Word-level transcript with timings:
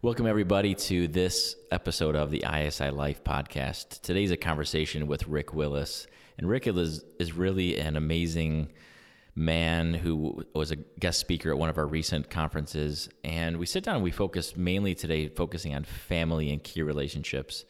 Welcome, 0.00 0.28
everybody, 0.28 0.76
to 0.76 1.08
this 1.08 1.56
episode 1.72 2.14
of 2.14 2.30
the 2.30 2.44
ISI 2.48 2.90
Life 2.90 3.24
podcast. 3.24 4.00
Today's 4.00 4.30
a 4.30 4.36
conversation 4.36 5.08
with 5.08 5.26
Rick 5.26 5.52
Willis. 5.52 6.06
And 6.38 6.48
Rick 6.48 6.68
is, 6.68 7.04
is 7.18 7.32
really 7.32 7.80
an 7.80 7.96
amazing 7.96 8.68
man 9.34 9.94
who 9.94 10.44
was 10.54 10.70
a 10.70 10.76
guest 10.76 11.18
speaker 11.18 11.50
at 11.50 11.58
one 11.58 11.68
of 11.68 11.78
our 11.78 11.86
recent 11.88 12.30
conferences. 12.30 13.08
And 13.24 13.56
we 13.56 13.66
sit 13.66 13.82
down 13.82 13.96
and 13.96 14.04
we 14.04 14.12
focus 14.12 14.56
mainly 14.56 14.94
today, 14.94 15.26
focusing 15.26 15.74
on 15.74 15.82
family 15.82 16.52
and 16.52 16.62
key 16.62 16.82
relationships. 16.82 17.64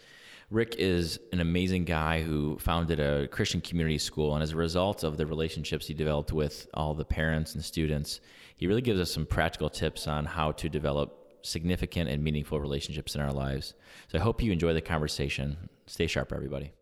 Rick 0.50 0.74
is 0.76 1.18
an 1.32 1.40
amazing 1.40 1.86
guy 1.86 2.20
who 2.20 2.58
founded 2.58 3.00
a 3.00 3.26
Christian 3.29 3.62
community 3.62 3.96
school. 3.96 4.34
And 4.34 4.42
as 4.42 4.52
a 4.52 4.56
result 4.56 5.02
of 5.02 5.16
the 5.16 5.24
relationships 5.24 5.86
he 5.86 5.95
developed 5.95 6.34
with 6.34 6.68
all 6.74 6.92
the 6.92 7.06
parents 7.06 7.54
and 7.54 7.64
students, 7.64 8.20
he 8.54 8.66
really 8.66 8.82
gives 8.82 9.00
us 9.00 9.10
some 9.10 9.24
practical 9.24 9.70
tips 9.70 10.06
on 10.06 10.26
how 10.26 10.52
to 10.52 10.68
develop 10.68 11.27
significant 11.48 12.08
and 12.08 12.22
meaningful 12.22 12.61
relationships 12.61 13.14
in 13.14 13.20
our 13.20 13.32
lives. 13.32 13.75
So 14.08 14.18
I 14.18 14.20
hope 14.20 14.43
you 14.43 14.52
enjoy 14.52 14.75
the 14.75 14.80
conversation. 14.80 15.56
Stay 15.86 16.06
sharp, 16.06 16.32
everybody. 16.32 16.72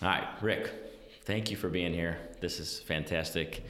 Hi, 0.00 0.28
Rick. 0.40 0.70
Thank 1.24 1.50
you 1.50 1.56
for 1.56 1.68
being 1.68 1.92
here. 1.92 2.18
This 2.40 2.60
is 2.60 2.80
fantastic. 2.80 3.64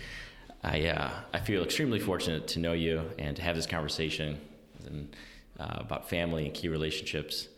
I 0.63 0.89
uh, 0.89 1.11
I 1.33 1.41
feel 1.41 1.63
extremely 1.63 1.99
fortunate 1.99 2.49
to 2.49 2.59
know 2.59 2.73
you 2.73 3.03
and 3.19 3.37
to 3.37 3.43
have 3.43 3.57
this 3.57 3.67
conversation 3.67 4.41
and, 4.87 5.17
uh, 5.59 5.77
about 5.79 6.09
family 6.09 6.47
and 6.47 6.55
key 6.55 6.69
relationships. 6.69 7.49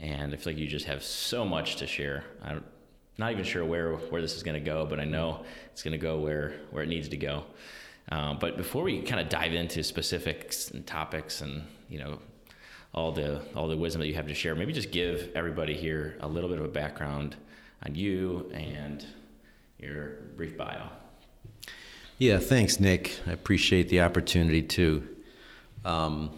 And 0.00 0.32
I 0.32 0.36
feel 0.36 0.52
like 0.52 0.60
you 0.60 0.66
just 0.66 0.86
have 0.86 1.02
so 1.02 1.44
much 1.44 1.76
to 1.76 1.86
share. 1.86 2.24
I'm 2.42 2.64
not 3.18 3.32
even 3.32 3.44
sure 3.44 3.64
where 3.64 3.94
where 3.94 4.22
this 4.22 4.36
is 4.36 4.42
going 4.42 4.60
to 4.62 4.64
go, 4.64 4.86
but 4.86 5.00
I 5.00 5.04
know 5.04 5.44
it's 5.72 5.82
going 5.82 5.92
to 5.92 5.98
go 5.98 6.18
where 6.18 6.54
where 6.70 6.82
it 6.82 6.88
needs 6.88 7.08
to 7.10 7.16
go. 7.16 7.44
Um, 8.10 8.38
but 8.38 8.56
before 8.56 8.82
we 8.82 9.02
kind 9.02 9.20
of 9.20 9.28
dive 9.28 9.54
into 9.54 9.82
specifics 9.82 10.70
and 10.70 10.86
topics 10.86 11.40
and 11.40 11.64
you 11.88 11.98
know 11.98 12.18
all 12.92 13.12
the 13.12 13.40
all 13.54 13.66
the 13.68 13.76
wisdom 13.76 14.00
that 14.00 14.08
you 14.08 14.14
have 14.14 14.28
to 14.28 14.34
share, 14.34 14.54
maybe 14.54 14.72
just 14.72 14.90
give 14.90 15.30
everybody 15.34 15.74
here 15.74 16.16
a 16.20 16.28
little 16.28 16.48
bit 16.48 16.58
of 16.58 16.64
a 16.64 16.68
background 16.68 17.36
on 17.84 17.94
you 17.94 18.50
and 18.54 19.06
your 19.78 20.18
brief 20.36 20.56
bio. 20.56 20.88
Yeah, 22.18 22.38
thanks, 22.38 22.78
Nick. 22.78 23.18
I 23.26 23.32
appreciate 23.32 23.88
the 23.88 24.02
opportunity 24.02 24.62
too. 24.62 25.08
Um, 25.84 26.30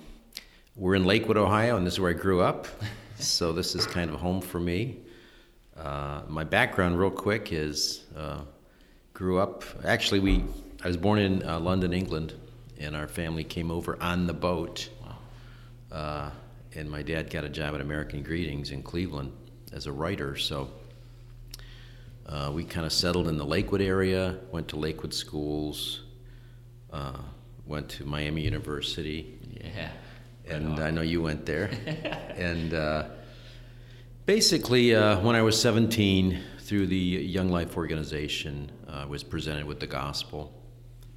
we're 0.75 0.95
in 0.95 1.05
Lakewood, 1.05 1.36
Ohio, 1.36 1.77
and 1.77 1.86
this 1.86 1.95
is 1.95 2.01
where 2.01 2.11
I 2.11 2.14
grew 2.14 2.41
up. 2.41 2.67
so 3.19 3.53
this 3.53 3.75
is 3.75 3.86
kind 3.86 4.11
of 4.11 4.19
home 4.19 4.41
for 4.41 4.58
me. 4.58 4.98
Uh, 5.77 6.23
my 6.28 6.45
background, 6.45 6.98
real 6.98 7.11
quick, 7.11 7.53
is 7.53 8.05
uh, 8.17 8.41
grew 9.12 9.39
up. 9.39 9.64
Actually, 9.84 10.20
we 10.20 10.45
I 10.82 10.88
was 10.88 10.96
born 10.96 11.19
in 11.19 11.42
uh, 11.42 11.58
London, 11.58 11.92
England, 11.92 12.34
and 12.78 12.94
our 12.94 13.08
family 13.08 13.44
came 13.44 13.70
over 13.70 14.00
on 14.00 14.27
the 14.27 14.34
boat. 14.34 14.88
Wow. 15.02 15.16
Uh, 15.96 16.30
and 16.74 16.91
my 16.91 17.02
dad 17.02 17.30
got 17.30 17.44
a 17.44 17.48
job 17.48 17.74
at 17.74 17.80
American 17.80 18.22
Greetings 18.22 18.70
in 18.70 18.83
Cleveland 18.83 19.33
as 19.72 19.86
a 19.86 19.92
writer. 19.92 20.36
So 20.36 20.68
uh, 22.27 22.50
we 22.52 22.64
kind 22.64 22.84
of 22.84 22.92
settled 22.92 23.28
in 23.28 23.38
the 23.38 23.46
Lakewood 23.46 23.80
area, 23.80 24.36
went 24.52 24.68
to 24.68 24.77
Lakewood 24.77 25.14
schools, 25.14 26.02
uh, 26.92 27.18
went 27.66 27.88
to 27.90 28.05
Miami 28.05 28.42
University. 28.42 29.38
Yeah. 29.61 29.90
And 30.46 30.78
I 30.78 30.90
know 30.90 31.00
you 31.00 31.22
went 31.22 31.46
there. 31.46 31.70
and 32.36 32.74
uh, 32.74 33.05
basically, 34.27 34.94
uh, 34.94 35.20
when 35.20 35.34
I 35.34 35.42
was 35.42 35.61
17, 35.61 36.38
through 36.66 36.88
the 36.88 36.96
Young 36.96 37.48
Life 37.48 37.77
organization, 37.77 38.68
I 38.88 39.05
was 39.05 39.22
presented 39.22 39.66
with 39.66 39.78
the 39.78 39.86
gospel 39.86 40.52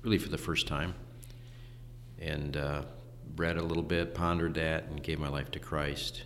really 0.02 0.18
for 0.18 0.30
the 0.30 0.38
first 0.38 0.68
time. 0.68 0.94
And 2.20 2.58
uh, 2.58 2.84
read 3.36 3.58
a 3.58 3.64
little 3.64 3.84
bit, 3.84 4.14
pondered 4.14 4.56
that, 4.56 4.86
and 4.86 5.02
gave 5.02 5.20
my 5.20 5.30
life 5.30 5.52
to 5.52 5.60
Christ. 5.60 6.24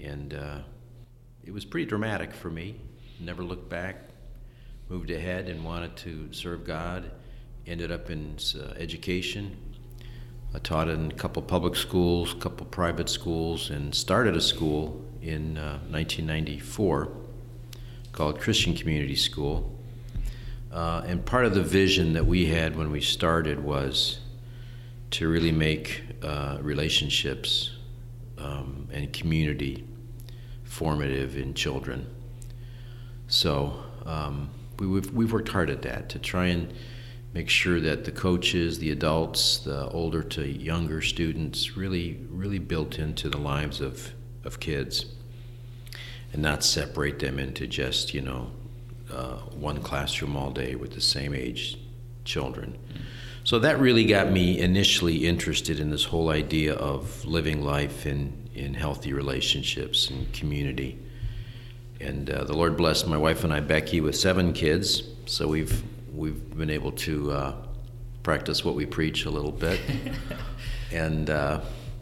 And 0.00 0.34
uh, 0.34 0.58
it 1.44 1.52
was 1.52 1.64
pretty 1.64 1.86
dramatic 1.86 2.32
for 2.32 2.50
me. 2.50 2.76
Never 3.20 3.42
looked 3.42 3.68
back, 3.68 3.96
moved 4.88 5.10
ahead, 5.10 5.48
and 5.48 5.64
wanted 5.64 5.96
to 5.98 6.32
serve 6.32 6.64
God. 6.64 7.10
Ended 7.66 7.92
up 7.92 8.10
in 8.10 8.36
uh, 8.56 8.72
education. 8.76 9.56
I 10.54 10.58
taught 10.58 10.88
in 10.88 11.10
a 11.10 11.14
couple 11.14 11.40
public 11.42 11.76
schools, 11.76 12.32
a 12.32 12.36
couple 12.36 12.66
private 12.66 13.08
schools, 13.08 13.70
and 13.70 13.94
started 13.94 14.36
a 14.36 14.40
school 14.40 15.02
in 15.22 15.54
1994 15.54 17.04
uh, 17.04 17.08
called 18.10 18.40
Christian 18.40 18.74
Community 18.74 19.14
School 19.14 19.78
uh, 20.72 21.02
and 21.06 21.24
part 21.24 21.44
of 21.44 21.54
the 21.54 21.62
vision 21.62 22.14
that 22.14 22.26
we 22.26 22.46
had 22.46 22.76
when 22.76 22.90
we 22.90 23.00
started 23.00 23.62
was 23.62 24.18
to 25.10 25.28
really 25.28 25.52
make 25.52 26.02
uh, 26.22 26.56
relationships 26.62 27.76
um, 28.38 28.88
and 28.92 29.12
community 29.12 29.84
formative 30.64 31.36
in 31.36 31.52
children. 31.52 32.06
So 33.28 33.82
um, 34.06 34.48
we, 34.78 34.86
we've, 34.86 35.12
we've 35.12 35.32
worked 35.32 35.50
hard 35.50 35.68
at 35.68 35.82
that 35.82 36.08
to 36.10 36.18
try 36.18 36.46
and 36.46 36.72
make 37.34 37.50
sure 37.50 37.78
that 37.80 38.04
the 38.04 38.12
coaches, 38.12 38.78
the 38.78 38.90
adults, 38.90 39.58
the 39.58 39.88
older 39.88 40.22
to 40.22 40.46
younger 40.46 41.02
students 41.02 41.76
really, 41.76 42.18
really 42.30 42.58
built 42.58 42.98
into 42.98 43.28
the 43.28 43.38
lives 43.38 43.80
of, 43.80 44.12
of 44.44 44.60
kids 44.60 45.06
and 46.32 46.40
not 46.40 46.64
separate 46.64 47.18
them 47.18 47.38
into 47.38 47.66
just, 47.66 48.14
you 48.14 48.22
know, 48.22 48.50
uh, 49.12 49.36
one 49.54 49.82
classroom 49.82 50.36
all 50.36 50.50
day 50.50 50.74
with 50.74 50.92
the 50.92 51.00
same 51.00 51.34
age 51.34 51.78
children. 52.24 52.78
So 53.44 53.58
that 53.58 53.80
really 53.80 54.04
got 54.04 54.30
me 54.30 54.60
initially 54.60 55.26
interested 55.26 55.80
in 55.80 55.90
this 55.90 56.04
whole 56.04 56.30
idea 56.30 56.74
of 56.74 57.24
living 57.24 57.64
life 57.64 58.06
in, 58.06 58.48
in 58.54 58.74
healthy 58.74 59.12
relationships 59.12 60.10
and 60.10 60.32
community. 60.32 60.98
And 62.00 62.30
uh, 62.30 62.44
the 62.44 62.54
Lord 62.54 62.76
blessed 62.76 63.06
my 63.08 63.16
wife 63.16 63.42
and 63.42 63.52
I, 63.52 63.60
Becky, 63.60 64.00
with 64.00 64.16
seven 64.16 64.52
kids. 64.52 65.02
So 65.26 65.48
we've 65.48 65.82
we've 66.12 66.56
been 66.56 66.70
able 66.70 66.92
to 66.92 67.32
uh, 67.32 67.54
practice 68.22 68.64
what 68.64 68.74
we 68.74 68.86
preach 68.86 69.24
a 69.24 69.30
little 69.30 69.52
bit, 69.52 69.80
and 70.92 71.30
uh, 71.30 71.60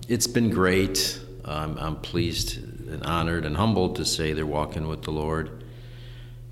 it's 0.09 0.27
been 0.27 0.51
great. 0.51 1.21
I'm 1.45 1.97
pleased 1.97 2.59
and 2.89 3.03
honored 3.03 3.45
and 3.45 3.57
humbled 3.57 3.97
to 3.97 4.05
say 4.05 4.33
they're 4.33 4.47
walking 4.47 4.87
with 4.87 5.03
the 5.03 5.11
Lord 5.11 5.60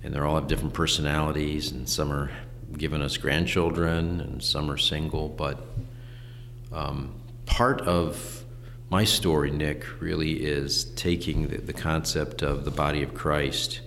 and 0.02 0.14
they 0.14 0.18
all 0.18 0.36
have 0.36 0.46
different 0.46 0.74
personalities, 0.74 1.72
and 1.72 1.88
some 1.88 2.12
are 2.12 2.30
giving 2.76 3.02
us 3.02 3.16
grandchildren, 3.16 4.20
and 4.20 4.42
some 4.42 4.70
are 4.70 4.76
single. 4.76 5.28
But 5.28 5.60
um, 6.72 7.14
part 7.46 7.80
of 7.82 8.44
my 8.90 9.04
story, 9.04 9.50
Nick, 9.50 10.00
really 10.00 10.44
is 10.44 10.84
taking 10.96 11.48
the, 11.48 11.58
the, 11.58 11.72
concept 11.72 12.42
of 12.42 12.64
the 12.64 12.70
body 12.70 13.02
of 13.02 13.14
Christ 13.14 13.80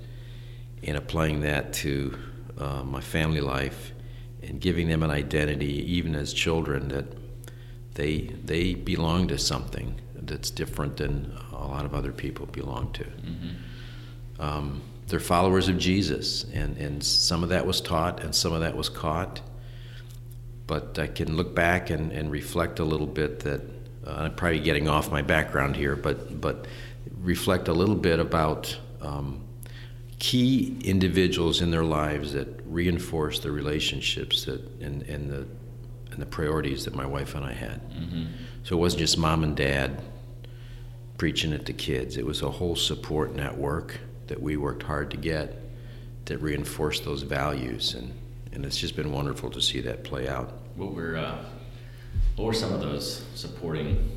and 0.83 0.95
applying 0.95 1.41
that 1.41 1.73
to 1.73 2.17
uh, 2.57 2.83
my 2.83 3.01
family 3.01 3.41
life 3.41 3.93
and 4.43 4.59
giving 4.59 4.87
them 4.87 5.03
an 5.03 5.09
identity, 5.09 5.93
even 5.93 6.15
as 6.15 6.33
children, 6.33 6.89
that 6.89 7.05
they 7.93 8.21
they 8.45 8.73
belong 8.73 9.27
to 9.27 9.37
something 9.37 9.99
that's 10.15 10.49
different 10.49 10.97
than 10.97 11.35
a 11.51 11.67
lot 11.67 11.85
of 11.85 11.93
other 11.93 12.11
people 12.11 12.45
belong 12.47 12.91
to. 12.93 13.03
Mm-hmm. 13.03 14.41
Um, 14.41 14.81
they're 15.11 15.19
followers 15.19 15.67
of 15.67 15.77
Jesus, 15.77 16.45
and, 16.53 16.77
and 16.77 17.03
some 17.03 17.43
of 17.43 17.49
that 17.49 17.65
was 17.67 17.81
taught 17.81 18.23
and 18.23 18.33
some 18.33 18.53
of 18.53 18.61
that 18.61 18.77
was 18.77 18.87
caught. 18.87 19.41
But 20.67 20.97
I 20.97 21.07
can 21.07 21.35
look 21.35 21.53
back 21.53 21.89
and, 21.89 22.13
and 22.13 22.31
reflect 22.31 22.79
a 22.79 22.85
little 22.85 23.07
bit 23.07 23.41
that 23.41 23.61
uh, 24.07 24.13
I'm 24.13 24.35
probably 24.35 24.61
getting 24.61 24.87
off 24.87 25.11
my 25.11 25.21
background 25.21 25.75
here, 25.75 25.97
but 25.97 26.39
but 26.39 26.65
reflect 27.19 27.67
a 27.67 27.73
little 27.73 27.95
bit 27.95 28.21
about 28.21 28.77
um, 29.01 29.43
key 30.17 30.77
individuals 30.81 31.61
in 31.61 31.71
their 31.71 31.83
lives 31.83 32.31
that 32.31 32.47
reinforce 32.65 33.39
the 33.39 33.51
relationships 33.51 34.45
that 34.45 34.61
and, 34.79 35.01
and 35.03 35.29
the 35.29 35.45
and 36.11 36.21
the 36.21 36.25
priorities 36.25 36.85
that 36.85 36.95
my 36.95 37.05
wife 37.05 37.35
and 37.35 37.43
I 37.43 37.51
had. 37.51 37.81
Mm-hmm. 37.91 38.27
So 38.63 38.77
it 38.77 38.79
wasn't 38.79 39.01
just 39.01 39.17
mom 39.17 39.43
and 39.43 39.57
dad 39.57 40.01
preaching 41.17 41.51
at 41.51 41.65
the 41.65 41.73
kids; 41.73 42.15
it 42.15 42.25
was 42.25 42.41
a 42.43 42.49
whole 42.49 42.77
support 42.77 43.35
network 43.35 43.99
that 44.31 44.41
we 44.41 44.55
worked 44.55 44.83
hard 44.83 45.11
to 45.11 45.17
get 45.17 45.61
that 46.23 46.37
reinforced 46.37 47.03
those 47.03 47.21
values, 47.23 47.95
and 47.95 48.13
and 48.53 48.65
it's 48.65 48.77
just 48.77 48.95
been 48.95 49.11
wonderful 49.11 49.49
to 49.49 49.61
see 49.61 49.81
that 49.81 50.05
play 50.05 50.29
out. 50.29 50.53
What 50.75 50.93
were 50.93 51.17
uh, 51.17 51.43
what 52.37 52.45
were 52.45 52.53
some 52.53 52.71
of 52.71 52.79
those 52.79 53.25
supporting 53.35 54.09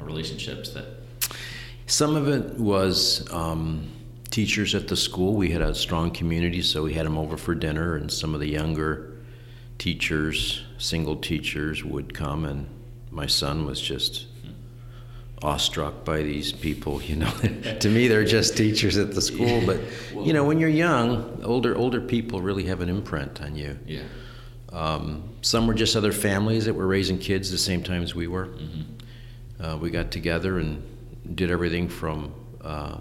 relationships 0.00 0.70
that? 0.70 0.86
Some 1.86 2.16
of 2.16 2.26
it 2.26 2.58
was 2.58 3.32
um, 3.32 3.88
teachers 4.30 4.74
at 4.74 4.88
the 4.88 4.96
school. 4.96 5.34
We 5.34 5.50
had 5.50 5.62
a 5.62 5.76
strong 5.76 6.10
community, 6.10 6.60
so 6.60 6.82
we 6.82 6.94
had 6.94 7.06
them 7.06 7.16
over 7.16 7.36
for 7.36 7.54
dinner, 7.54 7.94
and 7.94 8.10
some 8.10 8.34
of 8.34 8.40
the 8.40 8.48
younger 8.48 9.16
teachers, 9.78 10.64
single 10.78 11.14
teachers, 11.14 11.84
would 11.84 12.14
come, 12.14 12.44
and 12.44 12.66
my 13.12 13.26
son 13.26 13.64
was 13.64 13.80
just 13.80 14.26
awestruck 15.42 16.04
by 16.04 16.22
these 16.22 16.52
people. 16.52 17.02
You 17.02 17.16
know, 17.16 17.30
to 17.80 17.88
me, 17.88 18.08
they're 18.08 18.24
just 18.24 18.56
teachers 18.56 18.96
at 18.96 19.14
the 19.14 19.22
school. 19.22 19.64
But 19.64 19.80
you 20.14 20.32
know, 20.32 20.44
when 20.44 20.58
you're 20.58 20.68
young, 20.68 21.42
older 21.44 21.76
older 21.76 22.00
people 22.00 22.40
really 22.40 22.64
have 22.64 22.80
an 22.80 22.88
imprint 22.88 23.40
on 23.42 23.56
you. 23.56 23.78
Yeah. 23.86 24.02
Um, 24.72 25.30
some 25.42 25.66
were 25.66 25.74
just 25.74 25.96
other 25.96 26.12
families 26.12 26.66
that 26.66 26.74
were 26.74 26.86
raising 26.86 27.18
kids 27.18 27.50
the 27.50 27.58
same 27.58 27.82
time 27.82 28.02
as 28.02 28.14
we 28.14 28.26
were. 28.26 28.46
Mm-hmm. 28.46 29.64
uh, 29.64 29.76
we 29.76 29.90
got 29.90 30.10
together 30.10 30.58
and 30.58 30.82
did 31.34 31.50
everything 31.50 31.88
from 31.88 32.34
uh, 32.62 32.98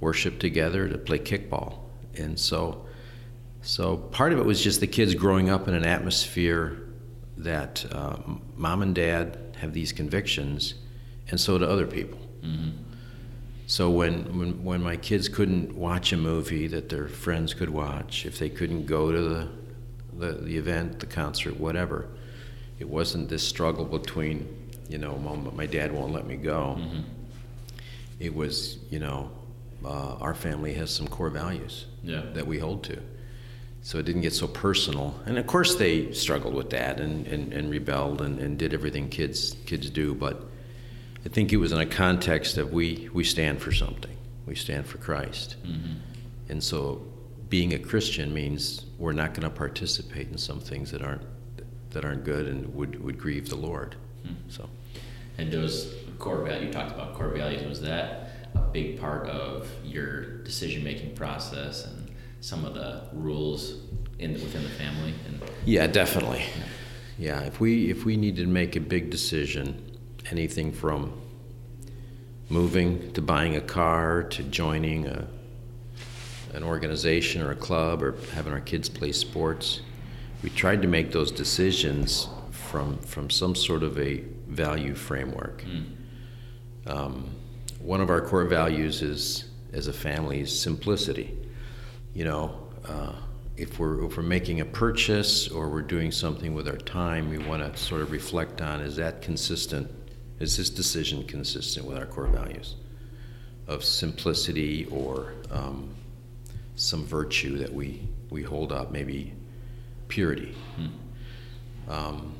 worship 0.00 0.38
together 0.38 0.88
to 0.88 0.98
play 0.98 1.18
kickball. 1.18 1.78
And 2.16 2.38
so, 2.38 2.86
so 3.62 3.96
part 3.96 4.32
of 4.32 4.38
it 4.38 4.44
was 4.44 4.62
just 4.62 4.80
the 4.80 4.86
kids 4.86 5.14
growing 5.14 5.50
up 5.50 5.68
in 5.68 5.74
an 5.74 5.84
atmosphere 5.84 6.88
that 7.36 7.84
uh, 7.92 8.16
mom 8.56 8.82
and 8.82 8.94
dad 8.94 9.38
have 9.58 9.72
these 9.72 9.92
convictions, 9.92 10.74
and 11.28 11.40
so 11.40 11.58
do 11.58 11.64
other 11.64 11.86
people. 11.86 12.18
Mm-hmm. 12.42 12.70
So 13.66 13.90
when, 13.90 14.38
when 14.38 14.64
when 14.64 14.82
my 14.82 14.96
kids 14.96 15.28
couldn't 15.28 15.76
watch 15.76 16.12
a 16.12 16.16
movie 16.16 16.68
that 16.68 16.88
their 16.88 17.08
friends 17.08 17.52
could 17.52 17.70
watch, 17.70 18.24
if 18.24 18.38
they 18.38 18.48
couldn't 18.48 18.86
go 18.86 19.10
to 19.10 19.20
the 19.20 19.48
the, 20.18 20.32
the 20.32 20.56
event, 20.56 21.00
the 21.00 21.06
concert, 21.06 21.58
whatever, 21.58 22.08
it 22.78 22.88
wasn't 22.88 23.28
this 23.28 23.42
struggle 23.42 23.84
between, 23.84 24.70
you 24.88 24.98
know, 24.98 25.16
mom, 25.18 25.44
but 25.44 25.54
my 25.54 25.66
dad 25.66 25.92
won't 25.92 26.12
let 26.12 26.26
me 26.26 26.36
go. 26.36 26.76
Mm-hmm. 26.78 27.00
It 28.20 28.34
was, 28.34 28.78
you 28.90 28.98
know, 28.98 29.30
uh, 29.84 30.14
our 30.14 30.34
family 30.34 30.72
has 30.74 30.90
some 30.90 31.06
core 31.06 31.28
values 31.28 31.86
yeah. 32.02 32.22
that 32.32 32.46
we 32.46 32.58
hold 32.58 32.84
to. 32.84 32.98
So 33.82 33.98
it 33.98 34.04
didn't 34.04 34.22
get 34.22 34.32
so 34.32 34.48
personal. 34.48 35.20
And 35.26 35.38
of 35.38 35.46
course 35.46 35.76
they 35.76 36.12
struggled 36.12 36.54
with 36.54 36.70
that 36.70 36.98
and, 36.98 37.26
and, 37.26 37.52
and 37.52 37.70
rebelled 37.70 38.22
and, 38.22 38.38
and 38.38 38.58
did 38.58 38.74
everything 38.74 39.08
kids 39.08 39.54
kids 39.66 39.90
do, 39.90 40.14
but 40.14 40.45
I 41.26 41.28
think 41.28 41.52
it 41.52 41.56
was 41.56 41.72
in 41.72 41.80
a 41.80 41.86
context 41.86 42.56
of 42.56 42.72
we, 42.72 43.10
we 43.12 43.24
stand 43.24 43.60
for 43.60 43.72
something. 43.72 44.16
We 44.46 44.54
stand 44.54 44.86
for 44.86 44.98
Christ. 44.98 45.56
Mm-hmm. 45.66 45.94
And 46.48 46.62
so 46.62 47.04
being 47.48 47.74
a 47.74 47.80
Christian 47.80 48.32
means 48.32 48.86
we're 48.96 49.10
not 49.10 49.34
going 49.34 49.42
to 49.42 49.50
participate 49.50 50.28
in 50.28 50.38
some 50.38 50.60
things 50.60 50.92
that 50.92 51.02
aren't 51.02 51.22
that 51.90 52.04
aren't 52.04 52.24
good 52.24 52.46
and 52.46 52.72
would, 52.74 53.02
would 53.02 53.18
grieve 53.18 53.48
the 53.48 53.56
Lord. 53.56 53.96
Hmm. 54.24 54.34
So, 54.48 54.68
and 55.38 55.50
those 55.50 55.94
core 56.18 56.44
values 56.44 56.66
you 56.66 56.72
talked 56.72 56.92
about 56.92 57.14
core 57.14 57.30
values 57.30 57.66
was 57.66 57.80
that 57.80 58.30
a 58.54 58.58
big 58.58 59.00
part 59.00 59.26
of 59.28 59.68
your 59.82 60.42
decision 60.42 60.84
making 60.84 61.14
process 61.16 61.86
and 61.86 62.10
some 62.40 62.64
of 62.64 62.74
the 62.74 63.08
rules 63.12 63.78
in 64.18 64.34
within 64.34 64.62
the 64.62 64.68
family 64.70 65.14
and 65.26 65.42
yeah 65.64 65.86
definitely 65.86 66.42
yeah 67.18 67.40
if 67.40 67.60
we 67.60 67.90
if 67.90 68.04
we 68.04 68.16
needed 68.16 68.42
to 68.42 68.50
make 68.50 68.76
a 68.76 68.80
big 68.80 69.10
decision 69.10 69.85
anything 70.30 70.72
from 70.72 71.12
moving 72.48 73.12
to 73.12 73.22
buying 73.22 73.56
a 73.56 73.60
car 73.60 74.22
to 74.22 74.42
joining 74.42 75.06
a 75.06 75.26
an 76.54 76.62
organization 76.62 77.42
or 77.42 77.50
a 77.50 77.56
club 77.56 78.02
or 78.02 78.16
having 78.32 78.52
our 78.52 78.60
kids 78.60 78.88
play 78.88 79.12
sports 79.12 79.80
we 80.42 80.50
tried 80.50 80.82
to 80.82 80.88
make 80.88 81.12
those 81.12 81.30
decisions 81.32 82.28
from 82.50 82.98
from 82.98 83.30
some 83.30 83.54
sort 83.54 83.82
of 83.82 83.98
a 83.98 84.22
value 84.46 84.94
framework. 84.94 85.64
Mm. 85.64 86.90
Um, 86.90 87.30
one 87.80 88.00
of 88.00 88.10
our 88.10 88.20
core 88.20 88.44
values 88.44 89.02
is 89.02 89.46
as 89.72 89.88
a 89.88 89.92
family 89.92 90.40
is 90.40 90.56
simplicity. 90.56 91.36
You 92.14 92.24
know, 92.24 92.68
uh, 92.86 93.12
if 93.56 93.78
we're 93.78 94.04
if 94.04 94.16
we're 94.16 94.22
making 94.22 94.60
a 94.60 94.64
purchase 94.64 95.48
or 95.48 95.68
we're 95.68 95.82
doing 95.82 96.12
something 96.12 96.54
with 96.54 96.68
our 96.68 96.76
time, 96.76 97.28
we 97.28 97.38
want 97.38 97.62
to 97.62 97.76
sort 97.80 98.02
of 98.02 98.12
reflect 98.12 98.60
on 98.60 98.80
is 98.80 98.96
that 98.96 99.22
consistent? 99.22 99.90
Is 100.38 100.56
this 100.56 100.70
decision 100.70 101.24
consistent 101.24 101.86
with 101.86 101.96
our 101.96 102.06
core 102.06 102.26
values 102.26 102.74
of 103.66 103.84
simplicity 103.84 104.86
or 104.90 105.32
um, 105.50 105.90
some 106.76 107.04
virtue 107.04 107.58
that 107.58 107.72
we 107.72 108.06
we 108.30 108.42
hold 108.42 108.72
up, 108.72 108.90
maybe 108.90 109.32
purity. 110.08 110.54
Hmm. 110.76 111.90
Um, 111.90 112.34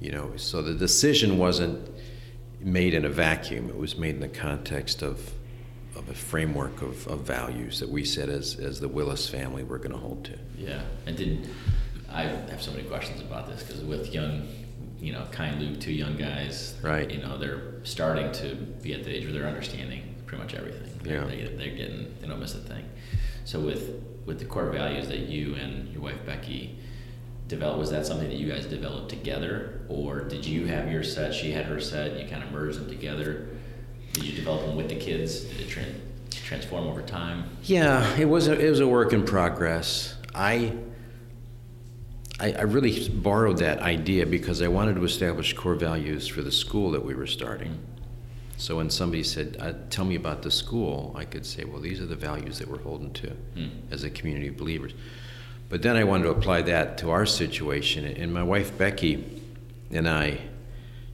you 0.00 0.12
know, 0.12 0.32
so 0.36 0.62
the 0.62 0.74
decision 0.74 1.38
wasn't 1.38 1.88
made 2.60 2.94
in 2.94 3.04
a 3.04 3.08
vacuum. 3.08 3.68
It 3.68 3.76
was 3.76 3.96
made 3.96 4.14
in 4.14 4.20
the 4.20 4.28
context 4.28 5.02
of 5.02 5.32
of 5.96 6.08
a 6.08 6.14
framework 6.14 6.82
of, 6.82 7.06
of 7.06 7.20
values 7.20 7.78
that 7.80 7.88
we 7.88 8.04
said 8.04 8.28
as 8.28 8.56
as 8.56 8.80
the 8.80 8.88
Willis 8.88 9.28
family 9.28 9.62
we're 9.62 9.78
going 9.78 9.92
to 9.92 9.98
hold 9.98 10.24
to. 10.24 10.38
Yeah, 10.56 10.82
and 11.06 11.16
did 11.16 11.48
I 12.10 12.22
have 12.22 12.62
so 12.62 12.70
many 12.72 12.84
questions 12.84 13.20
about 13.20 13.48
this 13.48 13.62
because 13.62 13.82
with 13.82 14.12
young, 14.12 14.48
you 15.04 15.12
know, 15.12 15.26
kind 15.30 15.60
Luke, 15.60 15.80
two 15.80 15.92
young 15.92 16.16
guys, 16.16 16.74
right? 16.80 17.10
You 17.10 17.18
know, 17.18 17.36
they're 17.36 17.74
starting 17.82 18.32
to 18.32 18.54
be 18.54 18.94
at 18.94 19.04
the 19.04 19.14
age 19.14 19.24
where 19.24 19.34
they're 19.34 19.46
understanding 19.46 20.14
pretty 20.24 20.42
much 20.42 20.54
everything. 20.54 20.90
Yeah, 21.04 21.26
they, 21.26 21.42
they're 21.42 21.76
getting 21.76 22.14
they 22.20 22.26
don't 22.26 22.40
miss 22.40 22.54
a 22.54 22.58
thing. 22.58 22.88
So 23.44 23.60
with 23.60 24.02
with 24.24 24.38
the 24.38 24.46
core 24.46 24.70
values 24.70 25.08
that 25.08 25.18
you 25.18 25.56
and 25.56 25.92
your 25.92 26.00
wife 26.00 26.24
Becky 26.24 26.78
develop 27.48 27.78
was 27.78 27.90
that 27.90 28.06
something 28.06 28.28
that 28.28 28.38
you 28.38 28.50
guys 28.50 28.64
developed 28.64 29.10
together? 29.10 29.82
Or 29.90 30.20
did 30.20 30.46
you 30.46 30.64
have 30.66 30.90
your 30.90 31.02
set 31.02 31.34
she 31.34 31.52
had 31.52 31.66
her 31.66 31.80
set 31.80 32.12
and 32.12 32.20
you 32.20 32.26
kind 32.26 32.42
of 32.42 32.50
merged 32.50 32.78
them 32.78 32.88
together? 32.88 33.48
Did 34.14 34.24
you 34.24 34.32
develop 34.32 34.62
them 34.62 34.74
with 34.74 34.88
the 34.88 34.96
kids? 34.96 35.40
Did 35.40 35.60
it 35.60 35.68
tra- 35.68 35.84
transform 36.30 36.86
over 36.86 37.02
time? 37.02 37.44
Yeah 37.62 38.16
it 38.16 38.24
was 38.24 38.48
a, 38.48 38.58
it 38.58 38.70
was 38.70 38.80
a 38.80 38.88
work 38.88 39.12
in 39.12 39.26
progress. 39.26 40.16
I 40.34 40.72
I, 42.40 42.52
I 42.52 42.62
really 42.62 43.08
borrowed 43.08 43.58
that 43.58 43.78
idea 43.80 44.26
because 44.26 44.60
I 44.60 44.68
wanted 44.68 44.96
to 44.96 45.04
establish 45.04 45.52
core 45.52 45.74
values 45.74 46.26
for 46.26 46.42
the 46.42 46.50
school 46.50 46.90
that 46.92 47.04
we 47.04 47.14
were 47.14 47.26
starting. 47.26 47.78
So 48.56 48.76
when 48.76 48.90
somebody 48.90 49.22
said, 49.22 49.56
uh, 49.60 49.72
"Tell 49.90 50.04
me 50.04 50.14
about 50.14 50.42
the 50.42 50.50
school," 50.50 51.14
I 51.16 51.24
could 51.24 51.44
say, 51.44 51.64
"Well, 51.64 51.80
these 51.80 52.00
are 52.00 52.06
the 52.06 52.16
values 52.16 52.58
that 52.58 52.68
we're 52.68 52.82
holding 52.82 53.12
to 53.14 53.32
mm. 53.56 53.70
as 53.90 54.04
a 54.04 54.10
community 54.10 54.48
of 54.48 54.56
believers." 54.56 54.94
But 55.68 55.82
then 55.82 55.96
I 55.96 56.04
wanted 56.04 56.24
to 56.24 56.30
apply 56.30 56.62
that 56.62 56.98
to 56.98 57.10
our 57.10 57.26
situation. 57.26 58.04
And 58.04 58.32
my 58.32 58.42
wife 58.42 58.76
Becky 58.76 59.42
and 59.90 60.08
I, 60.08 60.38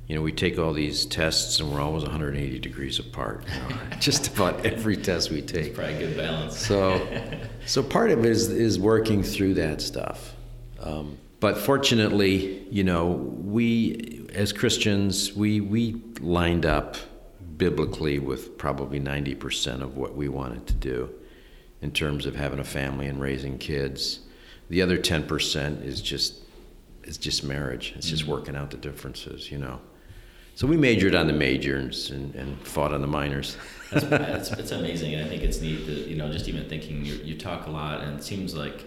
you 0.07 0.17
know, 0.17 0.23
we 0.23 0.33
take 0.33 0.59
all 0.59 0.73
these 0.73 1.07
tests 1.07 1.61
and 1.61 1.73
we're 1.73 1.81
always 1.81 2.03
180 2.03 2.59
degrees 2.59 2.99
apart. 2.99 3.45
You 3.47 3.75
know, 3.75 3.81
just 4.01 4.29
about 4.29 4.67
every 4.67 4.97
test 4.97 5.31
we 5.31 5.41
take. 5.41 5.69
It's 5.69 5.79
probably 5.79 5.99
good 5.99 6.17
balance. 6.17 6.59
So, 6.59 7.07
so 7.67 7.83
part 7.83 8.11
of 8.11 8.19
it 8.19 8.27
is, 8.27 8.49
is 8.49 8.79
working 8.79 9.23
through 9.23 9.55
that 9.55 9.81
stuff. 9.81 10.35
Um, 10.81 11.19
but 11.41 11.57
fortunately, 11.57 12.67
you 12.71 12.85
know, 12.85 13.07
we 13.07 14.29
as 14.35 14.53
Christians, 14.53 15.33
we 15.35 15.61
we 15.61 16.03
lined 16.21 16.67
up 16.67 16.97
biblically 17.57 18.19
with 18.19 18.57
probably 18.57 18.99
90% 18.99 19.83
of 19.83 19.97
what 19.97 20.17
we 20.17 20.29
wanted 20.29 20.67
to 20.67 20.75
do 20.75 21.11
in 21.83 21.93
terms 21.93 22.25
of 22.25 22.35
having 22.35 22.59
a 22.59 22.65
family 22.65 23.07
and 23.07 23.21
raising 23.21 23.59
kids. 23.59 24.21
The 24.71 24.81
other 24.81 24.97
10% 24.97 25.85
is 25.85 26.01
just 26.01 26.43
it's 27.03 27.19
just 27.19 27.43
marriage. 27.43 27.93
It's 27.97 28.09
just 28.09 28.23
mm-hmm. 28.23 28.33
working 28.33 28.57
out 28.57 28.71
the 28.71 28.77
differences, 28.77 29.51
you 29.51 29.59
know. 29.59 29.81
So 30.55 30.67
we 30.67 30.77
majored 30.77 31.15
on 31.15 31.27
the 31.27 31.33
majors 31.33 32.11
and, 32.11 32.35
and 32.35 32.61
fought 32.61 32.93
on 32.93 33.01
the 33.01 33.07
minors. 33.07 33.57
that's, 33.91 34.05
that's, 34.05 34.49
that's, 34.51 34.71
amazing, 34.73 35.15
and 35.15 35.25
I 35.25 35.29
think 35.29 35.43
it's 35.43 35.61
neat 35.61 35.87
that 35.87 36.07
you 36.07 36.17
know 36.17 36.31
just 36.31 36.49
even 36.49 36.69
thinking 36.69 37.05
you, 37.05 37.15
you 37.15 37.39
talk 37.39 37.67
a 37.67 37.71
lot, 37.71 38.03
and 38.03 38.19
it 38.19 38.23
seems 38.23 38.55
like 38.55 38.85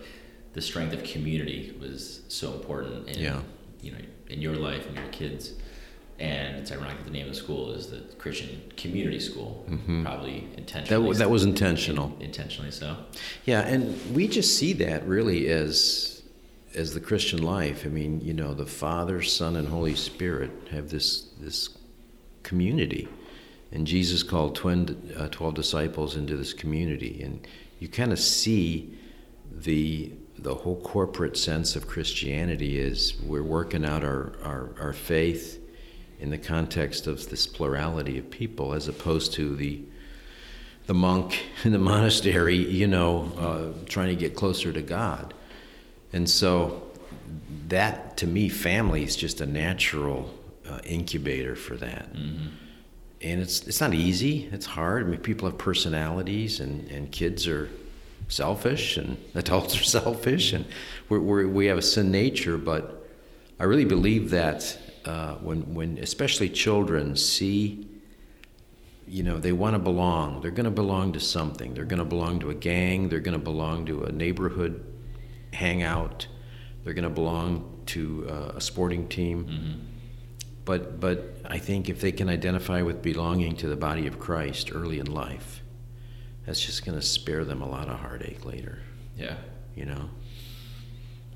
the 0.54 0.62
strength 0.62 0.94
of 0.94 1.04
community 1.04 1.76
was 1.80 2.22
so 2.28 2.54
important 2.54 3.10
in 3.10 3.20
yeah. 3.20 3.42
you 3.82 3.92
know 3.92 3.98
in 4.28 4.42
your 4.42 4.56
life 4.56 4.86
and 4.88 4.96
your 4.96 5.08
kids. 5.08 5.54
And 6.20 6.58
it's 6.58 6.72
ironic 6.72 6.98
that 6.98 7.06
the 7.06 7.12
name 7.12 7.26
of 7.26 7.34
the 7.34 7.38
school 7.38 7.72
is 7.72 7.88
the 7.88 8.02
Christian 8.20 8.72
Community 8.78 9.20
School, 9.20 9.66
mm-hmm. 9.68 10.06
probably 10.06 10.48
intentionally. 10.56 11.12
That, 11.12 11.18
that 11.18 11.30
was 11.30 11.44
intentional. 11.44 12.16
In, 12.20 12.28
intentionally 12.28 12.72
so. 12.72 12.98
Yeah, 13.46 13.62
and 13.62 14.16
we 14.16 14.28
just 14.28 14.56
see 14.58 14.74
that 14.74 15.06
really 15.08 15.50
as 15.50 16.22
as 16.76 16.94
the 16.94 17.00
Christian 17.00 17.42
life. 17.42 17.84
I 17.86 17.90
mean, 17.90 18.22
you 18.22 18.34
know, 18.34 18.54
the 18.54 18.66
Father, 18.66 19.22
Son, 19.22 19.56
and 19.56 19.68
Holy 19.68 19.96
Spirit 19.96 20.52
have 20.72 20.90
this 20.90 21.30
this 21.40 21.70
community, 22.44 23.08
and 23.72 23.88
Jesus 23.88 24.22
called 24.22 24.56
twin, 24.56 25.14
uh, 25.18 25.28
twelve 25.30 25.56
disciples 25.56 26.16
into 26.16 26.38
this 26.38 26.54
community, 26.54 27.24
and 27.24 27.46
you 27.80 27.88
kind 27.88 28.12
of 28.12 28.20
see 28.20 28.96
the 29.52 30.12
the 30.44 30.54
whole 30.54 30.80
corporate 30.82 31.38
sense 31.38 31.76
of 31.78 31.88
Christianity 31.88 32.78
is 32.78 33.16
we're 33.24 33.42
working 33.42 33.86
out 33.86 34.04
our, 34.04 34.34
our, 34.44 34.70
our 34.80 34.94
faith 34.94 35.60
in 36.20 36.30
the 36.30 36.38
context 36.38 37.08
of 37.08 37.30
this 37.30 37.48
plurality 37.48 38.18
of 38.18 38.30
people, 38.30 38.74
as 38.74 38.88
opposed 38.88 39.34
to 39.34 39.56
the 39.56 39.82
the 40.86 40.94
monk 40.94 41.42
in 41.64 41.72
the 41.72 41.80
monastery, 41.94 42.58
you 42.58 42.88
know, 42.88 43.32
uh, 43.38 43.86
trying 43.88 44.10
to 44.10 44.16
get 44.16 44.36
closer 44.36 44.74
to 44.74 44.82
God. 44.82 45.34
And 46.12 46.30
so, 46.30 46.84
that 47.70 48.18
to 48.18 48.28
me, 48.28 48.50
family 48.50 49.04
is 49.04 49.16
just 49.16 49.40
a 49.40 49.46
natural 49.46 50.34
uh, 50.70 50.80
incubator 50.84 51.56
for 51.56 51.78
that. 51.78 52.14
Mm-hmm. 52.14 52.48
And 53.22 53.42
it's 53.42 53.66
it's 53.66 53.80
not 53.80 53.94
easy. 53.94 54.50
It's 54.52 54.66
hard. 54.66 55.06
I 55.06 55.08
mean, 55.08 55.22
people 55.22 55.50
have 55.50 55.58
personalities, 55.58 56.60
and, 56.60 56.92
and 56.92 57.10
kids 57.10 57.48
are 57.48 57.70
selfish, 58.28 58.98
and 58.98 59.18
adults 59.36 59.80
are 59.80 59.84
selfish, 59.84 60.54
and 60.54 60.66
we're, 61.10 61.20
we're, 61.20 61.48
we 61.48 61.66
have 61.68 61.78
a 61.78 61.82
sin 61.82 62.12
nature. 62.12 62.58
But 62.58 63.08
I 63.60 63.66
really 63.66 63.86
believe 63.86 64.30
that 64.32 64.78
uh, 65.06 65.36
when, 65.36 65.74
when 65.74 65.98
especially 65.98 66.50
children 66.50 67.16
see, 67.16 67.88
you 69.08 69.24
know, 69.24 69.38
they 69.38 69.52
want 69.52 69.76
to 69.76 69.80
belong. 69.80 70.42
They're 70.42 70.52
going 70.52 70.66
to 70.66 70.72
belong 70.72 71.14
to 71.14 71.20
something. 71.20 71.74
They're 71.74 71.86
going 71.86 72.00
to 72.00 72.06
belong 72.06 72.40
to 72.40 72.50
a 72.50 72.56
gang. 72.56 73.10
They're 73.10 73.20
going 73.20 73.38
to 73.38 73.44
belong 73.44 73.86
to 73.88 74.04
a 74.04 74.12
neighborhood 74.12 74.84
hangout. 75.54 76.28
They're 76.84 76.94
going 76.94 77.04
to 77.04 77.10
belong 77.10 77.82
to 77.88 78.28
uh, 78.30 78.52
a 78.56 78.62
sporting 78.62 79.08
team. 79.08 79.46
Mm-hmm. 79.46 79.80
But 80.66 81.00
but 81.00 81.38
I 81.46 81.58
think 81.58 81.90
if 81.90 82.00
they 82.00 82.12
can 82.12 82.30
identify 82.30 82.82
with 82.82 83.02
belonging 83.02 83.56
to 83.58 83.68
the 83.68 83.76
body 83.76 84.08
of 84.08 84.20
Christ 84.20 84.72
early 84.74 85.00
in 85.00 85.08
life, 85.12 85.62
that's 86.46 86.60
just 86.60 86.86
going 86.86 87.00
to 87.00 87.06
spare 87.06 87.46
them 87.46 87.62
a 87.62 87.70
lot 87.70 87.88
of 87.90 88.00
heartache 88.00 88.46
later. 88.46 88.80
Yeah. 89.18 89.36
You 89.76 89.86
know. 89.86 90.10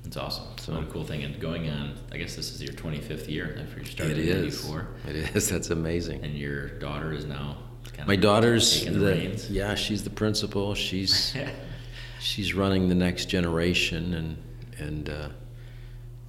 It's 0.04 0.16
awesome. 0.16 0.46
So 0.58 0.74
what 0.74 0.84
a 0.84 0.86
cool 0.86 1.04
thing. 1.04 1.22
And 1.24 1.38
going 1.40 1.68
on, 1.68 1.94
I 2.12 2.16
guess 2.16 2.34
this 2.34 2.52
is 2.52 2.62
your 2.62 2.72
25th 2.72 3.28
year 3.28 3.58
after 3.60 3.80
you 3.80 3.84
started 3.86 4.18
it 4.18 4.28
in 4.28 4.44
is. 4.44 4.64
84. 4.64 4.88
It 5.08 5.16
is. 5.16 5.48
That's 5.50 5.70
amazing. 5.70 6.24
And 6.24 6.34
your 6.34 6.68
daughter 6.78 7.12
is 7.12 7.24
now 7.26 7.58
kind 7.92 8.08
My 8.08 8.16
daughter's 8.16 8.80
taking 8.80 9.00
the, 9.00 9.06
reins. 9.12 9.50
yeah, 9.50 9.74
she's 9.74 10.04
the 10.04 10.10
principal. 10.10 10.74
She's 10.74 11.36
she's 12.20 12.54
running 12.54 12.88
the 12.88 12.94
next 12.94 13.26
generation, 13.26 14.14
and 14.14 14.36
and, 14.78 15.08
uh, 15.10 15.28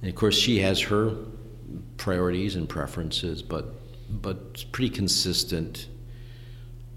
and 0.02 0.10
of 0.10 0.14
course 0.16 0.36
she 0.36 0.58
has 0.58 0.80
her 0.82 1.14
priorities 1.96 2.56
and 2.56 2.68
preferences, 2.68 3.42
but 3.42 3.74
but 4.22 4.38
it's 4.52 4.64
pretty 4.64 4.90
consistent 4.90 5.86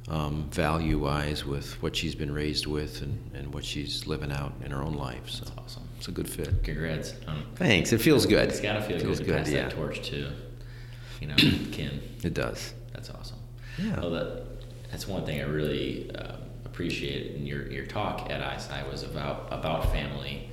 um, 0.09 0.49
value 0.51 0.97
wise 0.99 1.45
with 1.45 1.81
what 1.81 1.95
she's 1.95 2.15
been 2.15 2.31
raised 2.33 2.67
with 2.67 3.01
and, 3.01 3.31
and 3.33 3.53
what 3.53 3.63
she's 3.63 4.05
living 4.05 4.31
out 4.31 4.53
in 4.63 4.71
her 4.71 4.81
own 4.81 4.93
life. 4.95 5.29
So 5.29 5.45
That's 5.45 5.57
awesome. 5.57 5.87
it's 5.97 6.07
a 6.07 6.11
good 6.11 6.29
fit. 6.29 6.63
Congrats. 6.63 7.13
Um, 7.27 7.43
Thanks. 7.55 7.93
It 7.93 8.01
feels 8.01 8.25
good. 8.25 8.49
it's 8.49 8.59
got 8.59 8.73
to 8.73 8.81
feel 8.81 8.99
feels 8.99 9.19
good 9.19 9.27
to 9.27 9.33
pass 9.33 9.49
yeah. 9.49 9.63
that 9.63 9.71
torch 9.71 10.01
to, 10.09 10.31
you 11.21 11.27
know, 11.27 11.35
kin. 11.71 12.01
It 12.23 12.33
does. 12.33 12.73
That's 12.93 13.09
awesome. 13.09 13.37
Yeah. 13.77 13.99
Well, 14.01 14.11
that, 14.11 14.45
that's 14.91 15.07
one 15.07 15.25
thing 15.25 15.39
I 15.39 15.45
really 15.45 16.11
uh, 16.13 16.35
appreciate 16.65 17.35
in 17.35 17.45
your, 17.47 17.71
your 17.71 17.85
talk 17.85 18.29
at 18.29 18.57
ISI 18.57 18.87
was 18.91 19.03
about 19.03 19.47
about 19.51 19.91
family, 19.91 20.49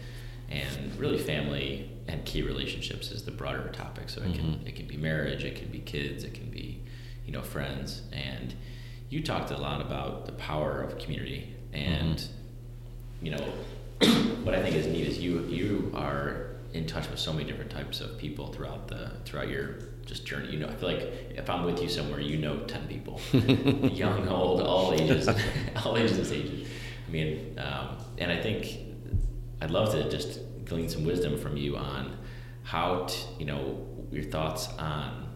and 0.48 0.96
really 0.98 1.18
family 1.18 1.90
and 2.08 2.24
key 2.24 2.42
relationships 2.42 3.10
is 3.10 3.24
the 3.24 3.30
broader 3.30 3.68
topic. 3.72 4.08
So 4.08 4.20
it 4.22 4.32
can 4.34 4.44
Mhm. 4.44 4.66
it 4.66 4.74
can 4.76 4.86
be 4.86 4.96
marriage, 4.96 5.44
it 5.44 5.56
can 5.56 5.68
be 5.68 5.80
kids, 5.80 6.24
it 6.24 6.34
can 6.34 6.50
be 6.50 6.80
you 7.26 7.32
know 7.32 7.42
friends, 7.42 8.02
and 8.12 8.54
you 9.10 9.22
talked 9.22 9.50
a 9.50 9.56
lot 9.58 9.80
about 9.80 10.24
the 10.26 10.32
power 10.32 10.80
of 10.82 10.98
community, 10.98 11.54
and 11.72 12.18
Mm-hmm. 12.18 13.26
you 13.26 13.32
know 13.32 13.44
what 14.44 14.54
I 14.54 14.62
think 14.62 14.76
is 14.76 14.86
neat 14.86 15.06
is 15.06 15.18
you 15.18 15.40
you 15.46 15.92
are 15.94 16.46
in 16.72 16.86
touch 16.86 17.10
with 17.10 17.18
so 17.18 17.32
many 17.32 17.44
different 17.44 17.70
types 17.70 18.00
of 18.00 18.16
people 18.16 18.46
throughout 18.52 18.88
the 18.88 19.10
throughout 19.26 19.48
your 19.48 19.74
just 20.06 20.24
journey. 20.24 20.52
You 20.52 20.60
know, 20.60 20.68
I 20.68 20.74
feel 20.74 20.88
like 20.88 21.02
if 21.34 21.50
I'm 21.50 21.64
with 21.64 21.82
you 21.82 21.88
somewhere, 21.88 22.20
you 22.20 22.38
know 22.38 22.60
ten 22.60 22.86
people, 22.88 23.20
young, 23.32 24.28
old, 24.28 24.62
all 24.62 24.94
ages, 24.94 25.28
all 25.84 25.96
ages 25.98 26.30
and 26.30 26.40
ages. 26.42 26.68
I 27.06 27.10
mean, 27.10 27.58
um, 27.58 27.96
and 28.18 28.30
I 28.32 28.40
think 28.40 28.78
I'd 29.60 29.70
love 29.70 29.92
to 29.92 30.08
just 30.08 30.40
glean 30.64 30.88
some 30.88 31.04
wisdom 31.04 31.36
from 31.36 31.56
you 31.56 31.76
on 31.76 32.16
how 32.62 33.04
to, 33.06 33.16
you 33.38 33.44
know 33.46 33.86
your 34.10 34.24
thoughts 34.24 34.68
on. 34.78 35.26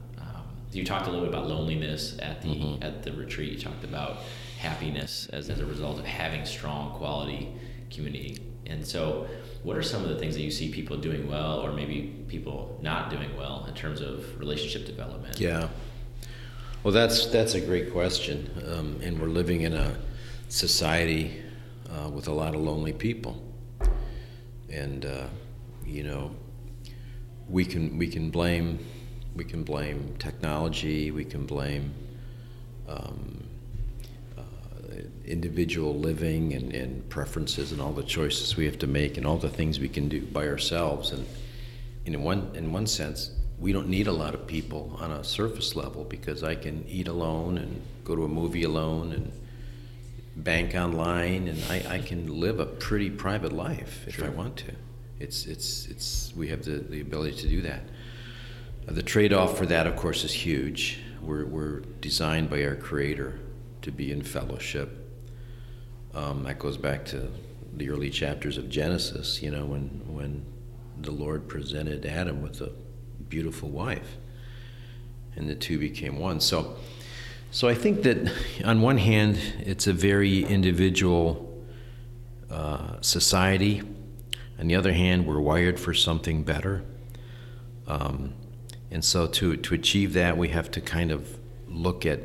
You 0.75 0.85
talked 0.85 1.07
a 1.07 1.11
little 1.11 1.25
bit 1.27 1.35
about 1.35 1.49
loneliness 1.49 2.17
at 2.21 2.43
the 2.43 2.49
Mhm. 2.49 2.85
at 2.85 3.03
the 3.03 3.13
retreat. 3.13 3.53
You 3.53 3.59
talked 3.59 3.85
about 3.85 4.19
happiness 4.59 5.29
as, 5.33 5.51
as 5.51 5.61
a 5.61 5.67
result 5.67 5.99
of 5.99 6.05
having 6.05 6.45
strong 6.47 6.93
quality 6.93 7.49
community. 7.91 8.39
And 8.67 8.85
so, 8.85 9.27
what 9.63 9.77
are 9.77 9.83
some 9.83 10.03
of 10.03 10.09
the 10.09 10.19
things 10.19 10.35
that 10.35 10.43
you 10.43 10.51
see 10.51 10.71
people 10.71 10.97
doing 10.97 11.29
well, 11.29 11.61
or 11.61 11.73
maybe 11.73 12.15
people 12.29 12.79
not 12.83 13.11
doing 13.11 13.37
well 13.37 13.65
in 13.69 13.75
terms 13.75 14.01
of 14.01 14.39
relationship 14.39 14.87
development? 14.87 15.39
Yeah. 15.39 15.69
Well, 16.83 16.93
that's 16.93 17.27
that's 17.27 17.55
a 17.55 17.61
great 17.61 17.93
question, 17.93 18.51
um, 18.67 19.01
and 19.03 19.21
we're 19.21 19.29
living 19.29 19.63
in 19.63 19.75
a 19.75 19.97
society 20.49 21.43
uh, 21.91 22.09
with 22.11 22.27
a 22.29 22.33
lot 22.33 22.55
of 22.55 22.61
lonely 22.61 22.93
people, 22.93 23.43
and 24.71 25.05
uh, 25.05 25.27
you 25.87 26.03
know, 26.03 26.31
we 27.49 27.65
can 27.65 27.97
we 27.99 28.07
can 28.09 28.31
blame 28.31 28.79
we 29.35 29.45
can 29.45 29.65
blame 29.65 30.15
technology, 30.19 31.11
we 31.11 31.25
can 31.25 31.47
blame 31.47 31.93
um, 32.89 33.43
uh, 34.39 34.43
individual 35.25 35.95
living 35.95 36.53
and, 36.53 36.75
and 36.75 37.09
preferences 37.09 37.73
and 37.73 37.81
all 37.81 37.93
the 37.93 38.03
choices 38.03 38.57
we 38.57 38.65
have 38.65 38.79
to 38.79 38.87
make 38.87 39.17
and 39.17 39.27
all 39.27 39.39
the 39.39 39.49
things 39.49 39.81
we 39.81 39.89
can 39.89 40.09
do 40.09 40.21
by 40.21 40.47
ourselves 40.47 41.13
and 41.13 41.27
in 42.05 42.23
one 42.23 42.51
in 42.55 42.73
one 42.73 42.87
sense 42.87 43.31
we 43.59 43.73
don't 43.73 43.89
need 43.89 44.07
a 44.07 44.13
lot 44.13 44.35
of 44.35 44.47
people 44.47 44.97
on 45.01 45.11
a 45.11 45.25
surface 45.25 45.75
level 45.77 46.05
because 46.05 46.43
I 46.43 46.55
can 46.55 46.85
eat 46.89 47.09
alone 47.09 47.59
and 47.59 47.81
go 48.05 48.15
to 48.15 48.25
a 48.25 48.29
movie 48.29 48.65
alone 48.65 49.13
and 49.13 49.33
bank 50.37 50.75
online 50.75 51.49
and 51.49 51.63
I, 51.71 51.95
I 51.95 51.99
can 51.99 52.41
live 52.41 52.59
a 52.61 52.67
pretty 52.67 53.11
private 53.11 53.53
life 53.53 54.05
if 54.07 54.23
I 54.23 54.29
want 54.29 54.57
to. 54.59 54.73
It's 55.21 55.47
it's 55.47 55.87
it's 55.87 56.33
we 56.37 56.49
have 56.49 56.65
the, 56.65 56.79
the 56.79 57.01
ability 57.01 57.37
to 57.39 57.49
do 57.49 57.63
that. 57.63 57.83
The 58.87 59.03
trade-off 59.03 59.57
for 59.57 59.67
that, 59.67 59.87
of 59.87 59.97
course, 59.97 60.25
is 60.25 60.33
huge. 60.33 61.01
We're, 61.23 61.47
we're 61.47 61.81
designed 62.01 62.51
by 62.51 62.65
our 62.65 62.77
Creator 62.77 63.41
to 63.83 63.91
be 63.91 64.13
in 64.13 64.23
fellowship. 64.23 64.91
Um, 66.15 66.45
that 66.45 66.59
goes 66.59 66.77
back 66.77 67.05
to 67.07 67.29
the 67.77 67.91
early 67.91 68.11
chapters 68.11 68.57
of 68.57 68.69
Genesis, 68.69 69.43
you 69.43 69.51
know, 69.51 69.65
when, 69.65 69.89
when 70.07 70.45
the 71.01 71.11
Lord 71.11 71.49
presented 71.49 72.07
Adam 72.07 72.43
with 72.43 72.61
a 72.61 72.71
beautiful 73.29 73.69
wife, 73.69 74.17
and 75.35 75.49
the 75.49 75.55
two 75.55 75.79
became 75.79 76.19
one. 76.19 76.39
So, 76.39 76.77
so 77.51 77.69
I 77.69 77.75
think 77.75 78.03
that 78.03 78.33
on 78.65 78.81
one 78.81 78.99
hand, 78.99 79.39
it's 79.61 79.87
a 79.87 79.93
very 79.93 80.45
individual 80.45 81.65
uh, 82.51 83.01
society. 83.01 83.83
On 84.61 84.69
the 84.69 84.77
other 84.77 84.93
hand, 84.93 85.27
we're 85.27 85.41
wired 85.41 85.81
for 85.81 85.95
something 85.95 86.45
better. 86.45 86.85
Um, 87.89 88.35
and 88.95 89.05
so 89.05 89.27
to, 89.27 89.57
to 89.57 89.75
achieve 89.75 90.13
that, 90.13 90.37
we 90.37 90.51
have 90.51 90.71
to 90.71 90.81
kind 90.81 91.11
of 91.11 91.29
look 91.67 92.07
at 92.07 92.21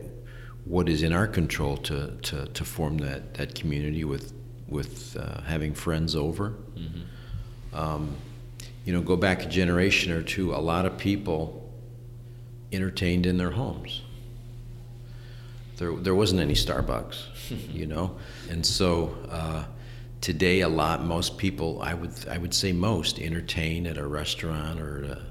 what 0.66 0.88
is 0.88 1.02
in 1.02 1.12
our 1.12 1.26
control 1.26 1.78
to, 1.78 2.16
to, 2.22 2.46
to 2.46 2.64
form 2.64 3.00
that, 3.00 3.34
that 3.34 3.56
community 3.56 4.04
with, 4.04 4.34
with 4.68 5.18
uh, 5.18 5.42
having 5.42 5.74
friends 5.74 6.16
over. 6.16 6.54
Um, 7.74 8.16
you 8.86 8.94
know, 8.94 9.02
go 9.02 9.16
back 9.16 9.44
a 9.44 9.48
generation 9.48 10.12
or 10.12 10.22
two, 10.22 10.54
a 10.54 10.62
lot 10.62 10.86
of 10.86 11.00
people 11.00 11.74
entertained 12.72 13.26
in 13.26 13.38
their 13.38 13.52
homes. 13.52 14.04
There, 15.78 15.96
there 15.96 16.14
wasn't 16.14 16.40
any 16.40 16.54
Starbucks, 16.54 17.24
you 17.74 17.88
know? 17.88 18.16
And 18.48 18.64
so 18.64 19.18
uh, 19.32 19.66
today, 20.22 20.60
a 20.62 20.70
lot, 20.70 21.04
most 21.04 21.40
people, 21.40 21.82
I 21.82 21.96
would, 21.96 22.14
I 22.30 22.38
would 22.38 22.54
say 22.54 22.74
most, 22.74 23.18
entertain 23.18 23.88
at 23.88 23.98
a 23.98 24.06
restaurant 24.06 24.80
or 24.80 25.04
at 25.04 25.10
a 25.10 25.29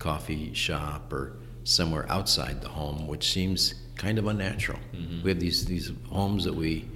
coffee 0.00 0.52
shop 0.54 1.12
or 1.12 1.36
somewhere 1.62 2.04
outside 2.10 2.60
the 2.60 2.68
home, 2.68 3.06
which 3.06 3.30
seems 3.30 3.74
kind 3.96 4.18
of 4.18 4.26
unnatural. 4.26 4.80
We 5.22 5.30
have 5.30 5.38
these, 5.38 5.66
these 5.66 5.92
homes 6.08 6.44
that 6.44 6.54
we 6.54 6.88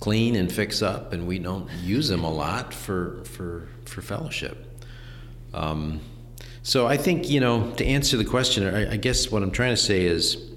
clean 0.00 0.34
and 0.34 0.50
fix 0.50 0.82
up, 0.82 1.12
and 1.12 1.26
we 1.26 1.38
don't 1.38 1.70
use 1.82 2.08
them 2.08 2.24
a 2.24 2.30
lot 2.30 2.74
for, 2.74 3.22
for, 3.24 3.68
for 3.84 4.02
fellowship. 4.02 4.84
Um, 5.54 6.00
so 6.62 6.86
I 6.86 6.96
think, 6.96 7.30
you 7.30 7.38
know, 7.38 7.70
to 7.72 7.84
answer 7.84 8.16
the 8.16 8.24
question, 8.24 8.66
I, 8.66 8.94
I 8.94 8.96
guess 8.96 9.30
what 9.30 9.42
I'm 9.42 9.52
trying 9.52 9.72
to 9.72 9.80
say 9.80 10.04
is 10.04 10.50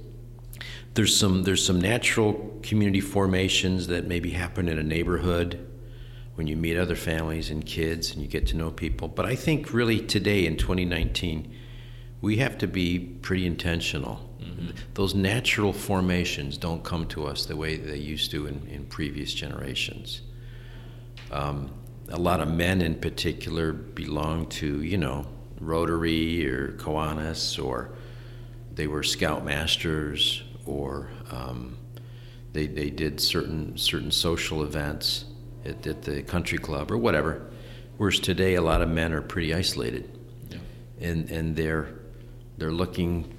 there's 0.96 1.16
some, 1.16 1.44
there's 1.44 1.64
some 1.64 1.80
natural 1.80 2.60
community 2.64 3.00
formations 3.00 3.88
that 3.88 4.08
maybe 4.08 4.32
happen 4.32 4.68
in 4.68 4.80
a 4.80 4.84
neighborhood 4.84 5.69
when 6.40 6.48
you 6.48 6.56
meet 6.56 6.78
other 6.78 6.96
families 6.96 7.50
and 7.50 7.66
kids 7.66 8.14
and 8.14 8.22
you 8.22 8.28
get 8.30 8.48
to 8.48 8.56
know 8.56 8.72
people. 8.72 9.10
But 9.10 9.26
I 9.26 9.36
think 9.36 9.74
really 9.74 10.00
today 10.00 10.46
in 10.46 10.56
2019, 10.56 11.54
we 12.22 12.38
have 12.38 12.58
to 12.60 12.66
be 12.66 12.98
pretty 12.98 13.46
intentional. 13.46 14.22
Those 14.94 15.14
natural 15.14 15.74
formations 15.74 16.58
don't 16.58 16.82
come 16.82 17.08
to 17.08 17.26
us 17.28 17.46
the 17.46 17.58
way 17.58 17.76
they 17.76 17.98
used 17.98 18.32
to 18.32 18.48
in, 18.48 18.66
in 18.68 18.86
previous 18.86 19.34
generations. 19.34 20.22
Um, 21.30 21.74
a 22.08 22.18
lot 22.18 22.40
of 22.40 22.48
men 22.48 22.82
in 22.82 22.96
particular 22.96 23.74
belong 23.74 24.48
to, 24.48 24.82
you 24.82 24.98
know, 24.98 25.28
Rotary 25.60 26.48
or 26.48 26.70
Kiwanis, 26.78 27.62
or 27.62 27.92
they 28.76 28.88
were 28.88 29.02
scoutmasters, 29.02 30.44
or 30.66 31.10
um, 31.32 31.78
they, 32.54 32.66
they 32.66 32.90
did 32.90 33.20
certain, 33.20 33.78
certain 33.78 34.12
social 34.12 34.64
events 34.64 35.26
at, 35.66 35.86
at 35.86 36.02
the 36.04 36.22
country 36.24 36.58
club 36.58 36.92
or 36.92 36.98
whatever. 36.98 37.42
Whereas 37.98 38.20
today, 38.20 38.56
a 38.56 38.62
lot 38.62 38.82
of 38.82 38.90
men 38.90 39.12
are 39.14 39.22
pretty 39.22 39.54
isolated 39.54 40.10
Yeah. 40.50 40.58
and 41.02 41.30
and 41.30 41.56
they're 41.56 41.90
they're 42.58 42.72
looking 42.72 43.34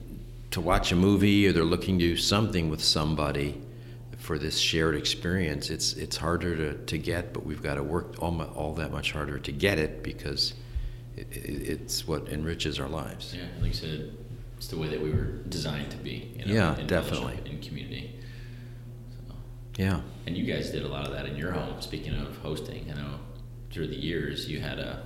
to 0.51 0.61
watch 0.61 0.93
a 0.93 0.97
movie 0.97 1.47
or 1.47 1.53
they're 1.53 1.65
looking 1.65 1.99
to 1.99 2.05
do 2.05 2.17
something 2.17 2.69
with 2.71 2.83
somebody 2.83 3.61
for 4.19 4.39
this 4.39 4.59
shared 4.59 4.97
experience. 4.97 5.71
It's 5.71 5.95
it's 5.95 6.17
harder 6.17 6.57
to, 6.57 6.75
to 6.87 6.99
get, 6.99 7.33
but 7.33 7.47
we've 7.47 7.63
got 7.63 7.75
to 7.77 7.83
work 7.83 8.17
all, 8.23 8.41
all 8.43 8.75
that 8.75 8.93
much 8.93 9.13
harder 9.13 9.39
to 9.39 9.53
get 9.53 9.79
it 9.79 10.03
because 10.03 10.53
it, 11.17 11.27
it, 11.33 11.69
it's 11.69 12.07
what 12.07 12.29
enriches 12.29 12.79
our 12.79 12.89
lives. 12.89 13.35
Yeah, 13.35 13.45
like 13.61 13.69
you 13.69 13.73
said, 13.73 14.13
it's 14.59 14.67
the 14.69 14.77
way 14.77 14.89
that 14.89 15.01
we 15.01 15.11
were 15.11 15.25
designed 15.49 15.91
to 15.93 15.97
be. 15.97 16.33
You 16.37 16.47
know, 16.47 16.53
Yeah, 16.55 16.79
in 16.79 16.87
definitely. 16.87 17.39
In 17.47 17.61
community. 17.61 18.20
Yeah. 19.81 20.01
and 20.27 20.37
you 20.37 20.45
guys 20.45 20.71
did 20.71 20.83
a 20.83 20.89
lot 20.89 21.07
of 21.07 21.13
that 21.15 21.25
in 21.27 21.37
your 21.37 21.53
home. 21.53 21.81
Speaking 21.81 22.15
of 22.15 22.37
hosting, 22.39 22.91
I 22.91 22.95
know 23.01 23.15
through 23.71 23.87
the 23.87 23.97
years 23.97 24.49
you 24.49 24.61
had 24.61 24.79
a 24.79 25.03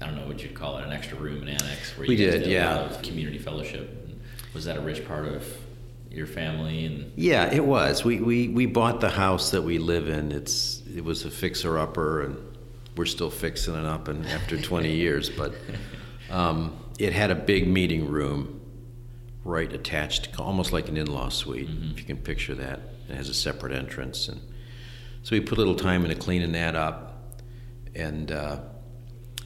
I 0.00 0.06
don't 0.06 0.16
know 0.16 0.26
what 0.26 0.42
you'd 0.42 0.54
call 0.54 0.78
it, 0.78 0.84
an 0.84 0.92
extra 0.92 1.16
room, 1.16 1.42
an 1.42 1.48
annex 1.48 1.96
where 1.96 2.06
We 2.06 2.16
you 2.16 2.26
guys 2.30 2.40
did, 2.40 2.48
a 2.48 2.50
yeah. 2.50 2.76
lot 2.76 2.90
of 2.90 3.02
community 3.02 3.38
fellowship. 3.38 3.98
Was 4.52 4.64
that 4.64 4.76
a 4.76 4.80
rich 4.80 5.06
part 5.06 5.26
of 5.26 5.46
your 6.10 6.26
family? 6.26 6.84
And 6.86 7.12
Yeah, 7.16 7.52
it 7.52 7.64
was. 7.64 8.04
We, 8.04 8.20
we, 8.20 8.48
we 8.48 8.66
bought 8.66 9.00
the 9.00 9.10
house 9.10 9.52
that 9.52 9.62
we 9.62 9.78
live 9.78 10.08
in. 10.08 10.32
It's 10.32 10.82
it 10.94 11.04
was 11.04 11.24
a 11.24 11.30
fixer 11.30 11.78
upper, 11.78 12.22
and 12.22 12.36
we're 12.96 13.06
still 13.06 13.30
fixing 13.30 13.74
it 13.76 13.86
up. 13.86 14.08
And 14.08 14.26
after 14.38 14.60
20 14.60 14.90
years, 14.90 15.30
but 15.30 15.54
um, 16.30 16.76
it 16.98 17.12
had 17.12 17.30
a 17.30 17.36
big 17.36 17.68
meeting 17.68 18.08
room 18.10 18.60
right 19.44 19.72
attached, 19.72 20.38
almost 20.38 20.72
like 20.72 20.88
an 20.88 20.96
in-law 20.96 21.28
suite, 21.28 21.68
if 21.92 21.98
you 21.98 22.04
can 22.04 22.16
picture 22.16 22.54
that. 22.56 22.80
It 23.08 23.14
has 23.16 23.28
a 23.28 23.34
separate 23.34 23.72
entrance, 23.72 24.28
and 24.28 24.40
so 25.22 25.36
we 25.36 25.40
put 25.40 25.58
a 25.58 25.60
little 25.60 25.76
time 25.76 26.04
into 26.04 26.16
cleaning 26.16 26.52
that 26.52 26.74
up, 26.74 27.40
and 27.94 28.32
uh, 28.32 28.60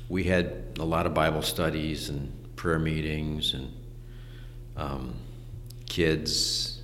we 0.09 0.25
had 0.25 0.77
a 0.79 0.85
lot 0.85 1.07
of 1.07 1.15
Bible 1.15 1.43
studies 1.43 2.09
and 2.09 2.33
prayer 2.57 2.79
meetings 2.79 3.55
and 3.55 3.73
um, 4.77 5.15
kids. 5.87 6.81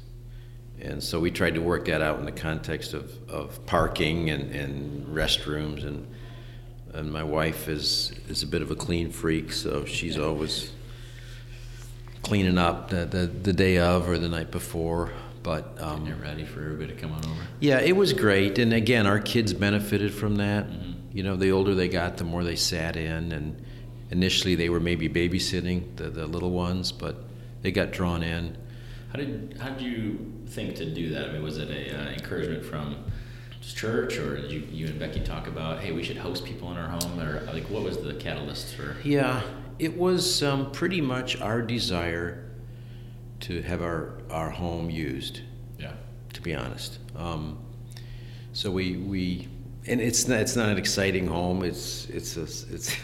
And 0.81 1.03
so 1.03 1.21
we 1.21 1.31
tried 1.31 1.55
to 1.55 1.63
work 1.63 1.85
that 1.87 2.03
out 2.03 2.19
in 2.19 2.25
the 2.25 2.33
context 2.33 2.93
of, 2.93 3.17
of 3.29 3.65
parking 3.67 4.31
and, 4.31 4.51
and 4.51 5.07
restrooms. 5.07 5.87
And, 5.87 6.07
and 6.93 7.13
my 7.13 7.23
wife 7.23 7.69
is, 7.69 8.13
is 8.29 8.43
a 8.43 8.47
bit 8.47 8.63
of 8.63 8.71
a 8.71 8.75
clean 8.75 9.11
freak, 9.11 9.53
so 9.53 9.85
she's 9.85 10.19
always 10.19 10.73
cleaning 12.23 12.59
up 12.59 12.91
the, 12.91 13.05
the, 13.07 13.27
the 13.27 13.53
day 13.53 13.79
of 13.79 14.09
or 14.09 14.19
the 14.19 14.29
night 14.29 14.51
before. 14.51 15.13
But 15.43 15.81
um, 15.83 16.07
you're 16.07 16.17
ready 16.17 16.45
for 16.45 16.61
everybody 16.61 16.95
to 16.95 17.01
come 17.01 17.13
on 17.13 17.25
over. 17.25 17.41
yeah, 17.61 17.81
it 17.81 17.97
was 17.97 18.13
great. 18.13 18.59
And 18.59 18.73
again, 18.73 19.07
our 19.07 19.19
kids 19.19 19.53
benefited 19.53 20.15
from 20.15 20.37
that. 20.37 20.67
You 21.13 21.23
know, 21.23 21.37
the 21.37 21.51
older 21.51 21.75
they 21.75 21.89
got, 21.89 22.17
the 22.17 22.25
more 22.25 22.45
they 22.45 22.57
sat 22.57 22.97
in. 22.97 23.33
And 23.33 23.65
initially, 24.11 24.55
they 24.55 24.69
were 24.69 24.81
maybe 24.81 25.09
babysitting 25.09 25.97
the, 25.97 26.11
the 26.11 26.27
little 26.27 26.51
ones, 26.53 26.93
but 26.93 27.17
they 27.63 27.73
got 27.73 27.91
drawn 27.91 28.23
in. 28.23 28.57
How 29.11 29.19
did 29.19 29.59
how 29.61 29.71
did 29.71 29.83
you 29.83 30.33
think 30.47 30.77
to 30.77 30.87
do 30.87 31.11
that? 31.11 31.29
I 31.29 31.33
mean, 31.33 31.43
was 31.43 31.59
it 31.59 31.69
a 31.71 32.01
uh, 32.01 32.13
encouragement 32.13 32.65
from 32.65 33.05
church, 33.61 34.19
or 34.19 34.41
did 34.41 34.51
you 34.51 34.67
you 34.71 34.87
and 34.87 34.99
Becky 34.99 35.21
talk 35.21 35.47
about, 35.47 35.81
hey, 35.81 35.93
we 35.93 36.03
should 36.03 36.17
host 36.17 36.45
people 36.45 36.71
in 36.71 36.77
our 36.77 36.89
home, 36.89 37.21
or 37.21 37.43
like 37.53 37.65
what 37.65 37.83
was 37.83 37.99
the 37.99 38.15
catalyst 38.15 38.75
for? 38.75 38.97
Yeah, 39.05 39.43
it 39.79 39.97
was 39.97 40.43
um, 40.43 40.73
pretty 40.73 41.01
much 41.01 41.41
our 41.41 41.63
desire 41.63 42.52
to 43.43 43.63
have 43.63 43.83
our, 43.83 44.15
our 44.31 44.51
home 44.51 44.91
used, 44.91 45.41
Yeah. 45.79 45.93
to 46.33 46.41
be 46.43 46.55
honest. 46.55 46.99
Um, 47.17 47.59
so 48.53 48.71
we, 48.71 48.97
we 48.97 49.49
and 49.87 50.01
it's 50.01 50.29
not, 50.29 50.41
it's 50.41 50.57
not 50.57 50.69
an 50.69 50.79
exciting 50.79 51.27
home. 51.27 51.65
It's 51.65 52.07
it's 52.09 52.37
a, 52.37 52.43
it's. 52.75 52.95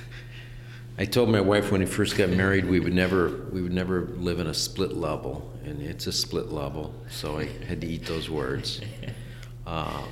I 1.00 1.04
told 1.04 1.28
my 1.28 1.40
wife 1.40 1.70
when 1.70 1.80
we 1.80 1.86
first 1.86 2.16
got 2.16 2.28
married 2.30 2.64
we 2.64 2.80
would 2.80 2.92
never 2.94 3.46
we 3.52 3.62
would 3.62 3.72
never 3.72 4.06
live 4.16 4.38
in 4.40 4.46
a 4.48 4.54
split 4.54 4.92
level, 4.96 5.50
and 5.64 5.80
it's 5.82 6.06
a 6.06 6.12
split 6.12 6.50
level. 6.52 6.92
So 7.10 7.38
I 7.38 7.46
had 7.66 7.80
to 7.80 7.86
eat 7.86 8.06
those 8.06 8.28
words. 8.30 8.80
Uh, 9.66 10.02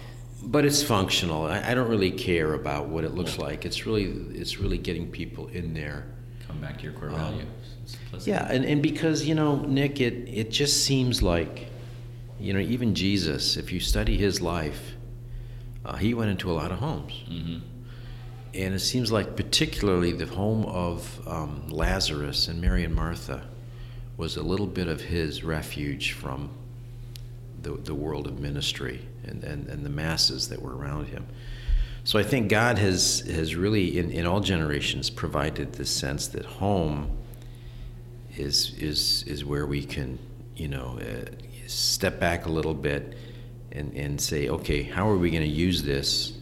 but 0.42 0.66
it's 0.66 0.82
functional. 0.82 1.46
I, 1.46 1.70
I 1.70 1.74
don't 1.74 1.88
really 1.88 2.10
care 2.10 2.52
about 2.52 2.88
what 2.88 3.04
it 3.04 3.14
looks 3.14 3.38
like. 3.38 3.64
It's 3.64 3.86
really 3.86 4.04
it's 4.38 4.58
really 4.58 4.76
getting 4.76 5.10
people 5.10 5.46
in 5.48 5.72
there. 5.72 6.04
Come 6.46 6.60
back 6.60 6.76
to 6.76 6.84
your 6.84 6.92
core 6.92 7.08
Um, 7.08 7.14
value. 7.14 7.46
Simplicity. 7.86 8.30
Yeah, 8.30 8.46
and, 8.50 8.64
and 8.64 8.82
because, 8.82 9.24
you 9.24 9.34
know, 9.34 9.56
Nick, 9.56 10.00
it, 10.00 10.28
it 10.28 10.50
just 10.50 10.84
seems 10.84 11.22
like, 11.22 11.68
you 12.38 12.52
know, 12.52 12.60
even 12.60 12.94
Jesus, 12.94 13.56
if 13.56 13.72
you 13.72 13.80
study 13.80 14.16
his 14.16 14.40
life, 14.40 14.94
uh, 15.84 15.96
he 15.96 16.12
went 16.12 16.30
into 16.30 16.50
a 16.50 16.54
lot 16.54 16.72
of 16.72 16.78
homes. 16.80 17.24
Mm-hmm. 17.30 17.58
And 18.54 18.74
it 18.74 18.80
seems 18.80 19.12
like, 19.12 19.36
particularly, 19.36 20.12
the 20.12 20.26
home 20.26 20.64
of 20.66 21.20
um, 21.28 21.68
Lazarus 21.68 22.48
and 22.48 22.60
Mary 22.60 22.84
and 22.84 22.94
Martha 22.94 23.46
was 24.16 24.36
a 24.36 24.42
little 24.42 24.66
bit 24.66 24.88
of 24.88 25.00
his 25.00 25.44
refuge 25.44 26.12
from 26.12 26.50
the, 27.62 27.72
the 27.72 27.94
world 27.94 28.26
of 28.26 28.40
ministry 28.40 29.00
and, 29.24 29.44
and, 29.44 29.68
and 29.68 29.84
the 29.84 29.90
masses 29.90 30.48
that 30.48 30.60
were 30.60 30.74
around 30.74 31.08
him. 31.08 31.26
So 32.04 32.18
I 32.18 32.22
think 32.22 32.48
God 32.48 32.78
has, 32.78 33.20
has 33.28 33.56
really, 33.56 33.98
in, 33.98 34.10
in 34.10 34.26
all 34.26 34.40
generations, 34.40 35.10
provided 35.10 35.74
this 35.74 35.90
sense 35.90 36.28
that 36.28 36.44
home 36.46 37.10
is, 38.36 38.74
is, 38.78 39.24
is 39.26 39.44
where 39.44 39.66
we 39.66 39.84
can, 39.84 40.18
you 40.56 40.68
know, 40.68 40.98
uh, 41.00 41.30
step 41.66 42.20
back 42.20 42.46
a 42.46 42.50
little 42.50 42.74
bit 42.74 43.16
and, 43.72 43.92
and 43.94 44.20
say, 44.20 44.48
okay, 44.48 44.82
how 44.82 45.08
are 45.08 45.16
we 45.16 45.30
going 45.30 45.42
to 45.42 45.48
use 45.48 45.82
this 45.82 46.38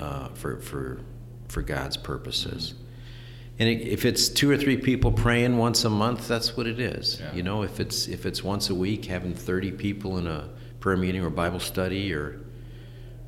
uh, 0.00 0.28
for, 0.28 0.58
for, 0.60 1.00
for 1.48 1.62
God's 1.62 1.96
purposes? 1.96 2.74
And 3.58 3.68
it, 3.68 3.86
if 3.86 4.04
it's 4.04 4.28
two 4.28 4.50
or 4.50 4.56
three 4.56 4.78
people 4.78 5.12
praying 5.12 5.58
once 5.58 5.84
a 5.84 5.90
month, 5.90 6.26
that's 6.26 6.56
what 6.56 6.66
it 6.66 6.80
is. 6.80 7.20
Yeah. 7.20 7.34
You 7.34 7.42
know, 7.42 7.62
if 7.62 7.80
it's 7.80 8.08
if 8.08 8.24
it's 8.24 8.42
once 8.42 8.70
a 8.70 8.74
week, 8.74 9.04
having 9.04 9.34
thirty 9.34 9.70
people 9.70 10.16
in 10.16 10.26
a 10.26 10.48
prayer 10.80 10.96
meeting 10.96 11.22
or 11.22 11.28
Bible 11.30 11.60
study 11.60 12.14
or 12.14 12.40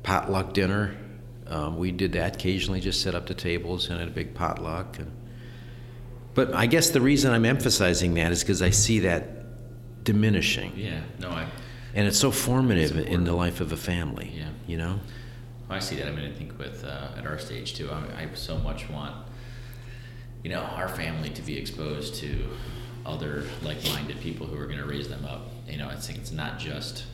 potluck 0.01 0.53
dinner, 0.53 0.97
um, 1.45 1.77
we 1.77 1.91
did 1.91 2.13
that 2.13 2.37
occasionally. 2.37 2.81
Just 2.81 3.01
set 3.01 3.13
up 3.13 3.27
the 3.27 3.35
tables 3.35 3.89
and 3.89 3.99
had 3.99 4.07
a 4.07 4.11
big 4.11 4.33
potluck. 4.33 4.97
And, 4.97 5.11
but 6.35 6.53
I 6.53 6.67
guess 6.67 6.91
the 6.91 7.01
reason 7.01 7.31
I'm 7.33 7.45
emphasizing 7.45 8.13
that 8.15 8.31
is 8.31 8.41
because 8.43 8.61
I 8.61 8.69
see 8.69 8.99
that 8.99 10.03
diminishing, 10.03 10.73
Yeah. 10.75 11.01
No, 11.19 11.29
I. 11.29 11.47
and 11.95 12.07
it's 12.07 12.19
so 12.19 12.29
formative 12.29 12.95
It's 12.97 13.09
in 13.09 13.23
the 13.23 13.33
life 13.33 13.59
of 13.61 13.71
a 13.71 13.77
family. 13.77 14.31
Yeah. 14.35 14.49
You 14.67 14.77
know. 14.77 14.99
I 15.69 15.79
see 15.79 15.95
that. 15.95 16.07
I 16.07 16.11
mean, 16.11 16.25
I 16.29 16.31
think 16.31 16.59
with 16.59 16.83
uh, 16.85 17.07
at 17.17 17.25
our 17.25 17.39
stage 17.39 17.73
too, 17.73 17.89
I, 17.89 18.21
I 18.23 18.29
so 18.35 18.57
much 18.59 18.87
want, 18.89 19.15
you 20.43 20.51
know, 20.51 20.59
our 20.59 20.87
family 20.87 21.29
to 21.31 21.41
be 21.41 21.57
exposed 21.57 22.13
to 22.15 22.49
other 23.03 23.45
like-minded 23.63 24.19
people 24.19 24.45
who 24.45 24.59
are 24.59 24.65
going 24.67 24.77
to 24.77 24.85
raise 24.85 25.07
them 25.09 25.25
up. 25.25 25.47
You 25.67 25.77
know, 25.77 25.87
I 25.89 25.95
think 25.95 26.19
it's 26.19 26.31
not 26.31 26.59
just 26.59 27.05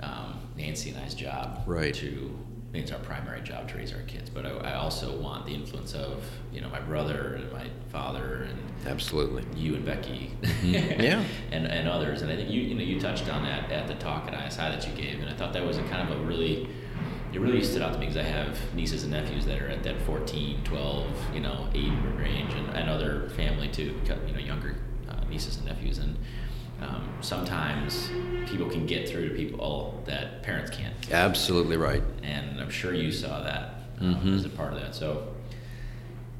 um, 0.00 0.40
Nancy 0.56 0.88
and 0.90 0.98
I's 1.04 1.14
job 1.14 1.62
Right. 1.66 1.92
to. 1.96 2.38
It's 2.72 2.92
our 2.92 3.00
primary 3.00 3.40
job 3.40 3.68
to 3.70 3.76
raise 3.76 3.92
our 3.92 4.02
kids, 4.02 4.30
but 4.30 4.46
I, 4.46 4.50
I 4.50 4.74
also 4.74 5.16
want 5.18 5.44
the 5.46 5.52
influence 5.54 5.92
of 5.92 6.22
you 6.52 6.60
know 6.60 6.68
my 6.68 6.78
brother 6.80 7.34
and 7.34 7.52
my 7.52 7.66
father 7.90 8.46
and 8.48 8.58
Absolutely. 8.86 9.44
you 9.56 9.74
and 9.74 9.84
Becky, 9.84 10.30
Yeah. 10.62 11.24
and 11.50 11.66
and 11.66 11.88
others. 11.88 12.22
And 12.22 12.30
I 12.30 12.36
think 12.36 12.48
you 12.48 12.60
you 12.60 12.74
know 12.76 12.82
you 12.84 13.00
touched 13.00 13.28
on 13.28 13.42
that 13.42 13.72
at 13.72 13.88
the 13.88 13.94
talk 13.94 14.28
at 14.32 14.46
ISI 14.46 14.58
that 14.58 14.86
you 14.86 14.94
gave, 14.94 15.18
and 15.20 15.28
I 15.28 15.32
thought 15.34 15.52
that 15.54 15.66
was 15.66 15.78
a 15.78 15.82
kind 15.84 16.08
of 16.08 16.20
a 16.20 16.22
really 16.24 16.68
it 17.32 17.40
really 17.40 17.62
stood 17.62 17.82
out 17.82 17.92
to 17.92 17.98
me 17.98 18.06
because 18.06 18.16
I 18.24 18.28
have 18.28 18.58
nieces 18.74 19.02
and 19.04 19.12
nephews 19.12 19.46
that 19.46 19.60
are 19.62 19.68
at 19.68 19.84
that 19.84 20.00
14, 20.02 20.62
12, 20.64 21.06
you 21.34 21.38
know, 21.40 21.68
8 21.72 21.88
range, 22.18 22.52
and, 22.54 22.68
and 22.76 22.90
other 22.90 23.28
family 23.36 23.68
too, 23.68 23.94
you 24.26 24.32
know, 24.32 24.40
younger 24.40 24.74
uh, 25.08 25.14
nieces 25.28 25.56
and 25.58 25.66
nephews, 25.66 25.98
and 25.98 26.16
um, 26.82 27.08
sometimes 27.20 28.10
people 28.46 28.68
can 28.68 28.86
get 28.86 29.08
through 29.08 29.28
to 29.28 29.34
people 29.34 30.02
that 30.06 30.42
parents 30.42 30.70
can't 30.70 30.94
Absolutely 31.12 31.76
right. 31.76 32.02
and 32.22 32.60
I'm 32.60 32.70
sure 32.70 32.94
you 32.94 33.12
saw 33.12 33.42
that 33.42 33.74
um, 34.00 34.34
as 34.34 34.44
a 34.44 34.48
part 34.48 34.72
of 34.72 34.80
that. 34.80 34.94
So 34.94 35.28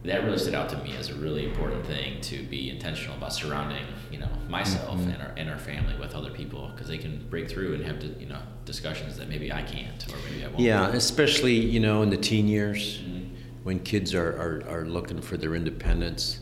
that 0.04 0.24
really 0.24 0.38
stood 0.38 0.54
out 0.54 0.70
to 0.70 0.78
me 0.78 0.96
as 0.96 1.10
a 1.10 1.14
really 1.14 1.44
important 1.44 1.84
thing 1.86 2.20
to 2.22 2.42
be 2.44 2.70
intentional 2.70 3.16
about 3.16 3.34
surrounding, 3.34 3.84
you 4.10 4.18
know, 4.18 4.28
myself 4.48 4.98
and 4.98 5.20
our 5.20 5.32
and 5.36 5.50
our 5.50 5.58
family 5.58 5.94
with 6.00 6.14
other 6.14 6.30
people 6.30 6.70
because 6.72 6.88
they 6.88 6.96
can 6.96 7.26
break 7.28 7.50
through 7.50 7.74
and 7.74 7.84
have 7.84 7.98
to, 8.00 8.06
you 8.18 8.26
know 8.26 8.40
discussions 8.64 9.16
that 9.18 9.28
maybe 9.28 9.52
I 9.52 9.62
can't 9.62 10.06
or 10.10 10.16
maybe 10.30 10.42
I 10.44 10.48
won't. 10.48 10.60
Yeah, 10.60 10.88
especially 10.88 11.54
you 11.54 11.80
know 11.80 12.02
in 12.02 12.08
the 12.10 12.16
teen 12.16 12.48
years 12.48 13.00
Mhm. 13.02 13.28
when 13.62 13.78
kids 13.80 14.14
are, 14.14 14.30
are, 14.30 14.62
are 14.68 14.84
looking 14.86 15.20
for 15.20 15.36
their 15.36 15.54
independence, 15.54 16.40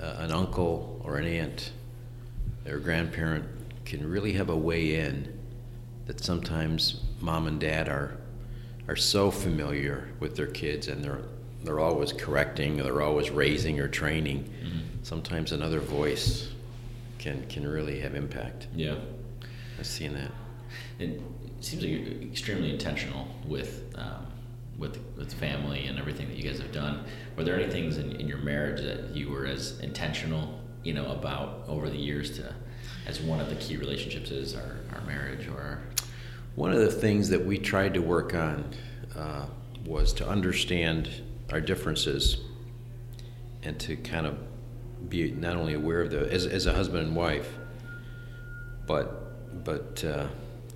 uh, 0.00 0.16
an 0.18 0.30
uncle 0.32 1.00
or 1.04 1.16
an 1.16 1.26
aunt, 1.26 1.72
their 2.64 2.78
grandparent 2.78 3.44
can 3.84 4.08
really 4.08 4.32
have 4.34 4.48
a 4.48 4.56
way 4.56 4.96
in 4.96 5.38
that 6.06 6.22
sometimes 6.22 7.00
mom 7.20 7.46
and 7.46 7.60
dad 7.60 7.88
are 7.88 8.16
are 8.88 8.96
so 8.96 9.30
familiar 9.30 10.08
with 10.18 10.34
their 10.36 10.46
kids 10.46 10.88
and 10.88 11.04
they're 11.04 11.22
they're 11.64 11.80
always 11.80 12.12
correcting, 12.12 12.80
or 12.80 12.82
they're 12.84 13.02
always 13.02 13.30
raising 13.30 13.78
or 13.78 13.88
training. 13.88 14.52
Sometimes 15.02 15.52
another 15.52 15.80
voice 15.80 16.50
can 17.18 17.46
can 17.48 17.66
really 17.66 18.00
have 18.00 18.14
impact. 18.14 18.66
Yeah. 18.74 18.96
I've 19.78 19.86
seen 19.86 20.14
that. 20.14 20.30
It 20.98 21.20
seems 21.60 21.82
like 21.82 21.92
you're 21.92 22.22
extremely 22.30 22.70
intentional 22.70 23.28
with 23.46 23.92
um, 23.96 24.26
with 24.78 24.98
with 25.16 25.32
family 25.32 25.86
and 25.86 25.98
everything 25.98 26.28
that 26.28 26.36
you 26.36 26.42
guys 26.42 26.60
have 26.60 26.72
done. 26.72 27.04
Were 27.36 27.44
there 27.44 27.58
any 27.60 27.70
things 27.70 27.96
in, 27.96 28.12
in 28.16 28.28
your 28.28 28.38
marriage 28.38 28.80
that 28.82 29.14
you 29.14 29.30
were 29.30 29.46
as 29.46 29.78
intentional, 29.80 30.60
you 30.84 30.92
know, 30.92 31.10
about 31.12 31.64
over 31.68 31.88
the 31.88 31.96
years 31.96 32.30
to, 32.38 32.54
as 33.06 33.20
one 33.20 33.40
of 33.40 33.48
the 33.48 33.56
key 33.56 33.76
relationships 33.76 34.30
is 34.30 34.54
our, 34.54 34.76
our 34.94 35.00
marriage 35.02 35.46
or 35.48 35.60
our, 35.60 35.80
One 36.54 36.72
of 36.72 36.80
the 36.80 36.90
things 36.90 37.28
that 37.30 37.44
we 37.44 37.58
tried 37.58 37.94
to 37.94 38.00
work 38.00 38.34
on 38.34 38.64
uh, 39.16 39.46
was 39.84 40.12
to 40.14 40.28
understand 40.28 41.10
our 41.50 41.60
differences 41.60 42.38
and 43.62 43.78
to 43.80 43.96
kind 43.96 44.26
of 44.26 44.38
be 45.08 45.30
not 45.30 45.56
only 45.56 45.74
aware 45.74 46.00
of 46.00 46.10
the 46.10 46.30
as, 46.32 46.46
as 46.46 46.66
a 46.66 46.72
husband 46.72 47.06
and 47.08 47.16
wife, 47.16 47.52
but 48.86 49.64
but 49.64 50.02
uh, 50.04 50.26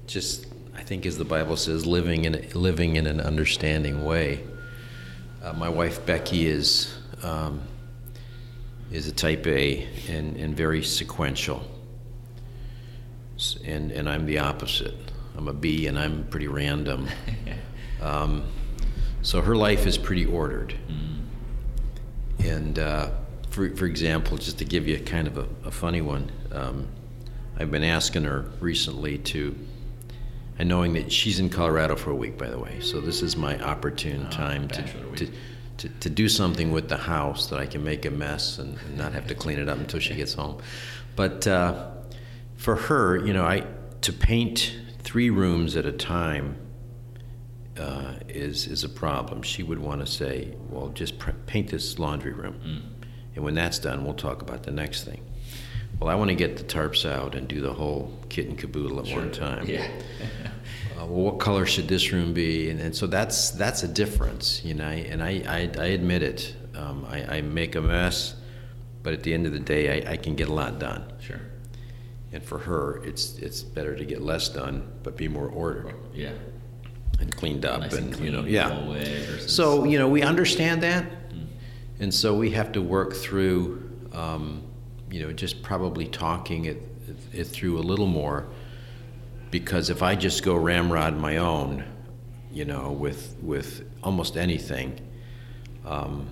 just 0.07 0.47
I 0.77 0.83
think 0.83 1.07
as 1.07 1.16
the 1.16 1.25
Bible 1.25 1.57
says, 1.57 1.87
living 1.87 2.25
in 2.25 2.49
living 2.55 2.97
in 2.97 3.07
an 3.07 3.21
understanding 3.21 4.05
way. 4.05 4.45
Uh, 5.42 5.53
my 5.53 5.69
wife 5.69 6.05
Becky 6.05 6.47
is 6.47 6.97
um, 7.23 7.62
is 8.97 9.07
a 9.07 9.13
type 9.13 9.47
A 9.47 9.87
and, 10.09 10.37
and 10.39 10.57
very 10.57 10.83
sequential. 10.83 11.63
And, 13.67 13.93
and 13.93 14.09
I'm 14.09 14.25
the 14.25 14.39
opposite. 14.39 14.95
I'm 15.37 15.49
a 15.49 15.53
B 15.53 15.87
and 15.87 15.99
I'm 15.99 16.27
pretty 16.29 16.49
random. 16.49 17.07
um, 18.01 18.45
so 19.21 19.43
her 19.43 19.55
life 19.55 19.87
is 19.87 19.99
pretty 19.99 20.25
ordered. 20.25 20.75
Mm-hmm. 20.89 22.49
And 22.49 22.79
uh, 22.79 23.11
for, 23.51 23.69
for 23.77 23.85
example, 23.85 24.39
just 24.39 24.59
to 24.59 24.65
give 24.65 24.89
you 24.89 24.99
kind 25.01 25.27
of 25.27 25.37
a, 25.37 25.47
a 25.67 25.71
funny 25.71 26.01
one, 26.01 26.33
um, 26.53 26.89
I've 27.59 27.71
been 27.71 27.85
asking 27.85 28.25
her 28.25 28.47
recently 28.61 29.19
to, 29.19 29.55
and 30.59 30.71
knowing 30.71 30.95
that 30.95 31.13
she's 31.13 31.39
in 31.39 31.51
Colorado 31.51 31.97
for 31.97 32.13
a 32.13 32.17
week, 32.17 32.39
by 32.39 32.49
the 32.49 32.59
way, 32.59 32.81
so 32.81 33.03
this 33.03 33.21
is 33.21 33.37
my 33.37 33.59
opportune 33.63 34.27
oh, 34.27 34.31
time 34.31 34.69
to, 34.69 34.83
to, 35.17 35.31
to, 35.79 35.89
to, 35.89 36.11
do 36.11 36.29
something 36.29 36.73
with 36.73 36.89
the 36.89 36.97
house 36.97 37.49
that 37.51 37.59
I 37.59 37.67
can 37.67 37.85
make 37.85 38.05
a 38.05 38.11
mess 38.11 38.59
and, 38.59 38.79
and 38.79 38.97
not 38.97 39.12
have 39.12 39.27
to 39.29 39.35
clean 39.35 39.59
it 39.59 39.69
up 39.69 39.79
until 39.79 40.01
she 40.01 40.15
gets 40.15 40.35
home. 40.35 40.61
But 41.17 41.47
uh, 41.47 41.91
for 42.57 42.77
her, 42.77 43.25
you 43.25 43.33
know, 43.33 43.45
I 43.45 43.67
to 44.03 44.12
paint 44.12 44.77
three 45.01 45.31
rooms 45.31 45.77
at 45.77 45.87
a 45.87 45.93
time 45.93 46.57
uh, 47.79 48.15
is 48.29 48.67
is 48.67 48.85
a 48.85 48.89
problem. 48.89 49.43
She 49.43 49.62
would 49.62 49.79
want 49.79 50.01
to 50.01 50.07
say, 50.07 50.55
"Well, 50.69 50.89
just 50.89 51.19
pr- 51.19 51.31
paint 51.47 51.71
this 51.71 51.99
laundry 51.99 52.33
room, 52.33 52.61
mm. 52.65 52.83
and 53.35 53.45
when 53.45 53.55
that's 53.55 53.79
done, 53.79 54.05
we'll 54.05 54.15
talk 54.15 54.43
about 54.43 54.62
the 54.62 54.71
next 54.71 55.05
thing." 55.05 55.23
Well, 55.99 56.11
I 56.11 56.15
want 56.15 56.29
to 56.29 56.35
get 56.35 56.59
the 56.59 56.65
tarps 56.65 57.09
out 57.11 57.35
and 57.35 57.49
do 57.49 57.61
the 57.61 57.73
whole 57.73 58.12
kit 58.29 58.49
and 58.49 58.59
caboodle 58.59 59.01
at 59.01 59.07
sure. 59.07 59.19
one 59.19 59.33
time. 59.33 59.67
Yeah. 59.69 59.89
Uh, 60.97 61.05
well, 61.05 61.25
what 61.25 61.39
color 61.39 61.67
should 61.67 61.89
this 61.89 62.13
room 62.13 62.33
be? 62.33 62.71
And, 62.71 62.81
and 62.81 62.97
so 62.97 63.07
that's 63.07 63.51
that's 63.51 63.83
a 63.83 63.89
difference, 63.89 64.65
you 64.65 64.75
know. 64.75 64.87
And 64.87 65.23
I 65.23 65.43
I, 65.47 65.71
I 65.79 65.87
admit 65.89 66.23
it. 66.23 66.55
Um, 66.75 67.07
I, 67.09 67.39
I, 67.39 67.41
make 67.41 67.75
a 67.75 67.81
mess, 67.81 68.35
but 69.03 69.15
at 69.15 69.23
the 69.23 69.33
end 69.33 69.47
of 69.47 69.53
the 69.53 69.59
day, 69.59 70.05
I, 70.05 70.13
I 70.13 70.17
can 70.19 70.35
get 70.37 70.49
a 70.49 70.53
lot 70.53 70.79
done. 70.79 71.11
Sure. 71.21 71.41
And 72.33 72.43
for 72.43 72.59
her, 72.59 73.03
it's 73.03 73.39
it's 73.39 73.63
better 73.63 73.97
to 73.97 74.05
get 74.05 74.21
less 74.21 74.49
done, 74.49 74.91
but 75.03 75.17
be 75.17 75.29
more 75.29 75.49
ordered. 75.49 75.95
Yeah. 76.13 76.33
And 77.19 77.35
cleaned 77.35 77.65
up, 77.65 77.81
nice 77.81 77.95
and, 77.95 78.09
and 78.09 78.15
clean 78.15 78.27
you 78.27 78.33
know, 78.33 78.47
yeah. 78.47 79.39
So 79.47 79.85
you 79.85 79.99
know, 79.99 80.09
we 80.09 80.23
understand 80.23 80.83
that, 80.83 81.05
mm. 81.31 81.47
and 81.99 82.13
so 82.13 82.37
we 82.37 82.51
have 82.51 82.73
to 82.73 82.83
work 82.83 83.15
through. 83.15 83.83
Um, 84.13 84.63
you 85.11 85.25
know, 85.25 85.33
just 85.33 85.63
probably 85.63 86.07
talking 86.07 86.65
it, 86.65 86.83
it 87.33 87.45
through 87.45 87.79
a 87.79 87.81
little 87.81 88.07
more. 88.07 88.49
Because 89.59 89.88
if 89.88 90.03
I 90.03 90.14
just 90.16 90.45
go 90.45 90.55
ramrod 90.55 91.16
my 91.16 91.38
own, 91.38 91.83
you 92.53 92.66
know, 92.66 92.92
with 92.92 93.35
with 93.40 93.88
almost 94.03 94.37
anything, 94.37 95.01
um, 95.87 96.29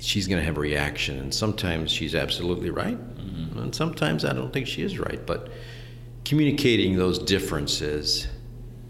she's 0.00 0.26
going 0.26 0.40
to 0.40 0.44
have 0.44 0.56
a 0.56 0.60
reaction. 0.60 1.20
And 1.20 1.32
sometimes 1.32 1.92
she's 1.92 2.16
absolutely 2.16 2.70
right, 2.70 2.98
mm-hmm. 2.98 3.60
and 3.60 3.72
sometimes 3.72 4.24
I 4.24 4.32
don't 4.32 4.52
think 4.52 4.66
she 4.66 4.82
is 4.82 4.98
right. 4.98 5.24
But 5.24 5.52
communicating 6.24 6.96
those 6.96 7.20
differences, 7.20 8.26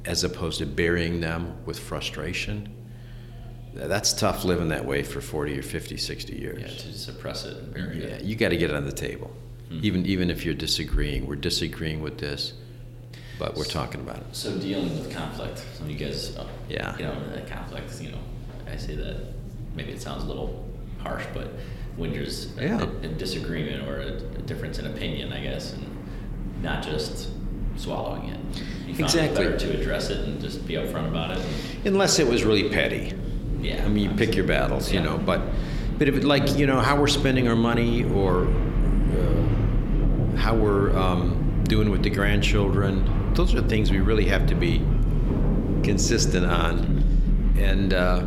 as 0.07 0.25
opposed 0.25 0.61
to 0.61 0.67
burying 0.67 1.21
them 1.21 1.63
with 1.67 1.79
frustration, 1.79 2.75
that's 3.75 4.15
tough 4.15 4.47
living 4.47 4.69
that 4.69 4.87
way 4.87 5.03
for 5.03 5.21
40 5.21 5.59
or 5.59 5.63
50 5.63 5.99
60 5.99 6.35
years 6.35 6.63
yeah 6.63 6.69
to 6.69 6.99
suppress 6.99 7.45
it 7.45 7.59
and 7.59 7.75
bury 7.75 8.01
yeah, 8.01 8.15
it 8.15 8.25
you 8.25 8.35
got 8.35 8.49
to 8.49 8.57
get 8.57 8.71
it 8.71 8.77
on 8.77 8.87
the 8.87 8.99
table 9.09 9.31
mm-hmm. 9.69 9.85
even 9.85 10.07
even 10.07 10.31
if 10.31 10.47
you're 10.47 10.55
disagreeing 10.55 11.27
we're 11.27 11.37
disagreeing 11.37 12.01
with 12.01 12.17
this 12.17 12.55
but 13.39 13.55
we're 13.55 13.65
talking 13.65 14.01
about 14.01 14.19
it. 14.19 14.27
So 14.33 14.57
dealing 14.59 14.99
with 14.99 15.15
conflict 15.15 15.65
when 15.81 15.91
you 15.91 15.97
guys 15.97 16.37
uh, 16.37 16.47
yeah. 16.69 16.97
you 16.97 17.05
know 17.05 17.29
that 17.31 17.49
conflict 17.49 18.01
you 18.01 18.11
know 18.11 18.19
i 18.71 18.77
say 18.77 18.97
that 18.97 19.17
maybe 19.75 19.93
it 19.93 20.01
sounds 20.01 20.25
a 20.25 20.27
little 20.27 20.65
harsh 21.03 21.25
but 21.35 21.49
when 21.97 22.13
there's 22.13 22.57
a, 22.59 22.63
yeah. 22.63 22.81
a, 22.81 23.07
a 23.07 23.09
disagreement 23.09 23.87
or 23.89 24.01
a, 24.01 24.09
a, 24.09 24.43
difference 24.43 24.79
in 24.79 24.87
opinion 24.87 25.33
i 25.33 25.41
guess 25.41 25.73
and 25.73 25.97
not 26.63 26.83
just 26.83 27.31
swallowing 27.77 28.29
it. 28.29 28.41
You 28.87 28.95
exactly 29.05 29.45
it 29.45 29.53
better 29.53 29.59
to 29.59 29.81
address 29.81 30.11
it 30.11 30.21
and 30.21 30.41
just 30.41 30.67
be 30.67 30.75
upfront 30.75 31.09
about 31.09 31.37
it 31.37 31.45
unless 31.85 32.19
it 32.19 32.27
was 32.27 32.45
really 32.45 32.69
petty. 32.69 33.13
Yeah. 33.61 33.85
I 33.85 33.89
mean, 33.89 34.11
you 34.11 34.17
pick 34.17 34.35
your 34.35 34.47
battles, 34.47 34.93
you 34.93 35.01
know, 35.01 35.19
but 35.19 35.43
but 35.99 36.09
if 36.09 36.17
it, 36.17 36.25
like 36.25 36.57
you 36.57 36.67
know 36.67 36.81
how 36.81 36.99
we're 36.99 37.07
spending 37.07 37.49
our 37.49 37.57
money 37.57 38.05
or 38.05 38.47
uh, 38.47 40.37
how 40.37 40.55
we're 40.55 40.97
um, 40.97 41.65
doing 41.65 41.91
with 41.91 42.03
the 42.03 42.11
grandchildren, 42.11 43.05
those 43.37 43.55
are 43.55 43.61
things 43.63 43.91
we 43.91 44.01
really 44.01 44.25
have 44.27 44.47
to 44.47 44.55
be 44.55 44.79
consistent 45.85 46.47
on, 46.47 47.55
and 47.59 47.93
uh, 47.93 48.27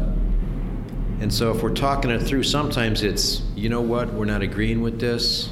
and 1.20 1.34
so 1.34 1.52
if 1.52 1.62
we're 1.64 1.74
talking 1.74 2.12
it 2.12 2.20
through, 2.20 2.44
sometimes 2.44 3.02
it's 3.02 3.42
you 3.56 3.70
know 3.70 3.82
what 3.82 4.14
we're 4.14 4.26
not 4.26 4.42
agreeing 4.42 4.82
with 4.82 5.00
this. 5.00 5.50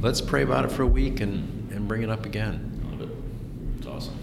Let's 0.00 0.20
pray 0.20 0.42
about 0.42 0.64
it 0.64 0.70
for 0.70 0.82
a 0.84 0.86
week 0.86 1.20
and 1.20 1.70
and 1.72 1.88
bring 1.88 2.02
it 2.02 2.10
up 2.10 2.24
again. 2.24 2.80
I 2.86 2.90
love 2.92 3.00
it. 3.02 3.16
It's 3.78 3.86
awesome. 3.86 4.18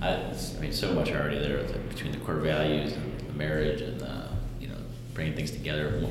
I, 0.00 0.14
I 0.14 0.60
mean, 0.60 0.72
so 0.72 0.94
much 0.94 1.10
already 1.10 1.38
there 1.38 1.62
between 1.88 2.12
the 2.12 2.18
core 2.18 2.36
values. 2.36 2.92
And, 2.94 3.12
the 3.20 3.32
marriage 3.32 3.82
and 3.82 4.02
uh, 4.02 4.28
you 4.58 4.68
know 4.68 4.76
bringing 5.14 5.36
things 5.36 5.50
together. 5.50 6.02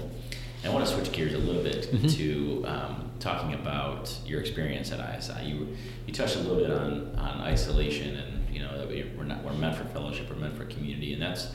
I 0.64 0.70
want 0.70 0.86
to 0.86 0.92
switch 0.92 1.12
gears 1.12 1.34
a 1.34 1.38
little 1.38 1.62
bit 1.62 1.92
mm-hmm. 1.92 2.08
to 2.08 2.66
um, 2.68 3.05
talking 3.26 3.56
about 3.56 4.16
your 4.24 4.40
experience 4.40 4.92
at 4.92 5.00
ISI. 5.18 5.46
You 5.46 5.76
you 6.06 6.14
touched 6.14 6.36
a 6.36 6.40
little 6.40 6.58
bit 6.58 6.70
on, 6.70 7.16
on 7.18 7.42
isolation 7.42 8.16
and 8.18 8.48
you 8.54 8.62
know 8.62 8.78
that 8.78 8.88
we, 8.88 9.12
we're 9.18 9.24
not 9.24 9.44
we're 9.44 9.54
meant 9.54 9.76
for 9.76 9.84
fellowship, 9.86 10.30
we're 10.30 10.36
meant 10.36 10.56
for 10.56 10.66
community, 10.66 11.14
and 11.14 11.22
that's 11.22 11.52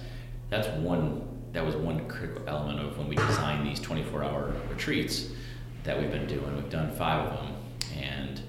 that's 0.49 0.67
one 0.79 1.29
that 1.53 1.65
was 1.65 1.77
one 1.77 2.09
critical 2.09 2.43
element 2.49 2.81
of 2.81 2.99
when 2.99 3.09
we 3.09 3.15
designed 3.15 3.67
these 3.67 3.81
24 3.81 4.25
hour 4.25 4.53
retreats 4.69 5.29
that 5.85 5.99
we've 5.99 6.11
been 6.11 6.27
doing. 6.27 6.57
We've 6.57 6.69
done 6.69 6.91
five 6.91 7.29
of 7.29 7.39
them, 7.39 7.55
and 7.97 8.41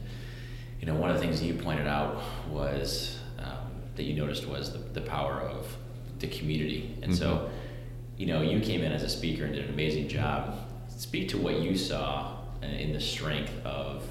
you 0.79 0.87
know 0.87 0.95
one 0.95 1.11
of 1.11 1.15
the 1.15 1.21
things 1.21 1.39
that 1.39 1.45
you 1.45 1.53
pointed 1.53 1.85
out 1.85 2.23
was 2.49 3.19
um, 3.37 3.69
that 3.97 4.03
you 4.03 4.15
noticed 4.15 4.47
was 4.47 4.73
the, 4.73 4.79
the 4.79 5.01
power 5.01 5.41
of 5.41 5.67
the 6.17 6.27
community. 6.27 6.97
And 7.03 7.11
mm-hmm. 7.11 7.21
so, 7.21 7.51
you 8.17 8.25
know, 8.25 8.41
you 8.41 8.59
came 8.61 8.81
in 8.81 8.91
as 8.91 9.03
a 9.03 9.09
speaker 9.09 9.45
and 9.45 9.53
did 9.53 9.65
an 9.65 9.73
amazing 9.73 10.07
job. 10.07 10.57
Speak 10.87 11.29
to 11.29 11.37
what 11.37 11.59
you 11.59 11.75
saw 11.75 12.40
in 12.61 12.93
the 12.93 13.01
strength 13.01 13.53
of 13.65 14.03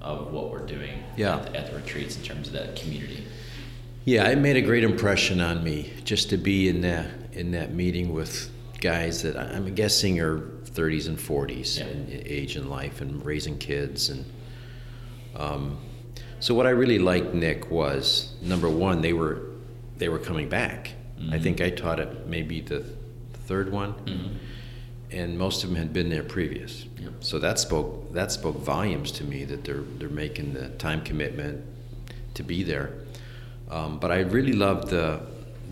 of 0.00 0.32
what 0.32 0.50
we're 0.50 0.66
doing 0.66 1.02
yeah. 1.16 1.36
at, 1.36 1.52
the, 1.52 1.58
at 1.58 1.70
the 1.70 1.76
retreats 1.76 2.16
in 2.16 2.22
terms 2.22 2.46
of 2.46 2.52
that 2.52 2.76
community. 2.76 3.24
Yeah, 4.04 4.28
it 4.28 4.38
made 4.38 4.56
a 4.56 4.62
great 4.62 4.84
impression 4.84 5.40
on 5.40 5.64
me 5.64 5.92
just 6.04 6.30
to 6.30 6.36
be 6.36 6.68
in 6.68 6.82
that 6.82 7.10
in 7.32 7.50
that 7.52 7.74
meeting 7.74 8.12
with 8.12 8.50
guys 8.80 9.22
that 9.22 9.36
I'm 9.36 9.74
guessing 9.74 10.20
are 10.20 10.38
30s 10.38 11.08
and 11.08 11.18
40s 11.18 11.78
yeah. 11.78 11.86
in 11.86 12.22
age 12.26 12.56
and 12.56 12.70
life 12.70 13.00
and 13.00 13.24
raising 13.24 13.58
kids 13.58 14.10
and 14.10 14.24
um, 15.34 15.78
so 16.38 16.54
what 16.54 16.66
I 16.66 16.70
really 16.70 16.98
liked 16.98 17.34
Nick 17.34 17.70
was 17.70 18.34
number 18.42 18.68
one 18.68 19.00
they 19.00 19.12
were 19.12 19.42
they 19.96 20.08
were 20.08 20.18
coming 20.18 20.48
back 20.48 20.92
Mm-hmm. 21.18 21.32
I 21.32 21.38
think 21.38 21.60
I 21.60 21.70
taught 21.70 22.00
it 22.00 22.26
maybe 22.26 22.60
the 22.60 22.84
third 23.46 23.72
one, 23.72 23.94
mm-hmm. 23.94 24.36
And 25.10 25.38
most 25.38 25.62
of 25.62 25.70
them 25.70 25.78
had 25.78 25.92
been 25.92 26.08
there 26.08 26.22
previous. 26.22 26.86
Yep. 26.98 27.12
So 27.20 27.38
that 27.38 27.58
spoke 27.58 28.12
that 28.12 28.32
spoke 28.32 28.56
volumes 28.56 29.12
to 29.12 29.24
me 29.24 29.44
that 29.44 29.64
they're 29.64 29.84
they're 29.98 30.08
making 30.08 30.54
the 30.54 30.68
time 30.70 31.02
commitment 31.02 31.64
to 32.34 32.42
be 32.42 32.62
there. 32.62 32.92
Um, 33.70 33.98
but 33.98 34.10
I 34.10 34.20
really 34.20 34.52
loved 34.52 34.88
the 34.88 35.20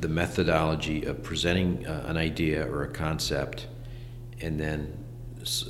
the 0.01 0.09
methodology 0.09 1.05
of 1.05 1.23
presenting 1.23 1.87
uh, 1.87 2.05
an 2.07 2.17
idea 2.17 2.67
or 2.69 2.85
a 2.85 2.89
concept, 2.89 3.67
and 4.41 4.59
then 4.59 4.97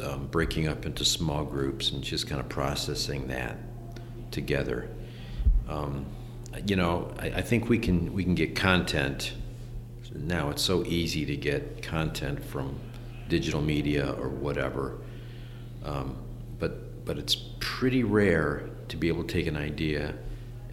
um, 0.03 0.29
breaking 0.29 0.69
up 0.69 0.87
into 0.87 1.05
small 1.05 1.45
groups 1.45 1.91
and 1.91 2.03
just 2.03 2.27
kind 2.27 2.41
of 2.41 2.49
processing 2.49 3.29
that 3.29 3.59
together. 4.31 4.89
Um, 5.69 6.07
you 6.67 6.77
know, 6.77 7.13
I, 7.19 7.27
I, 7.27 7.41
think 7.41 7.69
we 7.69 7.79
can 7.79 8.13
we 8.13 8.23
can 8.23 8.35
get 8.35 8.55
content 8.55 9.35
now 10.15 10.51
it's 10.51 10.63
so 10.63 10.85
easy 10.85 11.27
to 11.27 11.37
get 11.37 11.83
content 11.83 12.43
from 12.43 12.79
digital 13.29 13.61
media 13.61 14.13
or 14.19 14.29
whatever. 14.29 14.99
Um, 15.85 16.17
but 16.59 17.05
but 17.05 17.19
it's 17.19 17.37
pretty 17.61 18.05
rare 18.05 18.69
to 18.89 18.97
be 18.97 19.09
able 19.09 19.25
to 19.25 19.33
take 19.33 19.47
an 19.47 19.57
idea 19.57 20.15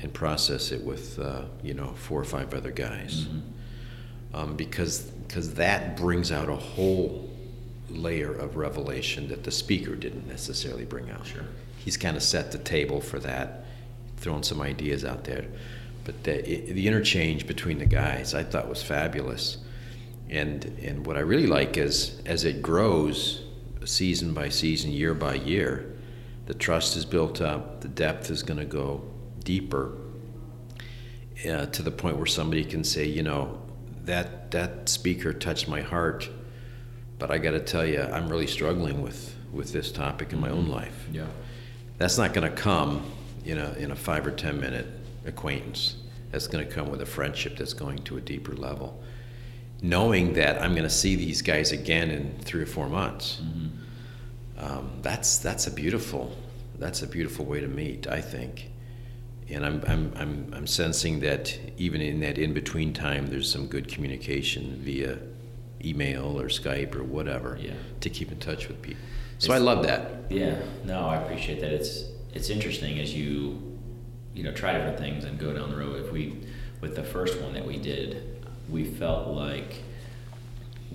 and 0.01 0.13
process 0.13 0.71
it 0.71 0.83
with 0.83 1.19
uh, 1.19 1.43
you 1.63 1.73
know 1.73 1.93
four 1.93 2.19
or 2.19 2.25
five 2.25 2.53
other 2.53 2.71
guys, 2.71 3.25
mm-hmm. 3.25 4.35
um, 4.35 4.55
because 4.55 5.01
because 5.27 5.53
that 5.55 5.97
brings 5.97 6.31
out 6.31 6.49
a 6.49 6.55
whole 6.55 7.29
layer 7.89 8.33
of 8.33 8.55
revelation 8.55 9.27
that 9.27 9.43
the 9.43 9.51
speaker 9.51 9.95
didn't 9.95 10.27
necessarily 10.27 10.85
bring 10.85 11.09
out. 11.11 11.25
Sure. 11.25 11.43
He's 11.77 11.97
kind 11.97 12.15
of 12.15 12.23
set 12.23 12.51
the 12.51 12.57
table 12.57 13.01
for 13.01 13.19
that, 13.19 13.65
throwing 14.17 14.43
some 14.43 14.61
ideas 14.61 15.03
out 15.03 15.23
there 15.25 15.45
but 16.03 16.23
the, 16.23 16.41
the 16.41 16.87
interchange 16.87 17.47
between 17.47 17.77
the 17.77 17.85
guys 17.85 18.33
I 18.33 18.43
thought 18.43 18.67
was 18.67 18.81
fabulous. 18.81 19.57
And, 20.31 20.63
and 20.81 21.05
what 21.05 21.17
I 21.17 21.19
really 21.19 21.45
like 21.45 21.77
is 21.77 22.21
as 22.25 22.45
it 22.45 22.61
grows 22.61 23.43
season 23.83 24.33
by 24.33 24.49
season, 24.49 24.91
year 24.91 25.13
by 25.13 25.35
year, 25.35 25.93
the 26.45 26.53
trust 26.53 26.95
is 26.95 27.05
built 27.05 27.41
up, 27.41 27.81
the 27.81 27.87
depth 27.87 28.29
is 28.29 28.41
going 28.41 28.59
to 28.59 28.65
go 28.65 29.03
deeper 29.43 29.97
uh, 31.49 31.65
to 31.67 31.81
the 31.81 31.91
point 31.91 32.17
where 32.17 32.25
somebody 32.25 32.63
can 32.63 32.83
say, 32.83 33.05
you 33.05 33.23
know, 33.23 33.61
that, 34.05 34.51
that 34.51 34.89
speaker 34.89 35.33
touched 35.33 35.67
my 35.67 35.81
heart, 35.81 36.29
but 37.19 37.29
I 37.29 37.37
got 37.37 37.51
to 37.51 37.59
tell 37.59 37.85
you, 37.85 38.01
I'm 38.01 38.29
really 38.29 38.47
struggling 38.47 39.01
with, 39.01 39.35
with 39.51 39.73
this 39.73 39.91
topic 39.91 40.33
in 40.33 40.39
my 40.39 40.49
own 40.49 40.67
life. 40.67 41.07
Yeah. 41.11 41.27
That's 41.97 42.17
not 42.17 42.33
going 42.33 42.49
to 42.49 42.55
come 42.55 43.03
in 43.45 43.57
a, 43.57 43.73
in 43.73 43.91
a 43.91 43.95
five 43.95 44.25
or 44.25 44.31
10 44.31 44.59
minute 44.59 44.87
acquaintance. 45.25 45.97
That's 46.31 46.47
going 46.47 46.65
to 46.65 46.73
come 46.73 46.89
with 46.89 47.01
a 47.01 47.05
friendship 47.05 47.57
that's 47.57 47.73
going 47.73 47.99
to 47.99 48.17
a 48.17 48.21
deeper 48.21 48.55
level. 48.55 49.00
Knowing 49.81 50.33
that 50.33 50.61
I'm 50.61 50.71
going 50.71 50.83
to 50.83 50.89
see 50.89 51.15
these 51.15 51.41
guys 51.41 51.71
again 51.71 52.11
in 52.11 52.37
three 52.41 52.61
or 52.61 52.67
four 52.67 52.87
months, 52.87 53.41
um, 54.57 54.91
that's, 55.01 55.39
that's 55.39 55.65
a 55.65 55.71
beautiful, 55.71 56.35
that's 56.77 57.01
a 57.01 57.07
beautiful 57.07 57.45
way 57.45 57.59
to 57.61 57.67
meet, 57.67 58.05
I 58.07 58.21
think. 58.21 58.69
And 59.49 59.65
I'm, 59.65 59.83
I'm, 59.87 60.13
I'm, 60.15 60.53
I'm 60.55 60.67
sensing 60.67 61.19
that 61.21 61.57
even 61.77 61.99
in 61.99 62.19
that 62.19 62.37
in 62.37 62.53
between 62.53 62.93
time, 62.93 63.25
there's 63.27 63.51
some 63.51 63.65
good 63.67 63.87
communication 63.87 64.79
via 64.83 65.17
email 65.83 66.39
or 66.39 66.45
Skype 66.45 66.95
or 66.95 67.03
whatever 67.03 67.57
Yeah. 67.59 67.73
to 68.01 68.09
keep 68.09 68.31
in 68.31 68.37
touch 68.37 68.67
with 68.67 68.81
people. 68.83 69.01
So 69.39 69.51
I 69.51 69.57
love 69.57 69.83
that. 69.87 70.25
Yeah, 70.29 70.61
no, 70.85 70.99
I 71.07 71.15
appreciate 71.15 71.59
that. 71.61 71.71
It's 71.73 72.03
it's 72.35 72.51
interesting 72.51 72.99
as 72.99 73.13
you 73.15 73.59
you 74.35 74.43
know 74.43 74.51
try 74.53 74.71
different 74.73 74.99
things 74.99 75.23
and 75.25 75.39
go 75.39 75.51
down 75.51 75.71
the 75.71 75.75
road. 75.77 76.05
If 76.05 76.11
we 76.11 76.37
with 76.79 76.95
the 76.95 77.03
first 77.03 77.41
one 77.41 77.51
that 77.55 77.65
we 77.65 77.77
did, 77.77 78.30
we 78.69 78.83
felt 78.85 79.27
like 79.29 79.83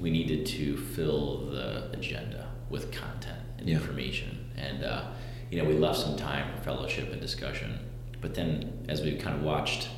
we 0.01 0.11
needed 0.11 0.47
to 0.47 0.77
fill 0.77 1.47
the 1.51 1.91
agenda 1.93 2.49
with 2.71 2.93
content 2.93 3.41
and 3.59 3.69
Yeah. 3.69 3.77
information, 3.77 4.51
and 4.57 4.85
uh, 4.85 5.05
you 5.51 5.59
know 5.63 5.69
we 5.69 5.75
left 5.75 5.99
some 5.99 6.17
time 6.17 6.55
for 6.57 6.63
fellowship 6.63 7.13
and 7.13 7.21
discussion. 7.21 7.79
But 8.21 8.35
then 8.35 8.85
as 8.89 9.03
we 9.03 9.17
kind 9.17 9.37
of 9.37 9.43
watched 9.43 9.89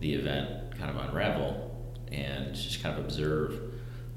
the 0.00 0.14
event 0.14 0.76
kind 0.78 0.90
of 0.90 0.96
unravel 1.08 1.70
and 2.12 2.54
just 2.54 2.82
kind 2.82 2.98
of 2.98 3.04
observe 3.04 3.58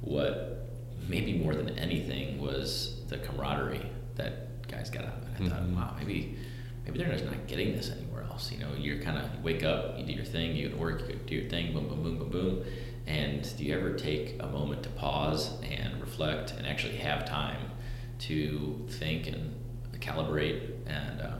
what 0.01 0.69
maybe 1.07 1.33
more 1.37 1.55
than 1.55 1.69
anything 1.79 2.39
was 2.39 3.01
the 3.07 3.17
camaraderie 3.17 3.89
that 4.15 4.67
guys 4.67 4.89
got 4.89 5.05
out 5.05 5.13
of 5.17 5.23
it. 5.41 5.45
I 5.45 5.49
thought, 5.55 5.63
wow, 5.69 5.95
maybe 5.97 6.37
maybe 6.85 6.99
they're 6.99 7.11
just 7.11 7.25
not 7.25 7.47
getting 7.47 7.73
this 7.73 7.89
anywhere 7.91 8.23
else. 8.23 8.51
You 8.51 8.59
know, 8.59 8.69
you're 8.77 8.99
kind 9.01 9.17
of 9.17 9.23
you 9.33 9.39
wake 9.43 9.63
up, 9.63 9.97
you 9.97 10.05
do 10.05 10.13
your 10.13 10.25
thing, 10.25 10.55
you 10.55 10.69
go 10.69 10.75
to 10.75 10.81
work, 10.81 11.07
you 11.09 11.15
do 11.25 11.35
your 11.35 11.49
thing, 11.49 11.73
boom, 11.73 11.87
boom, 11.87 12.03
boom, 12.03 12.17
boom, 12.19 12.29
boom. 12.29 12.63
And 13.07 13.49
do 13.57 13.63
you 13.63 13.73
ever 13.73 13.93
take 13.93 14.35
a 14.41 14.47
moment 14.47 14.83
to 14.83 14.89
pause 14.89 15.51
and 15.63 15.99
reflect 16.01 16.51
and 16.51 16.67
actually 16.67 16.97
have 16.97 17.25
time 17.25 17.71
to 18.19 18.85
think 18.89 19.27
and 19.27 19.55
calibrate? 19.99 20.71
And 20.87 21.21
um, 21.21 21.39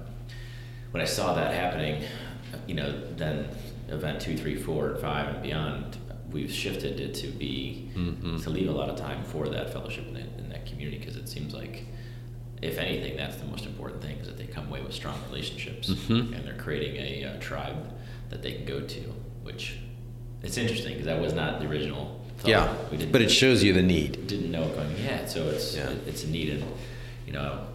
when 0.92 1.02
I 1.02 1.06
saw 1.06 1.34
that 1.36 1.54
happening, 1.54 2.04
you 2.68 2.76
know, 2.76 3.02
then 3.16 3.50
event 3.90 4.22
two, 4.22 4.38
three, 4.38 4.56
four, 4.56 4.92
and 4.92 5.00
five, 5.02 5.28
and 5.34 5.44
beyond, 5.44 5.98
we've 6.32 6.52
shifted 6.52 7.00
it 7.00 7.14
to 7.16 7.28
be 7.28 7.90
to 8.42 8.50
leave 8.50 8.70
a 8.70 8.72
lot 8.72 8.90
of 8.90 8.96
time 8.98 9.24
for 9.24 9.48
that 9.50 9.72
fellowship 9.72 10.08
in, 10.08 10.14
that- 10.14 10.38
in 10.40 10.50
that 10.50 10.66
community 10.66 10.98
because 10.98 11.16
it 11.18 11.28
seems 11.28 11.54
like, 11.54 11.86
if 12.62 12.78
anything, 12.78 13.16
that's 13.18 13.36
the 13.38 13.46
most 13.46 13.66
important 13.66 14.02
thing 14.02 14.18
is 14.18 14.28
that 14.28 14.38
they 14.38 14.46
come 14.46 14.68
away 14.68 14.82
with 14.82 14.94
strong 14.94 15.20
relationships. 15.30 15.90
And 16.34 16.46
they're 16.46 16.58
creating 16.58 16.96
a 16.98 17.26
uh, 17.36 17.40
tribe 17.40 17.94
that 18.30 18.42
they 18.42 18.54
can 18.54 18.66
go 18.66 18.82
to, 18.82 19.00
which 19.44 19.78
it's 20.44 20.58
interesting 20.58 20.94
because 20.94 21.06
that 21.06 21.20
was 21.22 21.34
not 21.34 21.60
the 21.60 21.68
original. 21.68 22.14
Thought. 22.38 22.50
Yeah, 22.50 22.76
we 22.92 22.98
didn't 22.98 23.12
but 23.12 23.22
it 23.22 23.30
shows 23.32 23.64
you 23.64 23.74
the 23.74 23.82
need. 23.82 24.28
didn't 24.28 24.52
know 24.52 24.68
going 24.70 24.96
yeah 25.04 25.26
so 25.26 25.48
it's 25.50 25.76
Yeah. 25.76 25.90
it's 26.06 26.24
a 26.24 26.28
need 26.30 26.52
and 26.52 26.64
you 27.26 27.34
know 27.34 27.66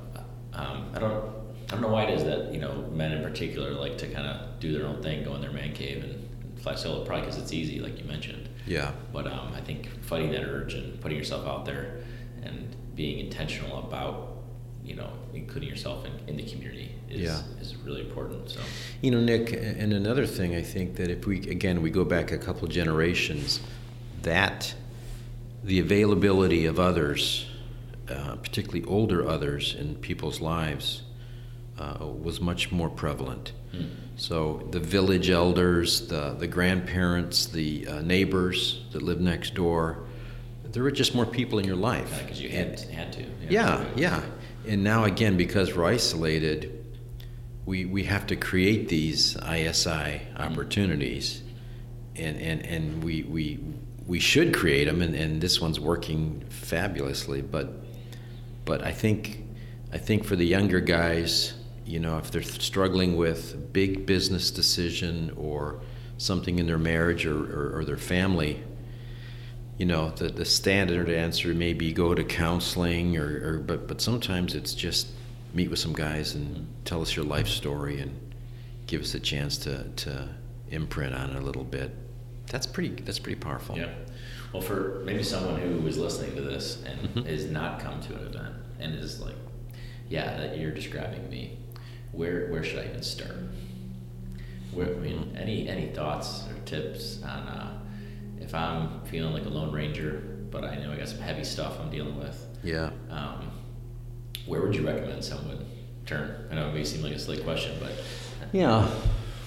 um, 0.55 0.87
I 0.95 1.01
don't 1.01 1.25
I 1.69 1.73
don't 1.73 1.81
know 1.81 1.89
why 1.89 2.05
it 2.05 2.11
is 2.17 2.23
that 2.25 2.53
you 2.55 2.61
know 2.61 2.89
men 2.93 3.11
in 3.11 3.23
particular 3.25 3.73
like 3.73 3.99
to 3.99 4.07
kind 4.07 4.27
of 4.29 4.61
do 4.61 4.73
their 4.73 4.87
own 4.87 5.03
thing 5.03 5.25
go 5.25 5.35
in 5.35 5.41
their 5.41 5.51
man 5.51 5.73
cave 5.73 6.05
and, 6.05 6.13
and 6.45 6.61
fly 6.63 6.77
solo 6.77 7.05
probably 7.05 7.23
because 7.27 7.39
it's 7.43 7.53
easy 7.53 7.81
like 7.81 7.99
you 7.99 8.05
mentioned 8.05 8.49
Yeah. 8.65 8.93
but 9.13 9.27
um, 9.27 9.53
I 9.53 9.61
think 9.61 9.89
fighting 10.05 10.31
that 10.31 10.45
urge 10.45 10.75
and 10.75 11.01
putting 11.01 11.19
yourself 11.19 11.45
out 11.45 11.65
there 11.65 11.97
and 12.45 12.77
being 12.95 13.19
intentional 13.19 13.81
about 13.81 14.32
you 14.85 14.95
know 14.97 15.11
including 15.35 15.69
yourself 15.69 16.05
in, 16.05 16.13
in 16.29 16.37
the 16.37 16.43
community 16.51 16.91
is 17.09 17.21
Yeah. 17.21 17.41
is 17.61 17.77
really 17.85 18.01
important 18.01 18.51
so 18.51 18.61
You 19.01 19.11
know, 19.11 19.21
Nick, 19.21 19.53
and 19.53 19.93
another 19.93 20.27
thing 20.27 20.55
I 20.55 20.63
think 20.63 20.95
that 20.97 21.11
if 21.11 21.27
we, 21.27 21.39
again, 21.51 21.83
we 21.83 21.91
go 21.91 22.05
back 22.05 22.31
a 22.33 22.39
couple 22.39 22.69
generations, 22.69 23.61
that 24.23 24.75
the 25.65 25.81
availability 25.81 26.67
of 26.67 26.79
others, 26.79 27.47
uh, 28.09 28.37
particularly 28.37 28.85
older 28.85 29.27
others 29.29 29.75
in 29.79 29.97
people's 29.97 30.41
lives, 30.41 31.03
uh, 31.79 32.07
was 32.07 32.41
much 32.41 32.71
more 32.71 32.89
prevalent. 32.89 33.53
So 34.17 34.69
the 34.71 34.79
village 34.81 35.31
elders, 35.31 36.07
the, 36.07 36.35
the 36.39 36.47
grandparents, 36.47 37.47
the 37.47 37.87
uh, 37.89 38.03
neighbors 38.03 38.83
that 38.93 39.03
lived 39.03 39.21
next 39.23 39.55
door, 39.55 40.05
there 40.71 40.83
were 40.83 40.91
just 40.93 41.15
more 41.15 41.27
people 41.27 41.59
in 41.59 41.65
your 41.65 41.77
life. 41.77 42.23
because 42.23 42.41
you 42.41 42.51
And- 42.51 42.79
had 42.79 42.91
had 42.91 43.13
to 43.15 43.25
yeah, 43.49 43.85
yeah. 43.97 44.23
And 44.67 44.85
now 44.85 45.05
again, 45.05 45.37
because 45.37 45.75
we're 45.75 45.85
isolated, 45.85 46.85
we 47.67 47.85
we 47.85 48.05
have 48.05 48.27
to 48.29 48.37
create 48.37 48.89
these 48.89 49.37
ISI 49.37 50.23
opportunities, 50.37 51.43
and 52.17 52.41
and 52.41 52.65
and 52.65 53.05
we 53.05 53.23
we 53.23 53.61
we 54.07 54.21
should 54.21 54.55
create 54.55 54.85
them, 54.85 55.03
and, 55.03 55.15
and 55.15 55.41
this 55.41 55.61
one's 55.61 55.81
working 55.81 56.45
fabulously. 56.49 57.43
But 57.43 57.73
but 58.65 58.85
I 58.85 58.93
think 58.93 59.45
I 59.93 59.99
think 59.99 60.25
for 60.25 60.37
the 60.37 60.47
younger 60.47 60.81
guys, 60.81 61.55
you 61.85 62.01
know, 62.01 62.19
if 62.19 62.31
they're 62.31 62.43
struggling 62.43 63.17
with 63.17 63.73
big 63.73 64.07
business 64.07 64.51
decision 64.51 65.33
or 65.37 65.81
something 66.19 66.59
in 66.59 66.67
their 66.67 66.79
marriage 66.79 67.27
or, 67.27 67.37
or, 67.37 67.79
or 67.79 67.85
their 67.85 67.97
family, 67.97 68.63
you 69.79 69.87
know, 69.87 70.11
the, 70.11 70.29
the 70.29 70.45
standard 70.45 71.09
answer 71.09 71.55
may 71.55 71.73
be 71.73 71.93
go 71.93 72.15
to 72.15 72.23
counseling 72.25 73.17
or, 73.17 73.55
or 73.55 73.59
but 73.59 73.89
but 73.89 74.01
sometimes 74.01 74.55
it's 74.55 74.75
just 74.75 75.09
meet 75.55 75.69
with 75.71 75.79
some 75.79 75.93
guys 75.93 76.35
and 76.35 76.67
tell 76.85 77.03
us 77.03 77.15
your 77.17 77.25
life 77.25 77.49
story 77.49 78.01
and 78.01 78.19
give 78.87 79.03
us 79.03 79.15
a 79.15 79.21
chance 79.21 79.57
to, 79.59 79.85
to 79.97 80.29
imprint 80.71 81.15
on 81.15 81.31
it 81.31 81.37
a 81.37 81.41
little 81.41 81.65
bit. 81.65 81.95
That's 82.47 82.67
pretty 82.67 82.91
that's 83.03 83.19
pretty 83.19 83.41
powerful. 83.41 83.77
Yeah. 83.77 83.91
Well, 84.53 84.63
for 84.63 85.03
maybe 85.07 85.23
someone 85.23 85.59
who 85.61 85.87
is 85.87 85.97
listening 85.97 86.35
to 86.37 86.43
this 86.43 86.83
and 86.85 87.01
Mm-hmm. 87.01 87.23
has 87.29 87.47
not 87.51 87.81
come 87.81 88.01
to 88.03 88.15
an 88.15 88.27
event 88.27 88.55
and 88.79 88.95
is 88.95 89.21
like, 89.21 89.35
yeah, 90.09 90.37
that 90.37 90.59
you're 90.59 90.71
describing 90.71 91.29
me. 91.31 91.59
Where 92.13 92.49
where 92.49 92.63
should 92.63 92.81
I 92.81 92.89
even 92.89 93.03
start? 93.03 93.37
Where, 94.73 94.89
I 94.89 94.99
mean, 94.99 95.37
any 95.39 95.69
any 95.69 95.89
thoughts 95.89 96.45
or 96.49 96.59
tips 96.67 97.23
on 97.23 97.29
uh, 97.49 97.79
if 98.53 98.57
I'm 98.57 99.01
feeling 99.07 99.33
like 99.33 99.47
a 99.47 99.49
lone 99.49 99.73
ranger, 99.73 100.23
but 100.51 100.63
I 100.63 100.77
know 100.77 100.93
I 100.93 100.97
got 100.97 101.09
some 101.09 101.21
heavy 101.21 101.43
stuff 101.43 101.81
I'm 101.81 101.91
dealing 101.91 102.19
with. 102.19 102.47
Yeah. 102.63 102.91
Um, 103.09 103.51
where 104.45 104.61
would 104.61 104.77
you 104.77 104.87
recommend 104.87 105.25
someone 105.25 105.65
turn? 106.05 106.49
I 106.51 106.57
know 106.57 106.69
it 106.69 106.75
may 106.75 106.85
seem 106.85 107.03
like 107.03 107.15
a 107.15 107.19
silly 107.19 107.43
question, 107.43 107.75
but 107.81 107.93
Yeah. 108.53 108.91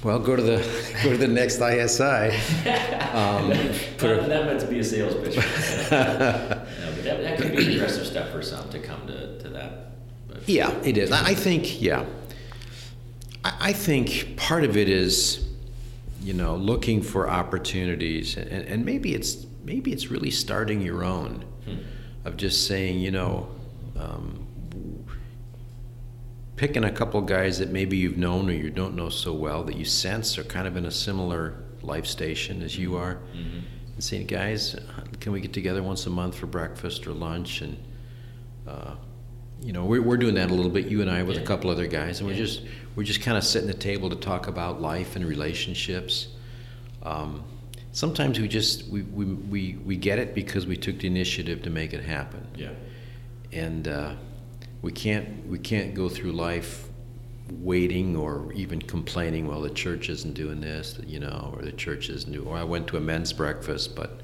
Well, 0.03 0.17
go 0.17 0.35
to 0.35 0.41
the 0.41 0.57
go 1.03 1.11
to 1.11 1.17
the 1.17 1.27
next 1.27 1.61
ISI. 1.61 2.35
Um, 3.15 3.47
put 3.97 4.11
a, 4.11 4.25
that 4.27 4.45
meant 4.45 4.59
to 4.59 4.67
be 4.67 4.79
a 4.79 4.83
sales 4.83 5.13
pitch. 5.13 5.35
No, 5.91 6.91
but 6.95 7.03
that, 7.03 7.21
that 7.21 7.37
could 7.39 7.55
be 7.55 7.63
an 7.65 7.71
aggressive 7.75 8.05
step 8.07 8.31
for 8.31 8.41
some 8.41 8.67
to 8.71 8.79
come 8.79 9.05
to, 9.07 9.37
to 9.39 9.49
that. 9.49 9.91
But 10.27 10.49
Yeah, 10.49 10.71
it 10.83 10.97
is. 10.97 11.11
I 11.11 11.27
I 11.27 11.33
think, 11.35 11.79
yeah. 11.81 12.05
I, 13.45 13.53
I 13.69 13.73
think 13.73 14.35
part 14.35 14.63
of 14.65 14.75
it 14.75 14.89
is, 14.89 15.44
you 16.25 16.33
know, 16.33 16.55
looking 16.55 17.03
for 17.03 17.29
opportunities, 17.29 18.35
and, 18.35 18.49
and 18.49 18.83
maybe 18.83 19.13
it's 19.13 19.45
maybe 19.63 19.91
it's 19.91 20.07
really 20.09 20.31
starting 20.31 20.81
your 20.81 21.03
own, 21.03 21.45
of 22.25 22.35
just 22.35 22.65
saying, 22.65 22.99
you 22.99 23.11
know, 23.11 23.47
um, 23.95 24.47
picking 26.55 26.83
a 26.83 26.91
couple 26.91 27.21
guys 27.21 27.59
that 27.59 27.69
maybe 27.69 27.95
you've 27.95 28.17
known 28.17 28.49
or 28.49 28.53
you 28.53 28.71
don't 28.71 28.95
know 28.95 29.09
so 29.09 29.33
well 29.33 29.63
that 29.63 29.75
you 29.75 29.85
sense 29.85 30.38
are 30.39 30.43
kind 30.43 30.67
of 30.67 30.75
in 30.77 30.85
a 30.85 30.91
similar 30.91 31.63
life 31.83 32.07
station 32.07 32.63
as 32.63 32.75
you 32.75 32.95
are, 32.95 33.19
and 33.93 34.03
saying, 34.03 34.25
guys, 34.25 34.75
can 35.19 35.31
we 35.31 35.39
get 35.39 35.53
together 35.53 35.83
once 35.83 36.07
a 36.07 36.09
month 36.09 36.35
for 36.35 36.47
breakfast 36.47 37.05
or 37.05 37.11
lunch? 37.13 37.61
And 37.61 37.77
uh, 38.67 38.95
you 39.61 39.73
know, 39.73 39.85
we're, 39.85 40.01
we're 40.01 40.17
doing 40.17 40.35
that 40.35 40.51
a 40.51 40.53
little 40.53 40.71
bit, 40.71 40.87
you 40.87 41.01
and 41.01 41.09
I, 41.09 41.23
with 41.23 41.37
a 41.37 41.41
couple 41.41 41.69
other 41.69 41.87
guys, 41.87 42.19
and 42.19 42.29
we're 42.29 42.35
just 42.35 42.61
we're 42.95 43.03
just 43.03 43.21
kind 43.21 43.37
of 43.37 43.43
sitting 43.43 43.69
at 43.69 43.75
the 43.75 43.81
table 43.81 44.09
to 44.09 44.15
talk 44.15 44.47
about 44.47 44.81
life 44.81 45.15
and 45.15 45.25
relationships. 45.25 46.27
Um, 47.03 47.43
sometimes 47.91 48.39
we 48.39 48.47
just 48.47 48.87
we, 48.87 49.01
we, 49.03 49.25
we, 49.25 49.77
we 49.85 49.95
get 49.97 50.19
it 50.19 50.35
because 50.35 50.65
we 50.65 50.77
took 50.77 50.99
the 50.99 51.07
initiative 51.07 51.63
to 51.63 51.69
make 51.69 51.93
it 51.93 52.03
happen, 52.03 52.47
yeah, 52.55 52.69
and 53.51 53.87
uh, 53.87 54.13
we 54.81 54.91
can't 54.91 55.47
we 55.47 55.57
can't 55.57 55.93
go 55.93 56.09
through 56.09 56.33
life 56.33 56.87
waiting 57.51 58.15
or 58.15 58.51
even 58.53 58.81
complaining. 58.81 59.47
Well, 59.47 59.61
the 59.61 59.69
church 59.69 60.09
isn't 60.09 60.33
doing 60.33 60.61
this, 60.61 60.99
you 61.05 61.19
know, 61.19 61.53
or 61.55 61.63
the 61.63 61.71
church 61.71 62.09
isn't 62.09 62.31
doing. 62.31 62.47
Or 62.47 62.57
I 62.57 62.63
went 62.63 62.87
to 62.87 62.97
a 62.97 63.01
men's 63.01 63.33
breakfast, 63.33 63.95
but 63.95 64.21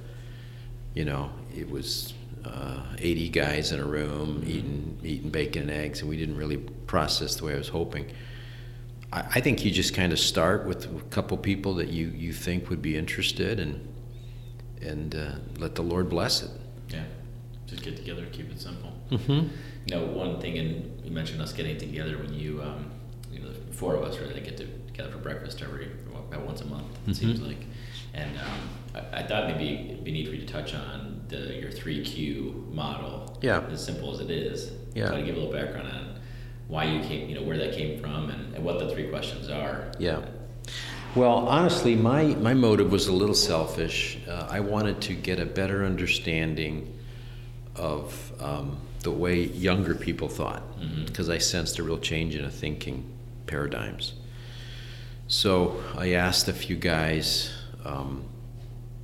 you 0.93 1.05
know, 1.05 1.31
it 1.55 1.69
was 1.69 2.13
uh, 2.45 2.83
80 2.97 3.29
guys 3.29 3.71
in 3.71 3.79
a 3.79 3.85
room 3.85 4.43
eating 4.45 4.99
eating 5.03 5.29
bacon 5.29 5.63
and 5.63 5.71
eggs, 5.71 6.01
and 6.01 6.09
we 6.09 6.17
didn't 6.17 6.37
really 6.37 6.57
process 6.57 7.35
the 7.35 7.45
way 7.45 7.53
I 7.53 7.57
was 7.57 7.69
hoping. 7.69 8.11
I, 9.11 9.23
I 9.35 9.41
think 9.41 9.65
you 9.65 9.71
just 9.71 9.93
kind 9.93 10.11
of 10.13 10.19
start 10.19 10.65
with 10.65 10.85
a 10.85 11.01
couple 11.09 11.37
people 11.37 11.75
that 11.75 11.89
you, 11.89 12.07
you 12.07 12.33
think 12.33 12.69
would 12.69 12.81
be 12.81 12.97
interested, 12.97 13.59
and 13.59 13.87
and 14.81 15.15
uh, 15.15 15.31
let 15.59 15.75
the 15.75 15.83
Lord 15.83 16.09
bless 16.09 16.43
it. 16.43 16.51
yeah. 16.89 17.03
Just 17.67 17.83
get 17.83 17.95
together, 17.95 18.25
keep 18.31 18.51
it 18.51 18.59
simple. 18.59 18.91
Mm-hmm. 19.11 19.47
You 19.85 19.95
know, 19.95 20.05
one 20.05 20.41
thing 20.41 20.57
and 20.57 21.05
you 21.05 21.11
mentioned 21.11 21.41
us 21.41 21.53
getting 21.53 21.77
together 21.77 22.17
when 22.17 22.33
you, 22.33 22.61
um, 22.61 22.91
you 23.31 23.39
know, 23.39 23.49
the 23.49 23.73
four 23.73 23.95
of 23.95 24.03
us 24.03 24.17
really 24.19 24.41
get 24.41 24.57
to, 24.57 24.65
together 24.87 25.09
for 25.11 25.19
breakfast 25.19 25.61
every 25.61 25.89
about 26.31 26.45
once 26.45 26.61
a 26.61 26.65
month. 26.65 26.85
It 26.85 27.11
mm-hmm. 27.11 27.13
seems 27.13 27.41
like, 27.41 27.65
and 28.13 28.37
um, 28.37 28.69
I, 29.13 29.19
I, 29.19 29.23
thought 29.23 29.47
maybe 29.47 29.91
it'd 29.91 30.03
be 30.03 30.11
neat 30.11 30.27
for 30.27 30.33
you 30.33 30.45
to 30.45 30.51
touch 30.51 30.73
on 30.73 31.10
the 31.31 31.55
your 31.55 31.71
three 31.71 32.03
Q 32.03 32.67
model. 32.71 33.39
Yeah. 33.41 33.61
As 33.71 33.83
simple 33.83 34.13
as 34.13 34.19
it 34.19 34.29
is. 34.29 34.71
Yeah. 34.93 35.07
Try 35.07 35.21
to 35.21 35.25
give 35.25 35.35
a 35.35 35.39
little 35.39 35.53
background 35.53 35.87
on 35.87 36.19
why 36.67 36.85
you 36.85 37.01
came, 37.01 37.27
you 37.27 37.35
know, 37.35 37.43
where 37.43 37.57
that 37.57 37.73
came 37.73 37.99
from, 37.99 38.29
and, 38.29 38.55
and 38.55 38.63
what 38.63 38.79
the 38.79 38.89
three 38.93 39.09
questions 39.09 39.49
are. 39.49 39.91
Yeah. 39.97 40.21
Well, 41.15 41.47
honestly, 41.47 41.95
my, 41.95 42.23
my 42.35 42.53
motive 42.53 42.91
was 42.91 43.07
a 43.07 43.13
little 43.13 43.35
selfish. 43.35 44.19
Uh, 44.27 44.47
I 44.49 44.61
wanted 44.61 45.01
to 45.01 45.13
get 45.13 45.39
a 45.39 45.45
better 45.45 45.83
understanding 45.83 46.97
of 47.75 48.31
um, 48.39 48.77
the 49.01 49.11
way 49.11 49.43
younger 49.43 49.95
people 49.95 50.29
thought, 50.29 50.63
because 51.05 51.27
mm-hmm. 51.27 51.35
I 51.35 51.39
sensed 51.39 51.79
a 51.79 51.83
real 51.83 51.97
change 51.97 52.35
in 52.35 52.43
the 52.45 52.51
thinking 52.51 53.03
paradigms. 53.47 54.13
So 55.27 55.83
I 55.97 56.13
asked 56.13 56.47
a 56.47 56.53
few 56.53 56.77
guys, 56.77 57.51
um, 57.83 58.23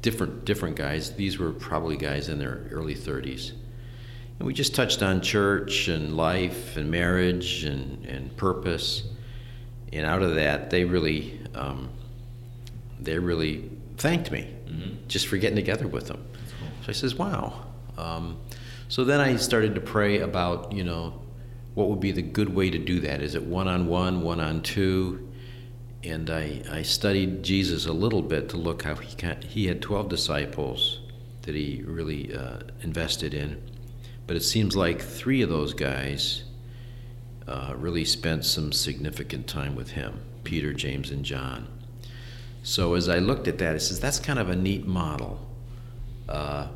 different 0.08 0.46
different 0.46 0.78
guys. 0.78 1.12
These 1.12 1.38
were 1.38 1.52
probably 1.52 1.98
guys 1.98 2.30
in 2.30 2.40
their 2.40 2.62
early 2.72 2.96
30s, 2.96 3.52
and 4.40 4.48
we 4.48 4.54
just 4.54 4.74
touched 4.74 5.04
on 5.04 5.20
church 5.20 5.90
and 5.90 6.16
life 6.16 6.78
and 6.78 6.90
marriage 6.90 7.66
and 7.66 8.06
and 8.06 8.36
purpose. 8.38 9.04
And 9.92 10.06
out 10.06 10.22
of 10.22 10.36
that, 10.36 10.70
they 10.70 10.86
really 10.86 11.42
um, 11.54 11.90
they 13.02 13.20
really 13.20 13.70
thanked 13.98 14.32
me 14.32 14.56
mm-hmm. 14.66 14.96
just 15.10 15.28
for 15.28 15.36
getting 15.36 15.58
together 15.58 15.90
with 15.90 16.08
them. 16.08 16.26
Cool. 16.58 16.70
So 16.84 16.90
I 16.90 16.94
says, 16.94 17.16
"Wow." 17.16 17.66
Um, 17.98 18.38
so 18.88 19.04
then 19.04 19.20
I 19.20 19.36
started 19.36 19.76
to 19.76 19.82
pray 19.82 20.22
about, 20.22 20.72
you 20.72 20.86
know, 20.86 21.20
what 21.74 21.90
would 21.90 22.00
be 22.00 22.14
the 22.14 22.22
good 22.22 22.56
way 22.56 22.70
to 22.70 22.78
do 22.78 23.02
that? 23.02 23.22
Is 23.22 23.36
it 23.36 23.44
one 23.44 23.68
on 23.68 23.88
one, 23.88 24.22
one 24.22 24.40
on 24.40 24.62
two? 24.62 25.27
And 26.04 26.30
I, 26.30 26.62
I 26.72 26.82
studied 26.84 27.44
Jesus 27.44 27.86
a 27.86 27.94
little 27.94 28.22
bit 28.22 28.50
to 28.50 28.58
look 28.58 28.84
how 28.84 28.96
he 28.96 29.16
can, 29.16 29.42
he 29.42 29.68
had 29.68 29.82
12 29.82 30.10
disciples 30.10 31.00
that 31.42 31.56
he 31.56 31.82
really 31.86 32.36
uh, 32.36 32.60
invested 32.82 33.34
in. 33.34 33.62
But 34.28 34.36
it 34.36 34.44
seems 34.44 34.76
like 34.76 35.02
three 35.02 35.42
of 35.42 35.50
those 35.50 35.74
guys 35.74 36.44
uh, 37.48 37.74
really 37.78 38.06
spent 38.06 38.46
some 38.46 38.72
significant 38.72 39.48
time 39.48 39.76
with 39.76 39.92
him 39.92 40.20
Peter, 40.44 40.74
James, 40.74 41.12
and 41.12 41.26
John. 41.26 41.68
So 42.64 42.94
as 42.94 43.10
I 43.10 43.20
looked 43.20 43.48
at 43.48 43.58
that, 43.60 43.76
it 43.76 43.80
says 43.80 44.00
that's 44.00 44.20
kind 44.20 44.40
of 44.40 44.50
a 44.50 44.56
neat 44.56 44.86
model. 44.86 45.46
Uh, 46.28 46.68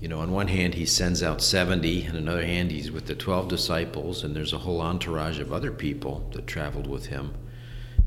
you 0.00 0.08
know, 0.08 0.20
on 0.20 0.30
one 0.30 0.48
hand, 0.48 0.74
he 0.74 0.86
sends 0.86 1.22
out 1.22 1.42
70, 1.42 2.08
on 2.08 2.16
another 2.16 2.44
hand, 2.44 2.70
he's 2.70 2.90
with 2.90 3.06
the 3.06 3.14
12 3.14 3.48
disciples, 3.48 4.22
and 4.22 4.34
there's 4.34 4.52
a 4.52 4.58
whole 4.58 4.80
entourage 4.80 5.40
of 5.40 5.52
other 5.52 5.72
people 5.72 6.28
that 6.32 6.46
traveled 6.46 6.86
with 6.86 7.06
him. 7.06 7.34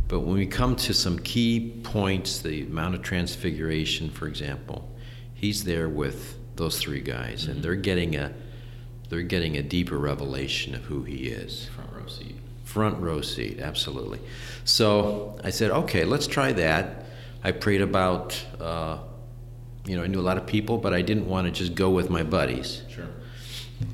But 0.07 0.21
when 0.21 0.35
we 0.35 0.45
come 0.45 0.75
to 0.77 0.93
some 0.93 1.19
key 1.19 1.81
points, 1.83 2.39
the 2.39 2.65
Mount 2.65 2.95
of 2.95 3.01
Transfiguration, 3.01 4.09
for 4.09 4.27
example, 4.27 4.89
he's 5.33 5.63
there 5.63 5.87
with 5.87 6.37
those 6.57 6.79
three 6.79 7.01
guys, 7.01 7.43
mm-hmm. 7.43 7.51
and 7.51 7.63
they're 7.63 7.75
getting 7.75 8.15
a 8.15 8.33
they're 9.09 9.21
getting 9.23 9.57
a 9.57 9.61
deeper 9.61 9.97
revelation 9.97 10.73
of 10.73 10.83
who 10.83 11.03
he 11.03 11.27
is. 11.27 11.67
Front 11.75 11.91
row 11.91 12.07
seat. 12.07 12.35
Front 12.63 12.99
row 13.01 13.19
seat, 13.19 13.59
absolutely. 13.59 14.21
So 14.63 15.37
I 15.43 15.49
said, 15.49 15.71
okay, 15.71 16.05
let's 16.05 16.27
try 16.27 16.53
that. 16.53 17.05
I 17.43 17.51
prayed 17.51 17.81
about, 17.81 18.41
uh, 18.57 18.99
you 19.85 19.97
know, 19.97 20.03
I 20.03 20.07
knew 20.07 20.21
a 20.21 20.21
lot 20.21 20.37
of 20.37 20.45
people, 20.45 20.77
but 20.77 20.93
I 20.93 21.01
didn't 21.01 21.27
want 21.27 21.45
to 21.47 21.51
just 21.51 21.75
go 21.75 21.89
with 21.89 22.09
my 22.09 22.23
buddies. 22.23 22.83
Sure. 22.89 23.07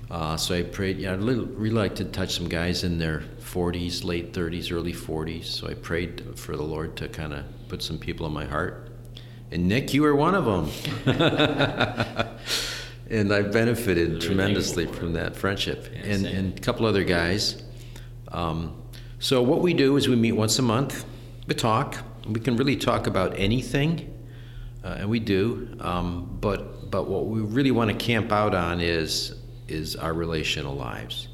Uh, 0.10 0.38
so 0.38 0.56
I 0.56 0.64
prayed. 0.64 0.98
Yeah, 0.98 1.14
I'd 1.14 1.22
really 1.22 1.70
like 1.70 1.96
to 1.96 2.06
touch 2.06 2.36
some 2.36 2.48
guys 2.48 2.84
in 2.84 2.98
their 2.98 3.24
40s, 3.40 4.04
late 4.04 4.34
30s, 4.34 4.72
early 4.72 4.94
40s. 4.94 5.46
So 5.46 5.68
I 5.68 5.74
prayed 5.74 6.38
for 6.38 6.56
the 6.56 6.64
Lord 6.64 6.96
to 6.98 7.08
kind 7.08 7.34
of 7.34 7.46
put 7.68 7.82
some 7.82 7.98
people 7.98 8.26
in 8.26 8.34
my 8.34 8.46
heart. 8.46 8.92
And 9.52 9.68
Nick, 9.68 9.94
you 9.94 10.02
were 10.02 10.16
one 10.16 10.36
of 10.36 10.46
them. 10.46 10.70
and 13.10 13.34
I 13.34 13.42
benefited 13.42 14.22
tremendously 14.22 14.88
from 14.88 15.14
that 15.14 15.36
friendship. 15.36 15.90
Yeah, 15.94 16.02
and, 16.02 16.26
and 16.26 16.58
a 16.58 16.62
couple 16.62 16.86
other 16.86 17.04
guys. 17.04 17.64
Um, 18.30 18.82
so 19.20 19.42
what 19.42 19.62
we 19.62 19.74
do 19.74 19.98
is 19.98 20.08
we 20.08 20.16
meet 20.16 20.34
once 20.34 20.60
a 20.60 20.62
month. 20.62 21.06
We 21.48 21.56
talk. 21.56 21.98
We 22.28 22.40
can 22.40 22.58
really 22.58 22.76
talk 22.76 23.08
about 23.08 23.38
anything, 23.38 24.14
uh, 24.84 24.98
and 25.00 25.10
we 25.10 25.20
do. 25.20 25.76
Um, 25.80 26.38
but 26.42 26.92
but 26.92 27.08
what 27.08 27.28
we 27.28 27.40
really 27.40 27.72
want 27.72 27.90
to 27.90 27.96
camp 27.96 28.32
out 28.32 28.54
on 28.54 28.82
is 28.82 29.34
is 29.68 29.96
our 29.96 30.14
relational 30.14 30.76
lives. 30.76 31.28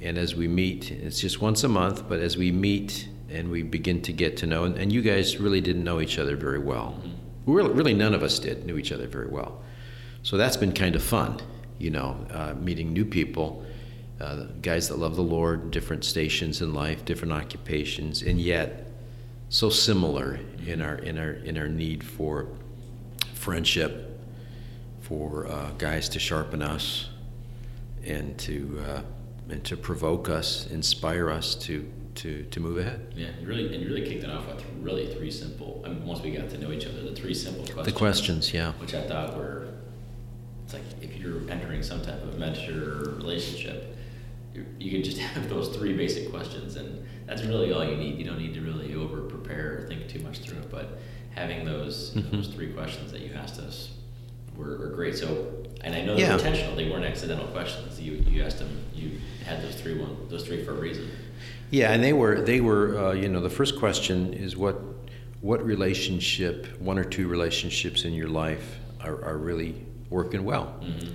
And 0.00 0.18
as 0.18 0.34
we 0.34 0.48
meet, 0.48 0.90
it's 0.90 1.20
just 1.20 1.40
once 1.40 1.64
a 1.64 1.68
month. 1.68 2.08
But 2.08 2.20
as 2.20 2.36
we 2.36 2.50
meet 2.50 3.08
and 3.30 3.50
we 3.50 3.62
begin 3.62 4.02
to 4.02 4.12
get 4.12 4.36
to 4.38 4.46
know, 4.46 4.64
and, 4.64 4.76
and 4.76 4.92
you 4.92 5.02
guys 5.02 5.38
really 5.38 5.60
didn't 5.60 5.84
know 5.84 6.00
each 6.00 6.18
other 6.18 6.36
very 6.36 6.58
well. 6.58 6.98
Mm-hmm. 6.98 7.52
Really, 7.52 7.70
really, 7.72 7.94
none 7.94 8.14
of 8.14 8.22
us 8.22 8.38
did 8.38 8.64
knew 8.64 8.78
each 8.78 8.92
other 8.92 9.06
very 9.06 9.28
well. 9.28 9.62
So 10.22 10.36
that's 10.38 10.56
been 10.56 10.72
kind 10.72 10.96
of 10.96 11.02
fun, 11.02 11.40
you 11.78 11.90
know, 11.90 12.26
uh, 12.30 12.54
meeting 12.54 12.92
new 12.92 13.04
people. 13.04 13.64
Uh, 14.20 14.44
guys 14.62 14.88
that 14.88 14.98
love 14.98 15.16
the 15.16 15.22
Lord, 15.22 15.70
different 15.70 16.04
stations 16.04 16.62
in 16.62 16.72
life, 16.72 17.04
different 17.04 17.32
occupations, 17.32 18.22
and 18.22 18.40
yet 18.40 18.86
so 19.48 19.68
similar 19.68 20.38
in 20.66 20.80
our 20.80 20.94
in 20.94 21.18
our 21.18 21.32
in 21.32 21.58
our 21.58 21.68
need 21.68 22.02
for 22.02 22.48
friendship, 23.34 24.18
for 25.00 25.46
uh, 25.48 25.72
guys 25.76 26.08
to 26.10 26.18
sharpen 26.18 26.62
us, 26.62 27.10
and 28.06 28.38
to 28.38 28.82
uh, 28.86 29.02
and 29.48 29.62
to 29.64 29.76
provoke 29.76 30.28
us, 30.28 30.66
inspire 30.70 31.30
us 31.30 31.54
to 31.54 31.90
to 32.16 32.44
to 32.44 32.60
move 32.60 32.78
ahead. 32.78 33.12
Yeah, 33.16 33.28
you 33.40 33.46
really 33.46 33.74
and 33.74 33.82
you 33.82 33.88
really 33.88 34.06
kicked 34.06 34.24
it 34.24 34.30
off 34.30 34.46
with 34.46 34.64
really 34.80 35.12
three 35.14 35.30
simple. 35.30 35.82
I 35.84 35.88
mean, 35.88 36.04
once 36.06 36.20
we 36.20 36.30
got 36.30 36.48
to 36.50 36.58
know 36.58 36.72
each 36.72 36.86
other, 36.86 37.02
the 37.02 37.14
three 37.14 37.34
simple 37.34 37.64
questions. 37.64 37.86
The 37.86 37.92
questions, 37.92 38.54
yeah. 38.54 38.72
Which 38.74 38.94
I 38.94 39.02
thought 39.02 39.36
were, 39.36 39.68
it's 40.64 40.74
like 40.74 40.82
if 41.00 41.16
you're 41.16 41.48
entering 41.50 41.82
some 41.82 42.02
type 42.02 42.22
of 42.22 42.38
mentor 42.38 43.16
relationship, 43.16 43.96
you 44.78 44.90
can 44.90 45.02
just 45.02 45.18
have 45.32 45.48
those 45.48 45.74
three 45.76 45.96
basic 45.96 46.30
questions, 46.30 46.76
and 46.76 47.04
that's 47.26 47.42
really 47.42 47.72
all 47.72 47.84
you 47.84 47.96
need. 47.96 48.18
You 48.18 48.24
don't 48.24 48.38
need 48.38 48.54
to 48.54 48.60
really 48.60 48.94
over 48.94 49.22
prepare 49.22 49.78
or 49.78 49.88
think 49.88 50.08
too 50.08 50.20
much 50.20 50.38
through 50.38 50.58
it, 50.58 50.70
but 50.70 50.98
having 51.34 51.64
those 51.64 52.12
mm-hmm. 52.12 52.36
those 52.36 52.48
three 52.48 52.72
questions 52.72 53.10
that 53.12 53.20
you 53.20 53.32
asked 53.34 53.58
us 53.58 53.90
were, 54.56 54.78
were 54.78 54.88
great. 54.88 55.16
So, 55.16 55.52
and 55.82 55.94
I 55.94 56.02
know 56.02 56.16
yeah. 56.16 56.26
they 56.26 56.32
were 56.32 56.38
intentional; 56.38 56.76
they 56.76 56.90
weren't 56.90 57.04
accidental 57.04 57.46
questions. 57.48 58.00
You 58.00 58.12
you 58.28 58.42
asked 58.42 58.58
them. 58.58 58.84
You 58.94 59.18
had 59.44 59.62
those 59.62 59.74
three 59.74 59.98
one 59.98 60.16
those 60.28 60.46
three 60.46 60.64
for 60.64 60.72
a 60.72 60.80
reason. 60.80 61.10
Yeah, 61.70 61.92
and 61.92 62.02
they 62.02 62.12
were 62.12 62.40
they 62.40 62.60
were 62.60 62.98
uh, 62.98 63.12
you 63.12 63.28
know 63.28 63.40
the 63.40 63.50
first 63.50 63.78
question 63.78 64.32
is 64.32 64.56
what 64.56 64.80
what 65.40 65.64
relationship 65.64 66.80
one 66.80 66.98
or 66.98 67.04
two 67.04 67.28
relationships 67.28 68.04
in 68.04 68.14
your 68.14 68.28
life 68.28 68.78
are, 69.00 69.22
are 69.24 69.36
really 69.36 69.84
working 70.08 70.44
well, 70.44 70.74
mm-hmm. 70.80 71.14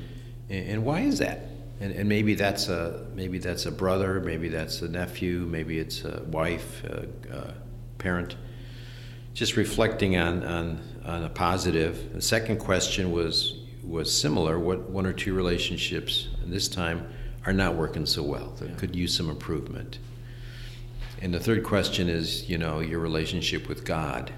and, 0.50 0.70
and 0.70 0.86
why 0.86 1.02
is 1.02 1.20
that? 1.20 1.50
and, 1.80 1.94
and 1.94 2.10
maybe 2.10 2.36
that's 2.36 2.68
a 2.68 3.06
maybe 3.16 3.38
that's 3.38 3.66
a 3.66 3.72
brother, 3.72 4.20
maybe 4.20 4.50
that's 4.50 4.82
a 4.82 4.90
nephew, 4.90 5.48
maybe 5.50 5.80
it's 5.80 6.04
a 6.04 6.24
wife, 6.28 6.84
a, 6.84 7.08
a 7.32 7.54
parent. 7.98 8.36
Just 9.34 9.56
reflecting 9.56 10.18
on, 10.18 10.44
on 10.44 10.82
on 11.06 11.24
a 11.24 11.30
positive. 11.30 12.14
The 12.14 12.22
second 12.22 12.58
question 12.58 13.12
was 13.12 13.56
was 13.84 14.14
similar. 14.14 14.60
What 14.60 14.90
one 14.90 15.06
or 15.06 15.14
two 15.14 15.34
relationships, 15.34 16.28
and 16.44 16.52
this 16.52 16.68
time, 16.68 17.08
are 17.46 17.54
not 17.54 17.76
working 17.76 18.06
so 18.06 18.24
well 18.24 18.54
that 18.60 18.70
yeah. 18.70 18.76
could 18.76 18.96
use 18.96 19.16
some 19.16 19.30
improvement. 19.30 20.00
And 21.22 21.34
the 21.34 21.40
third 21.40 21.64
question 21.64 22.08
is, 22.08 22.50
you 22.50 22.58
know, 22.58 22.80
your 22.80 23.00
relationship 23.00 23.68
with 23.68 23.84
God. 23.86 24.32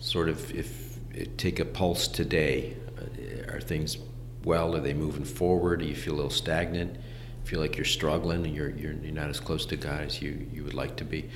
Sort 0.00 0.28
of, 0.28 0.54
if, 0.54 0.98
if 1.14 1.36
take 1.36 1.58
a 1.58 1.64
pulse 1.64 2.06
today, 2.06 2.76
uh, 2.98 3.52
are 3.52 3.60
things 3.60 3.98
well? 4.44 4.76
Are 4.76 4.80
they 4.80 4.94
moving 4.94 5.24
forward? 5.24 5.80
Do 5.80 5.86
you 5.86 5.96
feel 5.96 6.14
a 6.14 6.16
little 6.16 6.30
stagnant? 6.30 6.96
Feel 7.44 7.60
like 7.60 7.76
you're 7.76 7.84
struggling 7.84 8.44
and 8.44 8.54
you're, 8.54 8.70
you're, 8.70 8.92
you're 8.92 9.12
not 9.12 9.30
as 9.30 9.40
close 9.40 9.66
to 9.66 9.76
God 9.76 10.02
as 10.02 10.22
you, 10.22 10.46
you 10.52 10.62
would 10.62 10.74
like 10.74 10.96
to 10.96 11.04
be? 11.04 11.28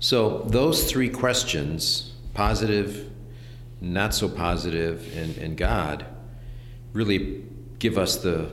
So, 0.00 0.40
those 0.48 0.90
three 0.90 1.08
questions 1.08 2.12
positive, 2.34 3.10
not 3.82 4.14
so 4.14 4.28
positive, 4.28 5.16
and, 5.16 5.36
and 5.38 5.56
God 5.56 6.06
really 6.92 7.44
give 7.78 7.98
us 7.98 8.16
the, 8.16 8.50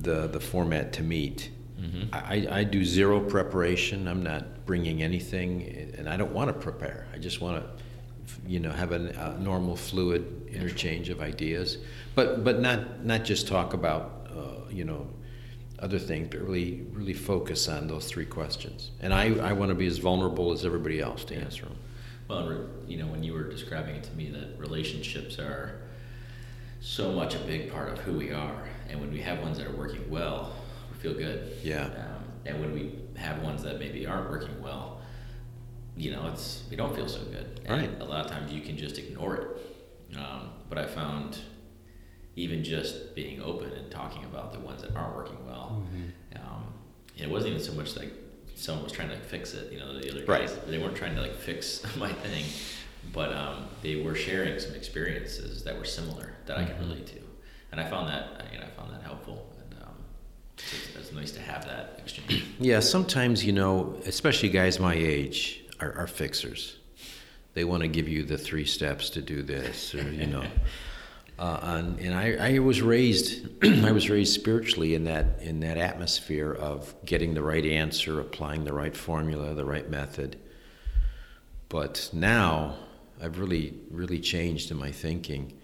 the, 0.00 0.28
the 0.28 0.40
format 0.40 0.92
to 0.94 1.02
meet. 1.02 1.50
Mm-hmm. 1.80 2.14
I, 2.14 2.60
I 2.60 2.64
do 2.64 2.84
zero 2.84 3.20
preparation. 3.20 4.06
I'm 4.06 4.22
not 4.22 4.66
bringing 4.66 5.02
anything, 5.02 5.92
and 5.98 6.08
I 6.08 6.16
don't 6.16 6.32
want 6.32 6.48
to 6.48 6.54
prepare. 6.54 7.06
I 7.12 7.18
just 7.18 7.40
want 7.40 7.62
to, 7.62 8.40
you 8.46 8.60
know, 8.60 8.70
have 8.70 8.92
a, 8.92 9.36
a 9.36 9.40
normal, 9.40 9.76
fluid 9.76 10.48
interchange 10.52 11.08
of 11.08 11.20
ideas 11.20 11.78
but 12.14 12.44
but 12.44 12.60
not 12.60 13.04
not 13.04 13.24
just 13.24 13.48
talk 13.48 13.74
about 13.74 14.28
uh, 14.34 14.68
you 14.70 14.84
know 14.84 15.08
other 15.80 15.98
things, 15.98 16.28
but 16.30 16.40
really 16.40 16.86
really 16.92 17.12
focus 17.12 17.68
on 17.68 17.88
those 17.88 18.06
three 18.06 18.24
questions. 18.24 18.92
And 19.00 19.12
I, 19.12 19.34
I 19.36 19.52
want 19.52 19.70
to 19.70 19.74
be 19.74 19.86
as 19.86 19.98
vulnerable 19.98 20.52
as 20.52 20.64
everybody 20.64 21.00
else 21.00 21.24
to 21.26 21.36
answer 21.36 21.64
them. 21.64 21.76
Well, 22.28 22.66
you 22.86 22.96
know, 22.96 23.06
when 23.06 23.22
you 23.22 23.34
were 23.34 23.44
describing 23.44 23.96
it 23.96 24.04
to 24.04 24.12
me, 24.12 24.30
that 24.30 24.58
relationships 24.58 25.38
are 25.38 25.80
so 26.80 27.12
much 27.12 27.34
a 27.34 27.38
big 27.38 27.70
part 27.72 27.90
of 27.90 27.98
who 27.98 28.14
we 28.14 28.30
are, 28.30 28.68
and 28.88 29.00
when 29.00 29.10
we 29.10 29.20
have 29.20 29.40
ones 29.40 29.58
that 29.58 29.66
are 29.66 29.76
working 29.76 30.08
well, 30.10 30.54
we 30.90 30.98
feel 30.98 31.14
good. 31.14 31.56
Yeah. 31.62 31.84
Um, 31.84 32.24
and 32.46 32.60
when 32.60 32.72
we 32.72 32.98
have 33.16 33.42
ones 33.42 33.62
that 33.62 33.78
maybe 33.78 34.06
aren't 34.06 34.30
working 34.30 34.62
well, 34.62 35.00
you 35.96 36.12
know, 36.12 36.28
it's 36.32 36.64
we 36.70 36.76
don't 36.76 36.94
feel 36.94 37.08
so 37.08 37.20
good. 37.24 37.60
And 37.64 37.80
Right. 37.80 38.00
A 38.00 38.04
lot 38.04 38.24
of 38.24 38.30
times 38.30 38.52
you 38.52 38.60
can 38.60 38.76
just 38.76 38.98
ignore 38.98 39.36
it. 39.36 39.48
Um, 40.16 40.50
but 40.68 40.78
I 40.78 40.86
found 40.86 41.38
even 42.36 42.64
just 42.64 43.14
being 43.14 43.40
open 43.42 43.70
and 43.72 43.90
talking 43.90 44.24
about 44.24 44.52
the 44.52 44.60
ones 44.60 44.82
that 44.82 44.94
aren't 44.96 45.14
working 45.16 45.44
well, 45.46 45.84
um, 46.36 46.64
it 47.16 47.30
wasn't 47.30 47.52
even 47.52 47.64
so 47.64 47.72
much 47.74 47.96
like 47.96 48.12
someone 48.54 48.84
was 48.84 48.92
trying 48.92 49.08
to 49.08 49.14
like, 49.14 49.24
fix 49.24 49.54
it. 49.54 49.72
You 49.72 49.78
know, 49.80 49.98
the 49.98 50.10
other 50.10 50.24
Right. 50.24 50.46
guys 50.46 50.56
they 50.66 50.78
weren't 50.78 50.96
trying 50.96 51.14
to 51.16 51.20
like 51.22 51.34
fix 51.34 51.82
my 51.96 52.12
thing, 52.12 52.44
but 53.12 53.32
um, 53.32 53.66
they 53.82 53.96
were 53.96 54.14
sharing 54.14 54.58
some 54.58 54.74
experiences 54.74 55.62
that 55.64 55.76
were 55.78 55.84
similar 55.84 56.32
that 56.46 56.56
I 56.58 56.64
can 56.64 56.78
relate 56.78 57.06
to, 57.08 57.18
and 57.72 57.80
I 57.80 57.88
found 57.88 58.08
that 58.08 58.46
you 58.52 58.58
know 58.58 58.64
I 58.66 58.70
found 58.80 58.92
that 58.92 59.02
helpful. 59.02 59.46
And 59.60 59.82
um, 59.82 59.94
it's, 60.56 60.96
it's 60.96 61.12
nice 61.12 61.30
to 61.32 61.40
have 61.40 61.64
that 61.66 61.98
exchange. 61.98 62.44
Yeah, 62.60 62.80
sometimes, 62.80 63.44
you 63.44 63.52
know, 63.52 63.96
especially 64.06 64.48
guys 64.48 64.78
my 64.78 64.94
age 64.94 65.64
are, 65.80 65.92
are 65.94 66.06
fixers. 66.06 66.76
They 67.54 67.64
want 67.64 67.82
to 67.82 67.88
give 67.88 68.08
you 68.08 68.22
the 68.24 68.38
three 68.38 68.64
steps 68.64 69.10
to 69.10 69.20
do 69.22 69.42
this, 69.42 69.94
or, 69.94 70.10
you 70.10 70.26
know. 70.26 70.44
Uh, 71.36 71.58
and 71.62 71.98
and 71.98 72.14
I, 72.14 72.54
I 72.54 72.58
was 72.60 72.80
raised, 72.80 73.48
I 73.84 73.90
was 73.90 74.08
raised 74.08 74.34
spiritually 74.34 74.94
in 74.94 75.04
that 75.04 75.40
in 75.40 75.60
that 75.60 75.78
atmosphere 75.78 76.52
of 76.52 76.94
getting 77.04 77.34
the 77.34 77.42
right 77.42 77.64
answer, 77.64 78.20
applying 78.20 78.64
the 78.64 78.72
right 78.72 78.96
formula, 78.96 79.52
the 79.54 79.64
right 79.64 79.88
method. 79.90 80.38
But 81.68 82.08
now 82.12 82.76
I've 83.20 83.38
really 83.40 83.74
really 83.90 84.20
changed 84.20 84.70
in 84.70 84.76
my 84.76 84.92
thinking, 84.92 85.58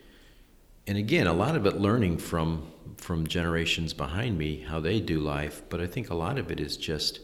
and 0.88 0.98
again, 0.98 1.28
a 1.28 1.32
lot 1.32 1.54
of 1.54 1.66
it 1.66 1.76
learning 1.76 2.18
from 2.18 2.72
from 2.96 3.28
generations 3.28 3.94
behind 3.94 4.36
me 4.36 4.60
how 4.60 4.80
they 4.80 4.98
do 4.98 5.20
life. 5.20 5.62
But 5.68 5.80
I 5.80 5.86
think 5.86 6.10
a 6.10 6.14
lot 6.14 6.36
of 6.36 6.50
it 6.50 6.58
is 6.58 6.76
just 6.76 7.20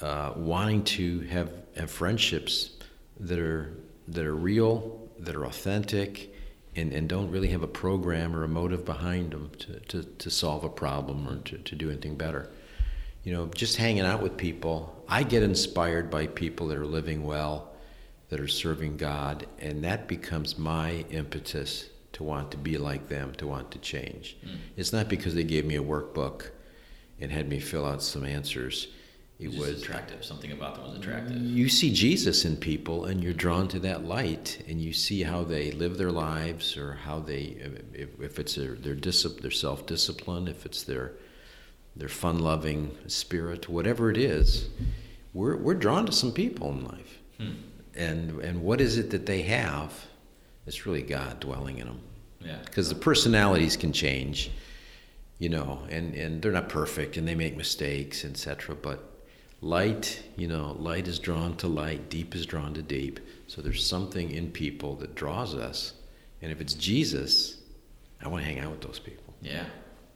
uh, 0.00 0.32
wanting 0.36 0.84
to 0.84 1.20
have 1.22 1.52
have 1.76 1.90
friendships 1.90 2.70
that 3.18 3.40
are 3.40 3.74
that 4.06 4.24
are 4.24 4.36
real, 4.36 5.08
that 5.18 5.34
are 5.34 5.44
authentic, 5.44 6.29
and, 6.76 6.92
and 6.92 7.08
don't 7.08 7.30
really 7.30 7.48
have 7.48 7.62
a 7.62 7.68
program 7.68 8.34
or 8.34 8.44
a 8.44 8.48
motive 8.48 8.84
behind 8.84 9.32
them 9.32 9.50
to, 9.58 9.80
to, 9.80 10.02
to 10.04 10.30
solve 10.30 10.64
a 10.64 10.68
problem 10.68 11.28
or 11.28 11.38
to, 11.38 11.58
to 11.58 11.74
do 11.74 11.90
anything 11.90 12.16
better. 12.16 12.48
You 13.24 13.32
know, 13.32 13.46
just 13.48 13.76
hanging 13.76 14.04
out 14.04 14.22
with 14.22 14.36
people, 14.36 15.04
I 15.08 15.24
get 15.24 15.42
inspired 15.42 16.10
by 16.10 16.28
people 16.28 16.68
that 16.68 16.78
are 16.78 16.86
living 16.86 17.24
well, 17.24 17.72
that 18.28 18.40
are 18.40 18.48
serving 18.48 18.96
God, 18.96 19.46
and 19.58 19.84
that 19.84 20.08
becomes 20.08 20.56
my 20.56 21.04
impetus 21.10 21.90
to 22.12 22.22
want 22.22 22.50
to 22.52 22.56
be 22.56 22.78
like 22.78 23.08
them, 23.08 23.34
to 23.34 23.46
want 23.46 23.70
to 23.72 23.78
change. 23.78 24.36
Hmm. 24.42 24.56
It's 24.76 24.92
not 24.92 25.08
because 25.08 25.34
they 25.34 25.44
gave 25.44 25.66
me 25.66 25.76
a 25.76 25.82
workbook 25.82 26.50
and 27.20 27.30
had 27.30 27.48
me 27.48 27.60
fill 27.60 27.84
out 27.84 28.02
some 28.02 28.24
answers. 28.24 28.88
It 29.40 29.56
was 29.58 29.80
attractive. 29.82 30.22
Something 30.24 30.52
about 30.52 30.74
them 30.74 30.84
was 30.84 30.98
attractive. 30.98 31.40
you 31.40 31.68
see 31.70 31.90
Jesus 31.92 32.44
in 32.44 32.56
people, 32.58 33.06
and 33.06 33.24
you're 33.24 33.32
drawn 33.32 33.68
to 33.68 33.78
that 33.80 34.04
light, 34.04 34.62
and 34.68 34.80
you 34.82 34.92
see 34.92 35.22
how 35.22 35.44
they 35.44 35.70
live 35.72 35.96
their 35.96 36.10
lives, 36.12 36.76
or 36.76 36.92
how 36.92 37.20
they, 37.20 37.56
if, 37.94 38.20
if 38.20 38.38
it's 38.38 38.54
their 38.54 38.74
their, 38.74 38.94
discipline, 38.94 39.40
their 39.42 39.50
self 39.50 39.86
discipline, 39.86 40.46
if 40.46 40.66
it's 40.66 40.82
their 40.82 41.12
their 41.96 42.08
fun 42.08 42.38
loving 42.38 42.96
spirit, 43.06 43.68
whatever 43.68 44.10
it 44.10 44.18
is, 44.18 44.68
we're 45.32 45.56
we're 45.56 45.74
drawn 45.74 46.04
to 46.06 46.12
some 46.12 46.32
people 46.32 46.70
in 46.72 46.84
life, 46.84 47.18
Hmm. 47.38 47.50
and 47.94 48.40
and 48.40 48.62
what 48.62 48.80
is 48.80 48.98
it 48.98 49.10
that 49.10 49.24
they 49.26 49.42
have? 49.42 49.92
It's 50.66 50.84
really 50.86 51.02
God 51.02 51.40
dwelling 51.40 51.78
in 51.78 51.86
them, 51.86 52.00
Yeah. 52.44 52.58
because 52.66 52.90
the 52.90 52.94
personalities 52.94 53.76
can 53.78 53.92
change, 53.94 54.50
you 55.38 55.48
know, 55.48 55.80
and 55.88 56.14
and 56.14 56.42
they're 56.42 56.52
not 56.52 56.68
perfect, 56.68 57.16
and 57.16 57.26
they 57.26 57.34
make 57.34 57.56
mistakes, 57.56 58.24
etc. 58.24 58.76
But 58.76 59.06
light, 59.60 60.22
you 60.36 60.48
know, 60.48 60.76
light 60.78 61.06
is 61.08 61.18
drawn 61.18 61.56
to 61.58 61.68
light, 61.68 62.08
deep 62.08 62.34
is 62.34 62.46
drawn 62.46 62.74
to 62.74 62.82
deep. 62.82 63.20
So 63.46 63.60
there's 63.62 63.84
something 63.84 64.30
in 64.30 64.50
people 64.50 64.96
that 64.96 65.14
draws 65.14 65.54
us. 65.54 65.94
And 66.42 66.50
if 66.50 66.60
it's 66.60 66.74
Jesus, 66.74 67.60
I 68.22 68.28
want 68.28 68.44
to 68.44 68.50
hang 68.50 68.60
out 68.60 68.70
with 68.70 68.80
those 68.80 68.98
people. 68.98 69.34
Yeah. 69.42 69.64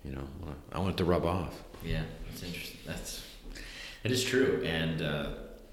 You 0.05 0.12
know, 0.12 0.28
I 0.72 0.78
want- 0.78 0.95
it 0.95 0.97
to 0.99 1.05
rub 1.05 1.24
off. 1.24 1.62
Yeah, 1.82 2.03
that's 2.28 2.42
interesting. 2.42 2.80
That's 2.86 3.22
it 4.05 4.12
is 4.12 4.22
true, 4.22 4.62
and 4.66 5.01
uh, 5.01 5.30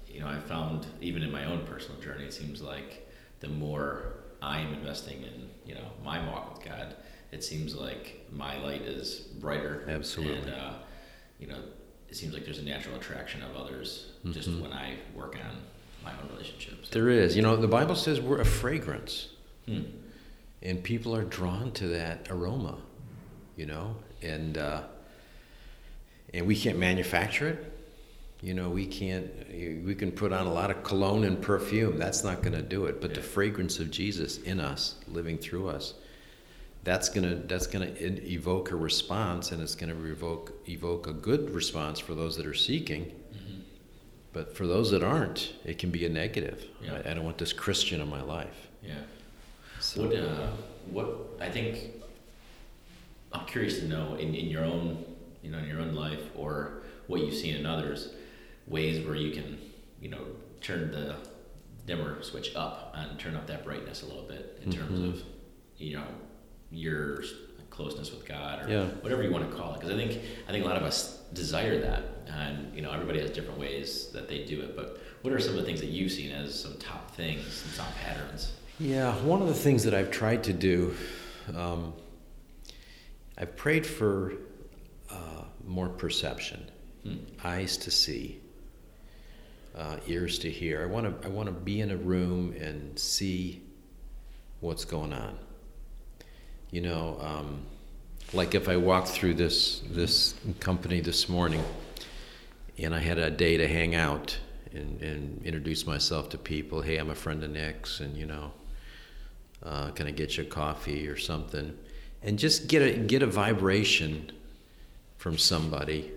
you 0.08 0.20
know, 0.20 0.26
I 0.26 0.38
found 0.40 0.86
even 1.02 1.22
in 1.22 1.30
my 1.30 1.44
own 1.44 1.66
personal 1.66 2.00
journey, 2.00 2.24
it 2.24 2.32
seems 2.32 2.62
like 2.62 3.06
the 3.40 3.48
more 3.48 4.14
I 4.40 4.60
am 4.60 4.72
investing 4.72 5.22
in 5.22 5.50
you 5.66 5.74
know 5.74 5.84
my 6.02 6.26
walk 6.26 6.54
with 6.54 6.64
God, 6.66 6.96
it 7.30 7.44
seems 7.44 7.74
like 7.74 8.26
my 8.32 8.58
light 8.62 8.82
is 8.82 9.20
brighter. 9.20 9.84
Absolutely. 9.86 10.50
and 10.50 10.50
uh, 10.50 10.72
you 11.38 11.46
know, 11.46 11.58
it 12.12 12.16
seems 12.16 12.34
like 12.34 12.44
there's 12.44 12.58
a 12.58 12.62
natural 12.62 12.94
attraction 12.96 13.40
of 13.42 13.56
others 13.56 14.08
just 14.32 14.50
Mhm. 14.50 14.60
when 14.60 14.72
I 14.74 14.96
work 15.14 15.34
on 15.36 15.56
my 16.04 16.12
own 16.12 16.28
relationships. 16.30 16.90
There 16.90 17.08
is. 17.08 17.34
You 17.36 17.40
know, 17.40 17.56
the 17.56 17.66
Bible 17.66 17.94
says 17.96 18.20
we're 18.20 18.40
a 18.40 18.44
fragrance. 18.44 19.28
Hmm. 19.66 19.82
and 20.64 20.80
people 20.84 21.14
are 21.16 21.24
drawn 21.24 21.72
to 21.72 21.88
that 21.88 22.28
aroma, 22.30 22.76
you 23.56 23.64
know, 23.66 23.96
and 24.22 24.56
uh, 24.58 24.82
and 26.34 26.46
we 26.46 26.54
can't 26.56 26.78
manufacture 26.78 27.48
it. 27.48 27.72
You 28.42 28.54
know, 28.54 28.68
we 28.70 28.86
can't. 28.86 29.28
We 29.84 29.94
can 29.96 30.12
put 30.12 30.32
on 30.32 30.46
a 30.46 30.52
lot 30.52 30.70
of 30.70 30.82
cologne 30.84 31.24
and 31.24 31.40
perfume. 31.40 31.96
That's 31.98 32.22
not 32.24 32.42
going 32.42 32.52
to 32.54 32.62
do 32.62 32.84
it. 32.86 33.00
But 33.00 33.14
the 33.14 33.22
fragrance 33.22 33.78
of 33.80 33.90
Jesus 33.90 34.38
in 34.38 34.60
us, 34.60 34.96
living 35.08 35.38
through 35.38 35.68
us, 35.68 35.94
that's 36.84 37.08
gonna 37.08 37.36
that's 37.46 37.66
gonna 37.66 37.92
evoke 37.98 38.70
a 38.72 38.76
response, 38.76 39.52
and 39.52 39.62
it's 39.62 39.74
going 39.74 39.94
to 39.96 40.04
evoke 40.10 40.52
evoke 40.68 41.06
a 41.06 41.12
good 41.12 41.50
response 41.50 41.98
for 42.00 42.14
those 42.14 42.36
that 42.36 42.46
are 42.46 42.54
seeking. 42.54 43.04
Mhm. 43.34 43.60
But 44.32 44.56
for 44.56 44.66
those 44.66 44.90
that 44.90 45.02
aren't, 45.02 45.52
it 45.64 45.78
can 45.78 45.90
be 45.90 46.04
a 46.06 46.08
negative. 46.08 46.64
Yeah. 46.82 47.02
I, 47.04 47.10
I 47.10 47.14
don't 47.14 47.24
want 47.24 47.38
this 47.38 47.52
Christian 47.52 48.00
in 48.00 48.08
my 48.08 48.22
life. 48.22 48.68
Yeah. 48.82 48.94
So, 49.80 50.02
What, 50.06 50.16
uh, 50.16 50.48
what 50.90 51.16
I 51.40 51.48
think 51.50 51.90
I'm 53.32 53.46
curious 53.46 53.78
to 53.80 53.86
know 53.88 54.14
in, 54.16 54.34
in 54.34 54.46
your 54.48 54.64
own, 54.64 55.04
you 55.42 55.50
know, 55.50 55.58
in 55.58 55.66
your 55.68 55.80
own 55.80 55.94
life 55.94 56.20
or 56.34 56.82
what 57.06 57.20
you've 57.20 57.34
seen 57.34 57.56
in 57.56 57.66
others, 57.66 58.10
ways 58.66 59.04
where 59.06 59.16
you 59.16 59.30
can, 59.32 59.58
you 60.00 60.08
know, 60.08 60.24
turn 60.60 60.90
the 60.92 61.16
dimmer 61.86 62.22
switch 62.22 62.54
up 62.54 62.92
and 62.96 63.18
turn 63.18 63.34
up 63.34 63.46
that 63.48 63.64
brightness 63.64 64.02
a 64.02 64.06
little 64.06 64.22
bit 64.24 64.60
in 64.64 64.70
terms 64.70 64.98
Mhm. 65.00 65.08
of, 65.14 65.22
you 65.78 65.96
know, 65.96 66.04
your 66.72 67.22
closeness 67.70 68.10
with 68.10 68.26
God 68.26 68.66
or 68.66 68.70
Yeah. 68.70 68.86
whatever 69.02 69.22
you 69.22 69.30
want 69.30 69.48
to 69.50 69.56
call 69.56 69.74
it. 69.74 69.80
Because 69.80 69.90
I 69.94 69.96
think 69.96 70.20
I 70.48 70.52
think 70.52 70.64
a 70.64 70.68
lot 70.68 70.76
of 70.76 70.82
us 70.82 71.18
desire 71.32 71.80
that, 71.80 72.02
and 72.28 72.74
you 72.74 72.82
know, 72.82 72.90
everybody 72.92 73.20
has 73.20 73.30
different 73.30 73.58
ways 73.58 74.08
that 74.12 74.28
they 74.28 74.44
do 74.44 74.60
it. 74.60 74.76
But 74.76 75.00
what 75.22 75.32
are 75.32 75.40
some 75.40 75.50
of 75.52 75.56
the 75.60 75.64
things 75.64 75.80
that 75.80 75.88
you've 75.90 76.12
seen 76.12 76.30
as 76.32 76.58
some 76.58 76.74
top 76.78 77.14
things, 77.14 77.46
some 77.46 77.84
top 77.86 77.94
patterns? 77.96 78.52
Yeah, 78.78 79.14
one 79.22 79.40
of 79.40 79.48
the 79.48 79.54
things 79.54 79.84
that 79.84 79.94
I've 79.94 80.10
tried 80.10 80.44
to 80.44 80.52
do, 80.52 80.94
um, 81.54 81.92
I've 83.38 83.56
prayed 83.56 83.86
for 83.86 84.34
uh, 85.10 85.44
more 85.64 85.88
perception, 85.88 86.70
Hmm. 87.04 87.16
eyes 87.44 87.76
to 87.78 87.90
see, 87.90 88.40
uh, 89.74 89.96
ears 90.06 90.38
to 90.40 90.50
hear. 90.50 90.82
I 90.82 90.86
want 90.86 91.22
to 91.22 91.26
I 91.26 91.30
want 91.30 91.46
to 91.46 91.52
be 91.52 91.80
in 91.80 91.90
a 91.90 91.96
room 91.96 92.52
and 92.60 92.98
see 92.98 93.62
what's 94.60 94.84
going 94.84 95.12
on. 95.12 95.38
You 96.72 96.80
know, 96.80 97.18
um, 97.20 97.60
like 98.32 98.54
if 98.54 98.66
I 98.66 98.78
walked 98.78 99.08
through 99.08 99.34
this 99.34 99.82
this 99.90 100.34
company 100.58 101.00
this 101.00 101.28
morning, 101.28 101.62
and 102.78 102.94
I 102.94 102.98
had 102.98 103.18
a 103.18 103.30
day 103.30 103.58
to 103.58 103.68
hang 103.68 103.94
out 103.94 104.38
and, 104.72 105.02
and 105.02 105.44
introduce 105.44 105.86
myself 105.86 106.30
to 106.30 106.38
people. 106.38 106.80
Hey, 106.80 106.96
I'm 106.96 107.10
a 107.10 107.14
friend 107.14 107.44
of 107.44 107.50
Nick's, 107.50 108.00
and 108.00 108.16
you 108.16 108.24
know, 108.24 108.52
uh, 109.62 109.90
can 109.90 110.06
I 110.06 110.12
get 110.12 110.38
you 110.38 110.44
a 110.44 110.46
coffee 110.46 111.08
or 111.08 111.18
something? 111.18 111.76
And 112.22 112.38
just 112.38 112.68
get 112.68 112.80
a 112.80 112.98
get 112.98 113.22
a 113.22 113.26
vibration 113.26 114.32
from 115.18 115.36
somebody. 115.36 116.10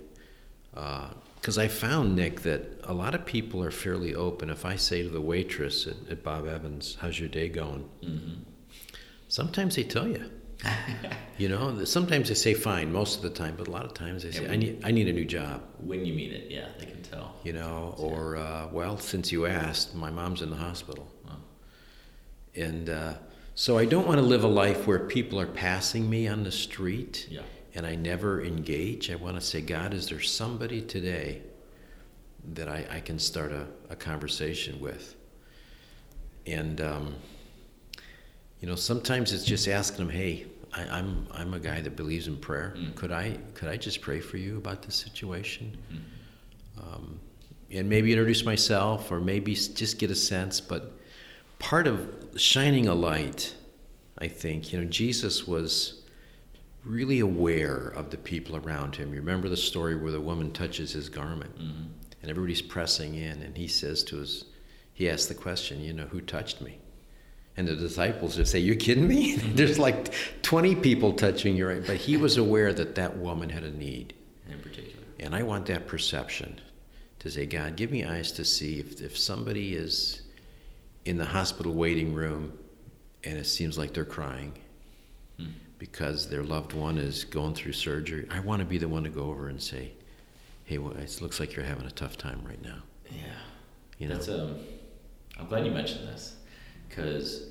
Because 0.74 1.58
I 1.58 1.68
found 1.68 2.16
Nick 2.16 2.43
that 2.43 2.80
a 2.86 2.93
lot 2.93 3.14
of 3.14 3.26
people 3.26 3.62
are 3.62 3.72
fairly 3.72 4.16
open. 4.16 4.49
If 4.49 4.64
I 4.64 4.78
say 4.78 5.03
to 5.03 5.10
the 5.10 5.20
waitress 5.20 5.86
at, 5.86 5.95
at 6.10 6.24
Bob 6.24 6.47
Evans, 6.47 6.95
"How's 7.01 7.20
your 7.20 7.28
day 7.28 7.49
going?" 7.49 7.89
Mm-hmm. 8.01 8.43
Sometimes 9.28 9.76
they 9.76 9.84
tell 9.84 10.08
you. 10.08 10.32
you 11.38 11.49
know, 11.49 11.84
sometimes 11.86 12.30
they 12.30 12.36
say 12.36 12.53
fine 12.53 12.91
most 12.91 13.18
of 13.18 13.22
the 13.24 13.30
time, 13.30 13.56
but 13.58 13.68
a 13.68 13.72
lot 13.72 13.86
of 13.86 13.93
times 13.93 14.24
they 14.24 14.30
Yeah, 14.30 14.47
say, 14.47 14.49
"I 14.49 14.56
need 14.56 14.82
I 14.84 14.91
need 14.91 15.08
a 15.08 15.14
new 15.14 15.26
job." 15.26 15.62
When 15.80 16.06
you 16.06 16.14
mean 16.14 16.32
it, 16.32 16.49
yeah, 16.49 16.68
they 16.80 16.86
can 16.86 17.01
tell. 17.01 17.36
you 17.43 17.53
know, 17.53 17.93
or 17.97 18.38
uh, 18.38 18.68
well, 18.72 18.97
since 18.97 19.32
you 19.32 19.45
asked, 19.45 19.93
my 19.95 20.10
mom's 20.10 20.41
in 20.41 20.49
the 20.49 20.56
hospital, 20.56 21.08
Wow. 21.26 21.38
and 22.56 22.89
uh, 22.89 23.14
so 23.56 23.78
I 23.78 23.86
don't 23.86 24.08
want 24.08 24.20
to 24.20 24.26
live 24.26 24.43
a 24.43 24.47
life 24.47 24.88
where 24.88 24.99
people 24.99 25.39
are 25.39 25.45
passing 25.47 26.10
me 26.10 26.28
on 26.28 26.43
the 26.43 26.51
street 26.51 27.28
Yeah. 27.30 27.41
and 27.76 27.86
I 27.86 27.95
never 27.95 28.43
engage. 28.43 29.10
I 29.12 29.16
want 29.16 29.36
to 29.36 29.41
say, 29.41 29.62
God, 29.62 29.93
is 29.93 30.08
there 30.10 30.20
somebody 30.22 30.82
today 30.82 31.41
that 32.53 32.68
I, 32.68 32.86
I 32.91 32.99
can 32.99 33.18
start 33.20 33.51
a, 33.51 33.68
a 33.89 33.95
conversation 33.95 34.80
with? 34.82 35.16
And 36.45 36.80
um, 36.82 37.16
you 38.60 38.68
know, 38.68 38.76
sometimes 38.76 39.34
it's 39.34 39.43
just 39.45 39.68
asking 39.68 40.06
them, 40.08 40.16
hey, 40.16 40.45
I, 40.74 40.84
I'm 40.97 41.28
I'm 41.32 41.53
a 41.53 41.60
guy 41.60 41.82
that 41.82 41.95
believes 41.95 42.28
in 42.28 42.38
prayer. 42.38 42.74
Mm. 42.78 42.95
Could 42.95 43.12
I 43.12 43.38
could 43.53 43.70
I 43.70 43.78
just 43.78 44.01
pray 44.01 44.20
for 44.20 44.38
you 44.38 44.58
about 44.58 44.82
this 44.82 44.95
situation? 44.95 45.78
Mm. 45.91 46.84
Um, 46.84 47.20
and 47.72 47.89
maybe 47.89 48.12
introduce 48.12 48.45
myself, 48.45 49.12
or 49.12 49.20
maybe 49.20 49.53
just 49.56 49.97
get 49.97 50.12
a 50.12 50.16
sense. 50.16 50.62
But 50.62 50.93
part 51.60 51.88
of 51.88 52.14
shining 52.38 52.88
a 52.88 52.93
light, 52.93 53.53
I 54.20 54.28
think, 54.28 54.72
you 54.72 54.80
know, 54.80 54.86
Jesus 54.86 55.47
was 55.47 56.01
really 56.84 57.20
aware 57.20 57.88
of 57.95 58.12
the 58.12 58.18
people 58.18 58.56
around 58.58 58.95
him. 58.95 59.14
You 59.14 59.20
remember 59.20 59.49
the 59.49 59.58
story 59.58 59.95
where 59.95 60.12
the 60.12 60.22
woman 60.22 60.51
touches 60.51 60.91
his 60.91 61.10
garment, 61.10 61.58
Mhm. 61.58 61.88
and 62.22 62.30
everybody's 62.30 62.62
pressing 62.62 63.16
in, 63.16 63.41
and 63.41 63.58
he 63.58 63.68
says 63.68 64.03
to 64.06 64.18
his, 64.18 64.45
he 64.93 65.10
asks 65.10 65.26
the 65.26 65.34
question, 65.34 65.82
you 65.82 65.93
know, 65.93 66.06
who 66.06 66.22
touched 66.22 66.62
me? 66.62 66.78
And 67.58 67.68
the 67.68 67.76
disciples 67.76 68.36
just 68.36 68.51
say, 68.51 68.60
"You're 68.60 68.76
kidding 68.76 69.08
me? 69.08 69.36
There's 69.56 69.80
like 69.80 70.14
20 70.41 70.76
people 70.76 71.14
touching 71.14 71.56
your. 71.56 71.70
right?" 71.70 71.86
But 71.86 71.97
he 71.97 72.18
was 72.18 72.38
aware 72.38 72.74
that 72.74 72.95
that 72.95 73.18
woman 73.18 73.49
had 73.49 73.64
a 73.64 73.72
need, 73.72 74.14
In 74.51 74.60
particular. 74.60 75.03
and 75.20 75.34
I 75.34 75.43
want 75.43 75.66
that 75.68 75.88
perception 75.88 76.60
to 77.20 77.32
say, 77.32 77.45
God, 77.45 77.76
give 77.78 77.91
me 77.91 78.03
eyes 78.03 78.32
to 78.34 78.45
see 78.45 78.80
if, 78.80 79.01
if 79.01 79.18
somebody 79.18 79.74
is 79.76 80.22
in 81.06 81.18
the 81.18 81.26
hospital 81.26 81.74
waiting 81.74 82.14
room 82.14 82.51
and 83.24 83.38
it 83.38 83.45
seems 83.45 83.78
like 83.78 83.93
they're 83.93 84.06
crying 84.06 84.53
Mm. 85.39 85.51
because 85.80 86.30
their 86.30 86.43
loved 86.43 86.72
one 86.74 86.97
is 86.97 87.26
going 87.26 87.53
through 87.56 87.74
surgery. 87.74 88.26
I 88.32 88.39
want 88.39 88.60
to 88.62 88.66
be 88.66 88.78
the 88.78 88.88
one 88.88 89.03
to 89.03 89.10
go 89.10 89.24
over 89.24 89.49
and 89.49 89.62
say, 89.62 89.91
hey, 90.64 90.78
well, 90.78 90.93
it 90.93 91.20
looks 91.22 91.39
like 91.41 91.56
you're 91.56 91.66
having 91.66 91.86
a 91.88 91.91
tough 91.91 92.18
time 92.18 92.41
right 92.45 92.62
now. 92.64 92.78
Yeah. 93.12 93.22
You 93.97 94.08
know? 94.08 94.16
That's 94.16 94.30
um. 94.30 94.56
I'm 95.38 95.47
glad 95.47 95.66
you 95.66 95.72
mentioned 95.74 96.08
this, 96.08 96.36
because 96.96 97.48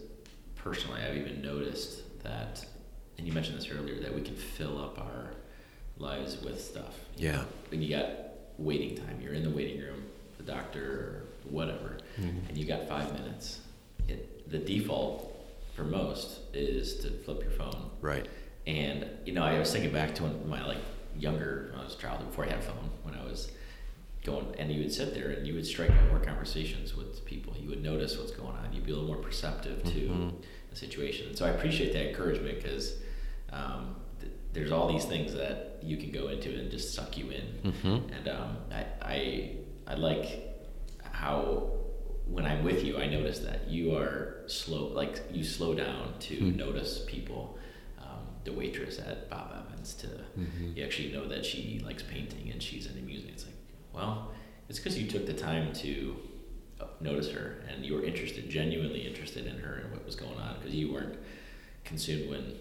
personally, 0.57 1.01
I've 1.03 1.17
even 1.17 1.43
noticed 1.43 2.23
that, 2.23 2.65
and 3.19 3.27
you 3.27 3.33
mentioned 3.33 3.59
this 3.59 3.69
earlier, 3.71 4.01
that 4.01 4.15
we 4.15 4.23
can 4.23 4.35
fill 4.37 4.79
up 4.83 4.99
our 4.99 5.31
lives 5.99 6.41
with 6.43 6.61
stuff. 6.63 6.95
Yeah. 7.17 7.45
When 7.71 7.83
you 7.83 7.91
got 7.95 8.09
waiting 8.59 8.97
time, 8.97 9.21
you're 9.23 9.35
in 9.35 9.43
the 9.43 9.51
waiting 9.51 9.81
room, 9.81 10.05
the 10.39 10.45
doctor 10.45 10.83
or 10.83 11.23
whatever, 11.51 11.99
Mhm. 12.19 12.49
and 12.49 12.57
you 12.57 12.65
got 12.67 12.89
five 12.89 13.13
minutes. 13.13 13.61
It, 14.09 14.51
the 14.51 14.59
default 14.59 15.31
for 15.75 15.85
most 15.85 16.41
is 16.55 16.97
to 17.01 17.11
flip 17.11 17.43
your 17.43 17.51
phone. 17.53 17.91
Right. 18.01 18.27
And 18.67 19.07
you 19.27 19.33
know, 19.33 19.43
I 19.45 19.59
was 19.59 19.71
thinking 19.73 19.93
back 19.93 20.15
to 20.17 20.23
when 20.25 20.49
my 20.49 20.65
like 20.67 20.79
younger, 21.19 21.69
when 21.73 21.81
I 21.81 21.85
was 21.85 21.95
a 21.95 21.99
child, 21.99 22.25
before 22.27 22.45
I 22.47 22.49
had 22.51 22.59
a 22.59 22.63
phone, 22.63 22.91
when 23.03 23.15
I 23.15 23.25
was 23.25 23.51
going, 24.25 24.47
and 24.59 24.73
you 24.73 24.81
would 24.81 24.93
sit 24.93 25.15
there 25.15 25.31
and 25.31 25.47
you 25.47 25.55
would 25.55 25.67
strike 25.67 25.91
up 25.91 26.09
more 26.11 26.19
conversations 26.19 26.97
with 26.97 27.25
people. 27.25 27.55
You 27.57 27.69
would 27.69 27.83
notice 27.83 28.19
what's 28.19 28.33
going 28.33 28.57
on. 28.57 28.73
You'd 28.73 28.85
be 28.87 28.91
a 28.91 28.95
little 28.95 29.09
more 29.09 29.23
perceptive 29.23 29.83
to 29.85 29.91
Mhm. 29.91 30.33
the 30.71 30.77
situation. 30.77 31.29
And 31.29 31.37
so 31.39 31.45
I 31.45 31.51
appreciate 31.51 31.93
that 31.93 32.09
encouragement 32.09 32.61
because 32.63 32.97
um, 33.53 33.95
th- 34.21 34.33
there's 34.53 34.73
all 34.73 34.91
these 34.93 35.05
things 35.05 35.33
that 35.35 35.79
you 35.83 35.97
can 35.97 36.11
go 36.11 36.27
into 36.29 36.53
and 36.59 36.71
just 36.71 36.93
suck 36.95 37.17
you 37.17 37.31
in. 37.31 37.47
Mhm. 37.73 38.17
And 38.19 38.29
um, 38.29 38.57
I, 38.73 38.85
I, 39.03 39.51
I 39.87 39.95
like 39.95 40.27
how 41.13 41.71
when 42.27 42.47
I'm 42.47 42.65
with 42.65 42.83
you, 42.85 42.97
I 42.99 43.07
notice 43.07 43.41
that 43.41 43.69
you 43.69 43.95
are 43.95 44.43
slow, 44.47 44.87
like 44.89 45.21
you 45.31 45.45
slow 45.45 45.75
down 45.75 46.15
to 46.21 46.35
Hmm. 46.37 46.57
notice 46.57 47.05
people. 47.07 47.59
Um, 48.01 48.27
the 48.45 48.53
waitress 48.53 48.99
at 48.99 49.29
Bob 49.29 49.53
Evans, 49.67 49.95
to 49.97 50.07
Mhm. 50.41 50.75
you 50.77 50.83
actually 50.83 51.13
know 51.13 51.29
that 51.29 51.45
she 51.45 51.81
likes 51.85 52.03
painting 52.03 52.51
and 52.51 52.63
she's 52.63 52.87
into 52.87 53.03
music. 53.03 53.31
It's 53.35 53.45
like, 53.45 53.54
well, 53.95 54.33
it's 54.69 54.79
because 54.79 54.99
you 54.99 55.09
took 55.09 55.27
the 55.27 55.33
time 55.35 55.73
to 55.75 56.17
uh, 56.81 56.85
notice 57.01 57.31
her 57.31 57.63
and 57.69 57.85
you 57.85 57.95
were 57.95 58.03
interested, 58.05 58.49
genuinely 58.51 59.07
interested 59.07 59.47
in 59.47 59.59
her 59.59 59.75
and 59.77 59.93
what 59.93 60.05
was 60.05 60.17
going 60.17 60.37
on 60.39 60.57
because 60.59 60.75
you 60.75 60.93
weren't 60.93 61.17
consumed 61.85 62.31
when, 62.31 62.55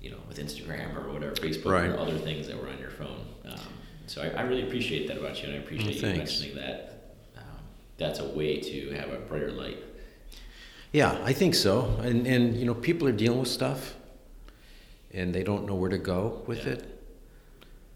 you 0.00 0.10
know, 0.10 0.18
with 0.28 0.38
Instagram 0.38 0.94
or 0.96 1.12
whatever, 1.12 1.34
Facebook 1.34 1.72
Right. 1.72 1.88
or 1.90 1.98
other 1.98 2.18
things 2.18 2.46
that 2.48 2.60
were 2.60 2.68
on 2.68 2.78
your 2.78 2.90
phone. 2.90 3.24
Um, 3.46 3.58
so 4.06 4.22
I, 4.22 4.28
I 4.28 4.42
really 4.42 4.62
appreciate 4.66 5.08
that 5.08 5.16
about 5.16 5.40
you, 5.42 5.48
and 5.48 5.56
I 5.56 5.60
appreciate 5.60 5.94
you 5.94 6.00
thanks. 6.00 6.18
mentioning 6.40 6.56
that. 6.56 7.14
Um, 7.36 7.44
that's 7.98 8.18
a 8.20 8.28
way 8.28 8.60
to 8.60 8.90
have 8.94 9.10
a 9.10 9.16
brighter 9.18 9.52
light. 9.52 9.78
Yeah, 10.92 11.18
I 11.24 11.32
think 11.32 11.54
so. 11.54 11.96
And, 12.02 12.26
and 12.26 12.54
you 12.56 12.66
know, 12.66 12.74
people 12.74 13.08
are 13.08 13.12
dealing 13.12 13.38
with 13.40 13.48
stuff 13.48 13.94
and 15.14 15.34
they 15.34 15.42
don't 15.42 15.66
know 15.66 15.74
where 15.74 15.88
to 15.90 15.98
go 15.98 16.42
with 16.46 16.66
Yeah. 16.66 16.72
it. 16.74 16.88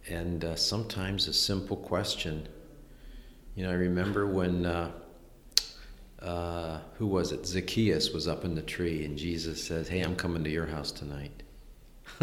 And 0.09 0.45
uh, 0.45 0.55
sometimes 0.57 1.27
a 1.29 1.33
simple 1.35 1.77
question. 1.77 2.49
You 3.57 3.65
know, 3.65 3.71
I 3.71 3.75
remember 3.75 4.27
when, 4.27 4.67
uh, 4.67 4.93
uh, 6.21 6.81
who 6.99 7.07
was 7.07 7.33
it? 7.33 7.47
Zacchaeus 7.47 8.13
was 8.13 8.29
up 8.29 8.45
in 8.45 8.55
the 8.55 8.61
tree 8.61 9.07
and 9.07 9.17
Jesus 9.17 9.65
says, 9.65 9.89
Hey, 9.89 10.03
I'm 10.03 10.15
coming 10.15 10.45
to 10.45 10.51
your 10.51 10.67
house 10.67 10.93
tonight. 10.93 11.43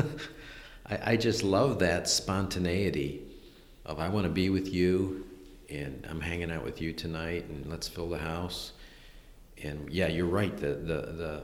I, 0.86 1.14
I 1.14 1.18
just 1.18 1.42
love 1.44 1.80
that 1.80 2.08
spontaneity 2.08 3.24
of 3.84 4.00
I 4.00 4.10
want 4.10 4.26
to 4.26 4.30
be 4.30 4.52
with 4.52 4.72
you 4.72 5.26
and 5.70 6.06
I'm 6.08 6.22
hanging 6.22 6.52
out 6.52 6.64
with 6.64 6.80
you 6.82 6.94
tonight 6.94 7.46
and 7.50 7.66
let's 7.66 7.88
fill 7.88 8.10
the 8.10 8.20
house 8.20 8.74
and 9.64 9.90
yeah, 9.90 10.08
you're 10.08 10.28
right. 10.28 10.56
The 10.56 10.76
the 10.76 11.02
the 11.14 11.44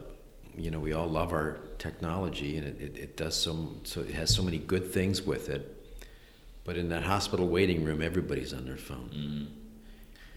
you 0.56 0.70
know 0.70 0.80
we 0.80 0.94
all 0.94 1.08
love 1.08 1.32
our 1.32 1.58
technology 1.80 2.58
and 2.58 2.68
it, 2.68 2.82
it, 2.82 2.98
it 2.98 3.18
does 3.18 3.36
so 3.36 3.76
so 3.84 4.02
it 4.02 4.12
has 4.12 4.34
so 4.34 4.44
many 4.44 4.60
good 4.60 4.92
things 4.92 5.24
with 5.24 5.50
it. 5.50 5.76
But 6.64 6.78
in 6.78 6.90
that 6.90 7.04
hospital 7.04 7.48
waiting 7.48 7.84
room, 7.84 8.02
everybody's 8.02 8.54
on 8.54 8.66
their 8.66 8.78
phone. 8.78 9.10
Mm-hmm. 9.16 9.59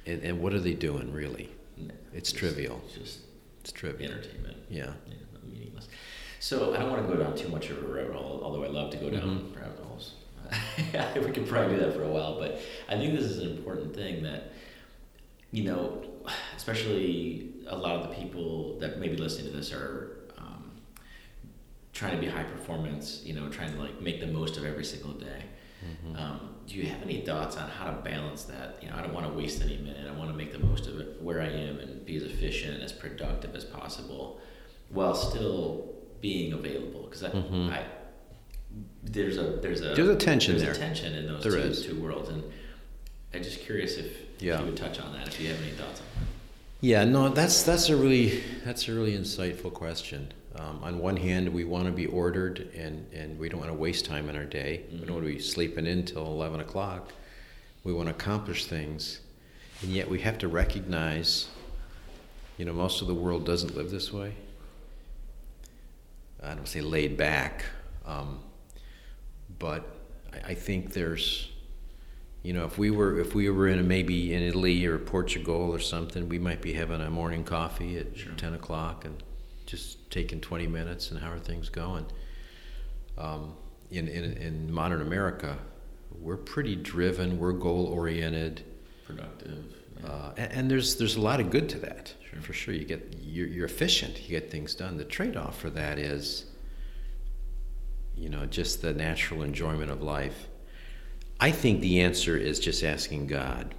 And 0.06 0.22
and 0.22 0.40
what 0.40 0.52
are 0.52 0.60
they 0.60 0.74
doing 0.74 1.12
really? 1.12 1.50
It's 2.12 2.32
trivial. 2.32 2.80
It's 2.86 2.94
just 2.94 3.18
It's 3.60 3.72
trivial. 3.72 4.10
entertainment. 4.12 4.56
Yeah. 4.68 4.92
Yeah, 5.08 5.14
meaningless. 5.50 5.88
So 6.40 6.74
I 6.74 6.78
don't 6.78 6.90
want 6.90 7.06
to 7.06 7.12
go 7.16 7.22
down 7.22 7.36
too 7.36 7.48
much 7.48 7.70
of 7.70 7.78
a 7.82 7.86
rabbit 7.86 8.14
hole, 8.14 8.40
although 8.44 8.64
I 8.64 8.68
love 8.68 8.90
to 8.90 8.96
go 8.98 9.10
down 9.10 9.22
Mhm. 9.52 9.56
rabbit 9.60 9.78
holes. 9.84 10.14
we 11.26 11.32
could 11.32 11.46
probably 11.48 11.76
do 11.76 11.80
that 11.84 11.94
for 11.94 12.02
a 12.02 12.08
while, 12.08 12.38
but 12.38 12.60
I 12.88 12.96
think 12.98 13.14
this 13.14 13.24
is 13.24 13.38
an 13.38 13.50
important 13.56 13.94
thing 13.94 14.22
that, 14.24 14.52
you 15.50 15.64
know, 15.64 16.02
especially 16.56 17.52
a 17.66 17.76
lot 17.76 17.96
of 17.96 18.08
the 18.08 18.14
people 18.14 18.78
that 18.80 18.98
may 18.98 19.08
be 19.08 19.16
listening 19.16 19.50
to 19.50 19.56
this 19.56 19.72
are 19.72 20.18
um, 20.36 20.72
trying 21.92 22.14
to 22.16 22.20
be 22.20 22.26
high 22.28 22.42
performance, 22.44 23.22
you 23.24 23.32
know, 23.34 23.48
trying 23.48 23.72
to 23.72 23.78
like 23.80 24.00
make 24.02 24.20
the 24.20 24.26
most 24.26 24.56
of 24.58 24.64
every 24.64 24.84
single 24.84 25.12
day. 25.12 25.44
Mhm. 25.82 26.18
Um, 26.20 26.40
do 26.66 26.74
you 26.76 26.84
have 26.86 27.02
any 27.02 27.20
thoughts 27.22 27.56
on 27.56 27.68
how 27.68 27.86
to 27.90 28.00
balance 28.02 28.44
that? 28.44 28.78
You 28.82 28.88
know, 28.90 28.96
I 28.96 29.02
don't 29.02 29.12
want 29.12 29.26
to 29.26 29.32
waste 29.32 29.62
any 29.62 29.76
minute. 29.78 30.06
I 30.08 30.12
want 30.16 30.30
to 30.30 30.36
make 30.36 30.52
the 30.52 30.58
most 30.58 30.86
of 30.86 31.00
it 31.00 31.20
where 31.20 31.40
I 31.40 31.48
am 31.48 31.78
and 31.80 32.04
be 32.06 32.16
as 32.16 32.22
efficient 32.22 32.74
and 32.74 32.82
as 32.82 32.92
productive 32.92 33.54
as 33.56 33.64
possible, 33.64 34.40
while 34.90 35.14
still 35.14 35.92
being 36.20 36.52
available. 36.52 37.02
Because 37.02 37.24
I, 37.24 37.30
Mhm. 37.30 37.70
I, 37.72 37.84
there's 39.02 39.36
a 39.38 39.58
there's 39.60 39.80
a 39.80 39.94
There's 39.94 40.08
a 40.08 40.16
tension 40.16 40.52
there's 40.56 40.62
there. 40.64 40.72
a 40.72 40.76
tension 40.88 41.14
in 41.14 41.26
those 41.26 41.42
There 41.42 41.52
two, 41.52 41.58
is. 41.58 41.84
two 41.84 42.00
worlds, 42.00 42.28
and 42.28 42.42
I'm 43.34 43.42
just 43.42 43.60
curious 43.60 43.96
if, 43.96 44.06
Yeah. 44.40 44.54
if 44.54 44.60
you 44.60 44.66
would 44.66 44.76
touch 44.76 45.00
on 45.00 45.12
that. 45.14 45.28
If 45.28 45.40
you 45.40 45.48
have 45.48 45.60
any 45.62 45.72
thoughts 45.72 46.00
on 46.00 46.06
that. 46.20 46.28
Yeah, 46.80 47.04
no, 47.04 47.28
that's 47.28 47.62
that's 47.64 47.88
a 47.90 47.96
really 47.96 48.42
that's 48.64 48.88
a 48.88 48.94
really 48.94 49.16
insightful 49.16 49.72
question. 49.72 50.32
Um, 50.56 50.80
on 50.82 50.98
one 50.98 51.16
hand, 51.16 51.48
we 51.48 51.64
want 51.64 51.86
to 51.86 51.92
be 51.92 52.06
ordered, 52.06 52.70
and, 52.76 53.06
and 53.12 53.38
we 53.38 53.48
don't 53.48 53.58
want 53.60 53.70
to 53.70 53.76
waste 53.76 54.04
time 54.04 54.28
in 54.28 54.36
our 54.36 54.44
day. 54.44 54.82
We 54.92 54.98
don't 54.98 55.14
want 55.14 55.26
to 55.26 55.32
be 55.32 55.38
sleeping 55.38 55.86
in 55.86 56.04
till 56.04 56.26
eleven 56.26 56.60
o'clock. 56.60 57.10
We 57.84 57.92
want 57.92 58.08
to 58.08 58.14
accomplish 58.14 58.66
things, 58.66 59.20
and 59.80 59.90
yet 59.90 60.08
we 60.10 60.20
have 60.20 60.38
to 60.38 60.48
recognize, 60.48 61.48
you 62.58 62.64
know, 62.64 62.72
most 62.72 63.00
of 63.00 63.08
the 63.08 63.14
world 63.14 63.46
doesn't 63.46 63.74
live 63.76 63.90
this 63.90 64.12
way. 64.12 64.34
I 66.42 66.54
don't 66.54 66.68
say 66.68 66.80
laid 66.82 67.16
back, 67.16 67.64
um, 68.04 68.40
but 69.58 69.86
I, 70.32 70.50
I 70.50 70.54
think 70.54 70.92
there's 70.92 71.48
you 72.42 72.52
know, 72.52 72.64
if 72.64 72.76
we 72.76 72.90
were 72.90 73.20
if 73.20 73.34
we 73.34 73.48
were 73.50 73.68
in 73.68 73.78
a, 73.78 73.82
maybe 73.82 74.34
in 74.34 74.42
Italy 74.42 74.84
or 74.84 74.98
Portugal 74.98 75.70
or 75.72 75.78
something, 75.78 76.28
we 76.28 76.38
might 76.38 76.60
be 76.60 76.72
having 76.72 77.00
a 77.00 77.08
morning 77.08 77.44
coffee 77.44 77.98
at 77.98 78.16
Sure. 78.18 78.32
ten 78.32 78.54
o'clock 78.54 79.04
and 79.04 79.22
just 79.72 80.10
taking 80.10 80.40
twenty 80.40 80.66
minutes 80.66 81.10
and 81.10 81.18
how 81.18 81.30
are 81.32 81.38
things 81.38 81.68
going. 81.70 82.04
Um, 83.18 83.54
in, 83.90 84.06
in 84.06 84.24
in 84.34 84.72
modern 84.72 85.00
America, 85.00 85.56
we're 86.20 86.36
pretty 86.36 86.76
driven. 86.76 87.38
We're 87.38 87.52
goal 87.52 87.86
oriented, 87.86 88.62
Productive. 89.06 89.64
yeah. 90.02 90.06
uh, 90.08 90.34
and, 90.36 90.52
and 90.52 90.70
there's 90.70 90.96
there's 90.96 91.16
a 91.16 91.20
lot 91.20 91.40
of 91.40 91.50
good 91.50 91.68
to 91.70 91.78
that 91.80 92.14
Sure. 92.30 92.40
for 92.42 92.52
sure. 92.52 92.74
You 92.74 92.84
get 92.84 93.14
you're, 93.20 93.48
you're 93.48 93.66
efficient. 93.66 94.20
You 94.22 94.28
get 94.28 94.50
things 94.50 94.74
done. 94.74 94.96
The 94.98 95.04
trade 95.04 95.36
off 95.36 95.58
for 95.58 95.70
that 95.70 95.98
is, 95.98 96.44
you 98.14 98.28
know, 98.28 98.44
just 98.46 98.82
the 98.82 98.92
natural 98.92 99.42
enjoyment 99.42 99.90
of 99.90 100.02
life. 100.02 100.48
I 101.40 101.50
think 101.50 101.80
the 101.80 102.00
answer 102.02 102.36
is 102.36 102.60
just 102.60 102.84
asking 102.84 103.26
God, 103.26 103.74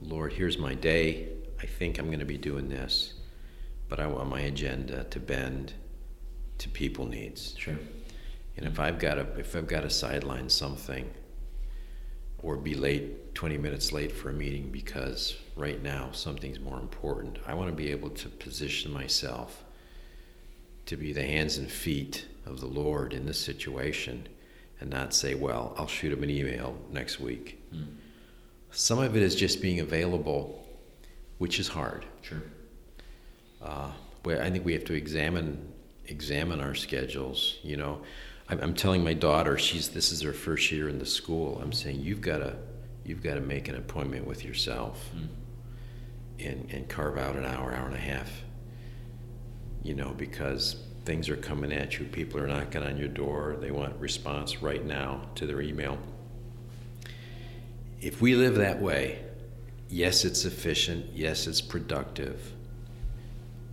Lord, 0.00 0.32
here's 0.32 0.58
my 0.58 0.74
day. 0.74 1.28
I 1.62 1.66
think 1.66 1.98
I'm 1.98 2.06
going 2.06 2.18
to 2.18 2.24
be 2.26 2.36
doing 2.38 2.68
this, 2.68 3.14
but 3.88 4.00
I 4.00 4.06
want 4.06 4.28
my 4.28 4.40
agenda 4.40 5.04
to 5.04 5.20
bend 5.20 5.74
to 6.58 6.68
people 6.68 7.06
needs. 7.06 7.54
sure. 7.58 7.78
And 8.56 8.66
if 8.66 8.80
I've 8.80 8.98
got 8.98 9.14
to 9.14 9.26
if 9.38 9.54
I've 9.54 9.66
got 9.66 9.82
to 9.82 9.90
sideline 9.90 10.48
something 10.48 11.10
or 12.38 12.56
be 12.56 12.74
late 12.74 13.34
20 13.34 13.58
minutes 13.58 13.92
late 13.92 14.12
for 14.12 14.30
a 14.30 14.32
meeting 14.32 14.70
because 14.70 15.36
right 15.56 15.82
now 15.82 16.10
something's 16.12 16.60
more 16.60 16.78
important, 16.80 17.38
I 17.46 17.54
want 17.54 17.68
to 17.68 17.76
be 17.76 17.90
able 17.90 18.10
to 18.10 18.28
position 18.28 18.92
myself 18.92 19.64
to 20.86 20.96
be 20.96 21.12
the 21.12 21.22
hands 21.22 21.58
and 21.58 21.70
feet 21.70 22.26
of 22.46 22.60
the 22.60 22.66
Lord 22.66 23.12
in 23.12 23.26
this 23.26 23.38
situation 23.38 24.28
and 24.80 24.88
not 24.88 25.12
say, 25.12 25.34
well, 25.34 25.74
I'll 25.76 25.86
shoot 25.86 26.12
him 26.12 26.22
an 26.22 26.30
email 26.30 26.78
next 26.90 27.18
week. 27.18 27.60
Mm. 27.74 27.86
Some 28.70 28.98
of 28.98 29.16
it 29.16 29.22
is 29.22 29.34
just 29.34 29.60
being 29.60 29.80
available, 29.80 30.64
which 31.38 31.58
is 31.58 31.68
hard. 31.68 32.04
Sure. 32.22 32.42
Uh, 33.66 33.90
where 34.22 34.40
I 34.42 34.50
think 34.50 34.64
we 34.64 34.72
have 34.74 34.84
to 34.84 34.94
examine 34.94 35.72
examine 36.06 36.60
our 36.60 36.74
schedules. 36.74 37.58
You 37.62 37.76
know, 37.76 38.00
I'm, 38.48 38.60
I'm 38.60 38.74
telling 38.74 39.02
my 39.02 39.12
daughter, 39.12 39.58
she's 39.58 39.88
this 39.88 40.12
is 40.12 40.22
her 40.22 40.32
first 40.32 40.70
year 40.70 40.88
in 40.88 40.98
the 41.00 41.06
school. 41.06 41.60
I'm 41.60 41.72
saying 41.72 42.00
you've 42.00 42.20
got 42.20 42.38
to 42.38 42.56
you've 43.04 43.22
got 43.22 43.34
to 43.34 43.40
make 43.40 43.68
an 43.68 43.74
appointment 43.74 44.26
with 44.26 44.44
yourself 44.44 45.10
mm. 45.16 45.26
and 46.44 46.70
and 46.70 46.88
carve 46.88 47.18
out 47.18 47.34
an 47.34 47.44
hour, 47.44 47.72
hour 47.72 47.86
and 47.86 47.96
a 47.96 47.98
half. 47.98 48.30
You 49.82 49.94
know, 49.94 50.14
because 50.16 50.76
things 51.04 51.28
are 51.28 51.36
coming 51.36 51.72
at 51.72 51.98
you. 51.98 52.04
People 52.06 52.40
are 52.40 52.46
knocking 52.46 52.82
on 52.82 52.96
your 52.96 53.08
door. 53.08 53.56
They 53.60 53.70
want 53.72 53.98
response 54.00 54.62
right 54.62 54.84
now 54.84 55.22
to 55.36 55.46
their 55.46 55.60
email. 55.60 55.98
If 58.00 58.20
we 58.20 58.34
live 58.34 58.56
that 58.56 58.80
way, 58.80 59.24
yes, 59.88 60.24
it's 60.24 60.44
efficient. 60.44 61.14
Yes, 61.14 61.46
it's 61.46 61.60
productive. 61.60 62.52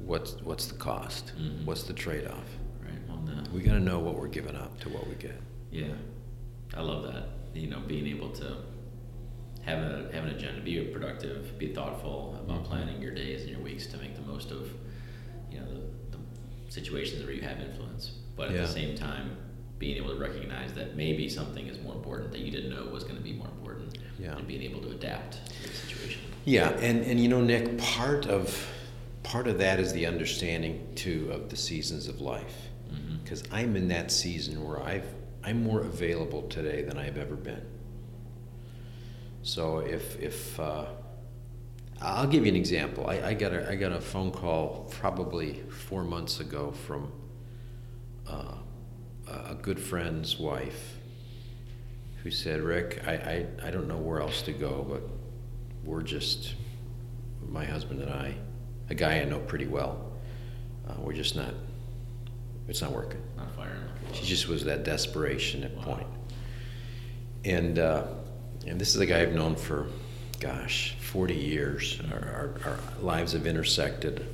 What's 0.05 0.33
what's 0.41 0.67
the 0.67 0.75
cost? 0.75 1.31
Mm-hmm. 1.37 1.65
What's 1.65 1.83
the 1.83 1.93
trade-off? 1.93 2.49
Right. 2.81 2.91
On 3.09 3.25
that. 3.25 3.51
We 3.51 3.61
got 3.61 3.73
to 3.73 3.79
know 3.79 3.99
what 3.99 4.15
we're 4.15 4.27
giving 4.27 4.55
up 4.55 4.79
to 4.81 4.89
what 4.89 5.07
we 5.07 5.15
get. 5.15 5.39
Yeah, 5.71 5.93
I 6.75 6.81
love 6.81 7.03
that. 7.03 7.29
You 7.53 7.69
know, 7.69 7.79
being 7.79 8.07
able 8.07 8.29
to 8.31 8.57
have 9.63 9.79
a 9.79 10.09
have 10.13 10.25
an 10.25 10.31
agenda, 10.31 10.61
be 10.61 10.79
productive, 10.81 11.57
be 11.57 11.73
thoughtful 11.73 12.39
about 12.43 12.63
mm-hmm. 12.63 12.65
planning 12.65 13.01
your 13.01 13.13
days 13.13 13.41
and 13.41 13.51
your 13.51 13.61
weeks 13.61 13.87
to 13.87 13.97
make 13.97 14.15
the 14.15 14.21
most 14.21 14.51
of 14.51 14.69
you 15.49 15.59
know 15.59 15.65
the, 15.65 16.17
the 16.17 16.71
situations 16.71 17.23
where 17.23 17.33
you 17.33 17.41
have 17.41 17.59
influence, 17.59 18.11
but 18.35 18.49
at 18.49 18.55
yeah. 18.55 18.61
the 18.61 18.67
same 18.67 18.95
time 18.95 19.37
being 19.79 19.97
able 19.97 20.09
to 20.09 20.19
recognize 20.19 20.73
that 20.73 20.95
maybe 20.95 21.27
something 21.27 21.67
is 21.67 21.77
more 21.81 21.93
important 21.93 22.31
that 22.31 22.39
you 22.39 22.51
didn't 22.51 22.69
know 22.69 22.85
was 22.91 23.03
going 23.03 23.17
to 23.17 23.21
be 23.21 23.33
more 23.33 23.47
important, 23.47 23.97
yeah. 24.19 24.35
and 24.35 24.47
being 24.47 24.61
able 24.61 24.81
to 24.81 24.91
adapt 24.91 25.45
to 25.45 25.63
the 25.63 25.73
situation. 25.73 26.21
Yeah, 26.45 26.69
and 26.69 27.03
and 27.03 27.19
you 27.19 27.29
know, 27.29 27.41
Nick, 27.41 27.77
part 27.77 28.27
of 28.27 28.67
part 29.23 29.47
of 29.47 29.57
that 29.59 29.79
is 29.79 29.93
the 29.93 30.05
understanding 30.05 30.87
too 30.95 31.29
of 31.31 31.49
the 31.49 31.55
seasons 31.55 32.07
of 32.07 32.21
life, 32.21 32.69
because 33.23 33.43
mm-hmm. 33.43 33.55
I'm 33.55 33.75
in 33.75 33.87
that 33.89 34.11
season 34.11 34.63
where 34.63 34.81
I've 34.81 35.07
I'm 35.43 35.63
more 35.63 35.81
available 35.81 36.43
today 36.43 36.83
than 36.83 36.97
I've 36.97 37.17
ever 37.17 37.35
been. 37.35 37.65
So 39.41 39.79
if 39.79 40.19
if 40.21 40.59
uh, 40.59 40.85
I'll 42.01 42.27
give 42.27 42.45
you 42.45 42.51
an 42.51 42.55
example, 42.55 43.07
I, 43.07 43.21
I, 43.21 43.33
got 43.33 43.53
a 43.53 43.69
I 43.69 43.75
got 43.75 43.91
a 43.91 43.99
phone 43.99 44.31
call 44.31 44.89
probably 44.91 45.63
four 45.69 46.03
months 46.03 46.39
ago 46.39 46.71
from 46.71 47.11
uh, 48.27 48.55
a 49.27 49.55
good 49.55 49.79
friend's 49.79 50.39
wife 50.39 50.97
who 52.23 52.31
said, 52.31 52.61
"Rick, 52.61 53.03
I, 53.05 53.13
I 53.13 53.67
I 53.67 53.71
don't 53.71 53.87
know 53.87 53.97
where 53.97 54.21
else 54.21 54.41
to 54.43 54.53
go, 54.53 54.85
but 54.89 55.01
we're 55.83 56.03
just 56.03 56.55
my 57.49 57.65
husband 57.65 58.01
and 58.01 58.11
I, 58.11 58.35
a 58.93 58.95
guy 58.95 59.19
I 59.19 59.25
know 59.25 59.39
pretty 59.39 59.65
well, 59.65 60.11
uh, 60.87 60.93
we're 60.99 61.13
just 61.13 61.35
not. 61.35 61.53
It's 62.67 62.81
not 62.81 62.91
working. 62.91 63.21
Not 63.35 63.51
firing. 63.55 63.81
She 64.13 64.23
just 64.23 64.47
was 64.47 64.63
that 64.65 64.83
desperation 64.83 65.63
at 65.63 65.75
wow. 65.75 65.83
point. 65.83 66.07
And 67.43 67.79
uh, 67.79 68.05
and 68.67 68.79
this 68.79 68.93
is 68.95 69.01
a 69.01 69.05
guy 69.05 69.21
I've 69.21 69.33
known 69.33 69.55
for, 69.55 69.87
gosh, 70.39 70.95
40 71.01 71.33
years. 71.33 71.99
Our, 72.11 72.19
our, 72.19 72.71
our 72.71 72.79
lives 73.01 73.33
have 73.33 73.47
intersected. 73.47 74.25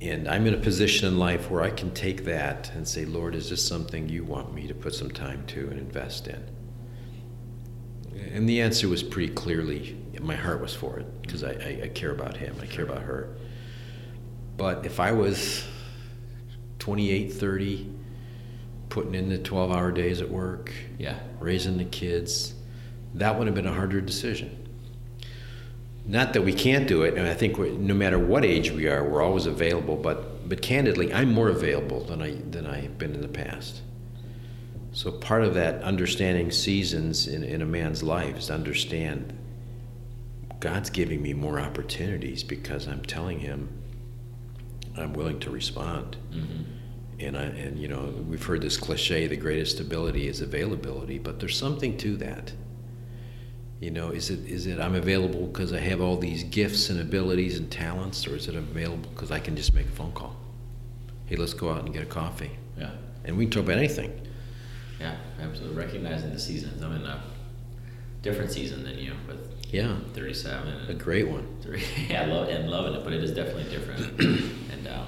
And 0.00 0.26
I'm 0.26 0.46
in 0.46 0.54
a 0.54 0.58
position 0.58 1.06
in 1.06 1.18
life 1.18 1.50
where 1.50 1.62
I 1.62 1.70
can 1.70 1.92
take 1.92 2.24
that 2.24 2.72
and 2.74 2.86
say, 2.86 3.04
Lord, 3.04 3.34
is 3.34 3.50
this 3.50 3.64
something 3.64 4.08
you 4.08 4.24
want 4.24 4.52
me 4.52 4.66
to 4.66 4.74
put 4.74 4.94
some 4.94 5.10
time 5.10 5.44
to 5.48 5.68
and 5.68 5.78
invest 5.78 6.26
in? 6.26 6.42
And 8.34 8.48
the 8.48 8.60
answer 8.60 8.88
was 8.88 9.02
pretty 9.02 9.32
clearly, 9.32 9.99
my 10.20 10.36
heart 10.36 10.60
was 10.60 10.74
for 10.74 10.98
it 10.98 11.22
because 11.22 11.44
I, 11.44 11.52
I, 11.52 11.80
I, 11.84 11.88
care 11.88 12.10
about 12.10 12.36
him, 12.36 12.56
I 12.60 12.66
care 12.66 12.84
about 12.84 13.02
her. 13.02 13.28
But 14.56 14.84
if 14.84 15.00
I 15.00 15.12
was 15.12 15.64
28, 16.78 17.32
30, 17.32 17.94
putting 18.88 19.14
in 19.14 19.28
the 19.28 19.38
12 19.38 19.72
hour 19.72 19.90
days 19.92 20.20
at 20.20 20.28
work, 20.28 20.72
yeah, 20.98 21.18
raising 21.38 21.78
the 21.78 21.84
kids, 21.84 22.54
that 23.14 23.38
would 23.38 23.46
have 23.46 23.54
been 23.54 23.66
a 23.66 23.72
harder 23.72 24.00
decision. 24.00 24.56
Not 26.04 26.32
that 26.32 26.42
we 26.42 26.52
can't 26.52 26.88
do 26.88 27.02
it, 27.02 27.14
and 27.14 27.26
I 27.28 27.34
think 27.34 27.58
no 27.58 27.94
matter 27.94 28.18
what 28.18 28.44
age 28.44 28.70
we 28.70 28.88
are, 28.88 29.04
we're 29.04 29.22
always 29.22 29.46
available. 29.46 29.96
But 29.96 30.48
but 30.48 30.62
candidly, 30.62 31.12
I'm 31.12 31.32
more 31.32 31.48
available 31.48 32.02
than 32.04 32.20
I 32.20 32.34
than 32.34 32.66
I've 32.66 32.98
been 32.98 33.14
in 33.14 33.20
the 33.20 33.28
past. 33.28 33.82
So 34.92 35.12
part 35.12 35.44
of 35.44 35.54
that 35.54 35.82
understanding 35.82 36.50
seasons 36.50 37.28
in, 37.28 37.44
in 37.44 37.62
a 37.62 37.66
man's 37.66 38.02
life 38.02 38.38
is 38.38 38.46
to 38.46 38.54
understand 38.54 39.32
God's 40.60 40.90
giving 40.90 41.22
me 41.22 41.32
more 41.32 41.58
opportunities 41.58 42.44
because 42.44 42.86
I'm 42.86 43.02
telling 43.02 43.40
him 43.40 43.68
I'm 44.96 45.14
willing 45.14 45.40
to 45.40 45.50
respond. 45.50 46.16
Mm-hmm. 46.32 46.62
And 47.20 47.36
I 47.36 47.42
and 47.42 47.78
you 47.78 47.88
know 47.88 48.14
we've 48.28 48.42
heard 48.42 48.62
this 48.62 48.76
cliche: 48.76 49.26
the 49.26 49.36
greatest 49.36 49.80
ability 49.80 50.28
is 50.28 50.40
availability, 50.40 51.18
but 51.18 51.40
there's 51.40 51.56
something 51.56 51.96
to 51.98 52.16
that. 52.18 52.52
You 53.80 53.90
know, 53.90 54.10
is 54.10 54.30
it 54.30 54.46
is 54.46 54.66
it 54.66 54.78
I'm 54.78 54.94
available 54.94 55.46
because 55.46 55.72
I 55.72 55.80
have 55.80 56.00
all 56.00 56.16
these 56.16 56.44
gifts 56.44 56.90
and 56.90 57.00
abilities 57.00 57.58
and 57.58 57.70
talents, 57.70 58.26
or 58.26 58.36
is 58.36 58.48
it 58.48 58.54
available 58.54 59.10
because 59.10 59.30
I 59.30 59.38
can 59.38 59.56
just 59.56 59.74
make 59.74 59.86
a 59.86 59.90
phone 59.90 60.12
call? 60.12 60.36
Hey, 61.26 61.36
let's 61.36 61.54
go 61.54 61.70
out 61.70 61.84
and 61.84 61.92
get 61.92 62.02
a 62.02 62.06
coffee. 62.06 62.50
Yeah. 62.78 62.90
And 63.24 63.36
we 63.36 63.44
can 63.44 63.52
talk 63.52 63.64
about 63.64 63.78
anything. 63.78 64.26
Yeah, 64.98 65.16
absolutely. 65.40 65.76
Recognizing 65.76 66.32
the 66.32 66.40
seasons. 66.40 66.82
I'm 66.82 66.92
in 66.92 67.04
a 67.04 67.22
different 68.22 68.50
season 68.50 68.82
than 68.82 68.98
you 68.98 69.14
with 69.26 69.59
yeah 69.72 69.96
37. 70.14 70.88
A 70.88 70.94
great 70.94 71.28
one. 71.28 71.46
Three, 71.62 71.82
yeah, 72.08 72.22
I 72.22 72.26
love 72.26 72.48
and 72.48 72.70
loving 72.70 72.94
it, 72.94 73.04
but 73.04 73.12
it 73.12 73.22
is 73.22 73.32
definitely 73.32 73.64
different. 73.64 74.20
and 74.20 74.88
um, 74.88 75.06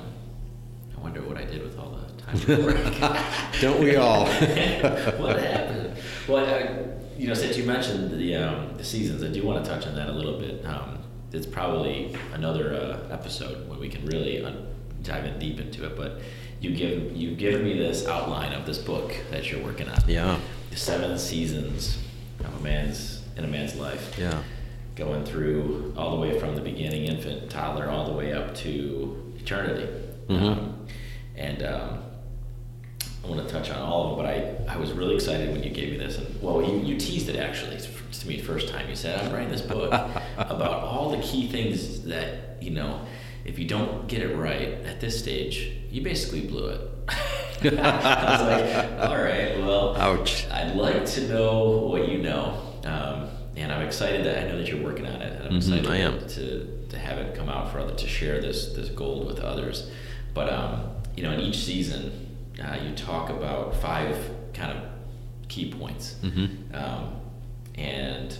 I 0.97 1.01
wonder 1.01 1.23
what 1.23 1.37
I 1.37 1.45
did 1.45 1.63
with 1.63 1.79
all 1.79 1.91
the 1.91 2.23
time. 2.23 3.23
Don't 3.61 3.81
we 3.81 3.97
all? 3.97 4.27
what 5.19 5.39
happened? 5.39 5.97
Well, 6.29 6.47
I, 6.47 7.19
you 7.19 7.29
know, 7.29 7.35
since 7.35 7.57
you 7.57 7.65
mentioned 7.65 8.19
the 8.19 8.37
um, 8.37 8.77
the 8.77 8.85
seasons, 8.85 9.23
I 9.23 9.29
do 9.29 9.43
want 9.45 9.65
to 9.65 9.71
touch 9.71 9.87
on 9.87 9.95
that 9.97 10.09
a 10.09 10.13
little 10.13 10.39
bit. 10.39 10.65
Um, 10.65 10.99
it's 11.33 11.47
probably 11.47 12.17
another 12.35 12.75
uh, 12.75 13.13
episode 13.13 13.69
when 13.69 13.81
we 13.81 13.89
can 13.89 14.05
really 14.07 14.45
un- 14.45 14.67
dive 15.03 15.25
in 15.25 15.39
deep 15.39 15.61
into 15.61 15.87
it. 15.87 15.97
But 15.97 16.21
you 16.61 16.75
give 16.75 17.17
you 17.17 17.35
give 17.35 17.61
me 17.63 17.77
this 17.77 18.07
outline 18.07 18.53
of 18.53 18.67
this 18.67 18.79
book 18.79 19.15
that 19.31 19.51
you're 19.51 19.63
working 19.63 19.89
on. 19.89 19.99
Yeah. 20.07 20.39
The 20.71 20.77
seven 20.77 21.19
seasons 21.19 21.99
of 22.41 22.55
a 22.55 22.61
man's 22.61 23.22
in 23.37 23.45
a 23.45 23.49
man's 23.49 23.75
life. 23.77 24.17
Yeah. 24.19 24.43
Going 24.95 25.25
through 25.25 25.95
all 25.97 26.11
the 26.11 26.21
way 26.21 26.39
from 26.39 26.55
the 26.55 26.61
beginning, 26.61 27.07
infant, 27.07 27.51
toddler, 27.51 27.89
all 27.89 28.07
the 28.07 28.13
way 28.13 28.33
up 28.33 28.55
to 28.57 29.35
eternity. 29.39 29.89
Mm-hmm. 30.29 30.45
Um, 30.45 30.87
and 31.35 31.63
um, 31.63 31.99
I 33.25 33.29
want 33.29 33.47
to 33.47 33.53
touch 33.53 33.71
on 33.71 33.81
all 33.81 34.05
of 34.05 34.17
them, 34.17 34.25
but 34.25 34.71
I, 34.71 34.75
I 34.75 34.79
was 34.79 34.93
really 34.93 35.15
excited 35.15 35.51
when 35.51 35.63
you 35.63 35.71
gave 35.71 35.93
me 35.93 35.99
this. 35.99 36.19
And 36.19 36.43
well, 36.43 36.63
you, 36.63 36.79
you 36.81 36.99
teased 36.99 37.29
it 37.29 37.37
actually 37.37 37.79
to 37.79 38.29
me 38.29 38.41
first 38.41 38.69
time. 38.69 38.89
You 38.89 38.97
said, 38.97 39.25
I'm 39.25 39.33
writing 39.33 39.51
this 39.51 39.63
book 39.63 39.93
about 40.37 40.83
all 40.83 41.11
the 41.11 41.23
key 41.23 41.49
things 41.49 42.03
that, 42.03 42.63
you 42.63 42.71
know, 42.71 43.07
if 43.45 43.59
you 43.59 43.67
don't 43.67 44.07
get 44.09 44.23
it 44.23 44.37
right 44.37 44.69
at 44.85 45.01
this 45.01 45.19
stage, 45.19 45.73
you 45.91 46.03
basically 46.03 46.43
blew 46.43 46.69
it. 46.69 46.81
I 47.65 47.65
was 47.65 48.43
like, 48.43 49.01
all 49.09 49.17
right, 49.17 49.59
well, 49.59 49.97
ouch. 49.97 50.49
I'd 50.49 50.75
like 50.75 51.07
to 51.07 51.29
know 51.29 51.69
what 51.79 52.09
you 52.09 52.19
know. 52.19 52.72
Um, 52.85 53.29
and 53.57 53.71
I'm 53.71 53.87
excited 53.87 54.25
that 54.27 54.39
I 54.39 54.49
know 54.49 54.59
that 54.59 54.69
you're 54.69 54.83
working 54.83 55.07
on 55.07 55.21
it. 55.21 55.33
And 55.37 55.49
I'm 55.49 55.61
mm-hmm, 55.61 55.75
excited 55.75 56.29
to, 56.31 56.87
to 56.89 56.99
have 56.99 57.19
it 57.19 57.35
come 57.35 57.49
out 57.49 57.71
for 57.71 57.79
other, 57.79 57.95
to 57.95 58.09
share 58.09 58.41
this, 58.41 58.73
this 58.73 58.89
gold 58.89 59.27
with 59.27 59.41
others. 59.41 59.91
But, 60.35 60.53
um, 60.53 60.91
you 61.17 61.23
know, 61.23 61.33
in 61.33 61.41
each 61.41 61.59
season, 61.59 62.37
uh, 62.63 62.77
you 62.83 62.95
talk 62.95 63.31
about 63.31 63.77
five 63.77 64.17
kind 64.55 64.77
of 64.77 64.85
key 65.49 65.73
points. 65.73 66.17
Mm-hmm. 66.23 66.75
Um, 66.75 67.21
and 67.75 68.37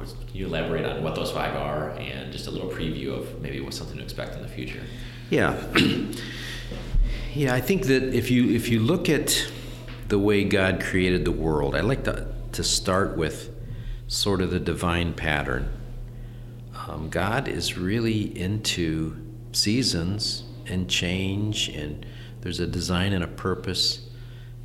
was, 0.00 0.14
can 0.14 0.36
you 0.36 0.46
elaborate 0.46 0.84
on 0.84 1.02
what 1.02 1.14
those 1.14 1.30
five 1.30 1.54
are 1.54 1.90
and 1.90 2.32
just 2.32 2.46
a 2.46 2.50
little 2.50 2.68
preview 2.68 3.16
of 3.16 3.40
maybe 3.40 3.60
what's 3.60 3.76
something 3.76 3.98
to 3.98 4.02
expect 4.02 4.34
in 4.34 4.42
the 4.42 4.48
future? 4.48 4.80
Yeah. 5.28 5.62
yeah, 7.34 7.54
I 7.54 7.60
think 7.60 7.84
that 7.84 8.02
if 8.14 8.30
you 8.30 8.50
if 8.50 8.68
you 8.68 8.80
look 8.80 9.08
at 9.08 9.50
the 10.08 10.18
way 10.18 10.42
God 10.42 10.82
created 10.82 11.24
the 11.24 11.32
world, 11.32 11.76
I 11.76 11.80
like 11.80 12.04
to, 12.04 12.26
to 12.52 12.64
start 12.64 13.16
with 13.16 13.50
sort 14.10 14.42
of 14.42 14.50
the 14.50 14.58
divine 14.58 15.14
pattern. 15.14 15.72
Um, 16.88 17.08
God 17.10 17.46
is 17.46 17.78
really 17.78 18.36
into 18.36 19.16
seasons 19.52 20.42
and 20.66 20.90
change 20.90 21.68
and 21.68 22.04
there's 22.40 22.58
a 22.58 22.66
design 22.66 23.12
and 23.12 23.22
a 23.22 23.28
purpose. 23.28 24.00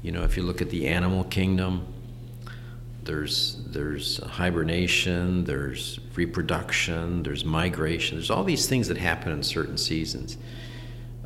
You 0.02 0.12
know, 0.12 0.24
if 0.24 0.36
you 0.36 0.42
look 0.42 0.64
at 0.64 0.72
the 0.72 0.88
animal 0.88 1.26
kingdom, 1.26 1.86
there's 3.04 3.62
there's 3.68 4.18
hibernation, 4.18 5.44
there's 5.44 6.00
reproduction, 6.16 7.22
there's 7.22 7.46
migration, 7.46 8.18
there's 8.18 8.32
all 8.32 8.44
these 8.44 8.68
things 8.68 8.88
that 8.88 8.98
happen 8.98 9.32
in 9.32 9.44
certain 9.44 9.78
seasons. 9.78 10.38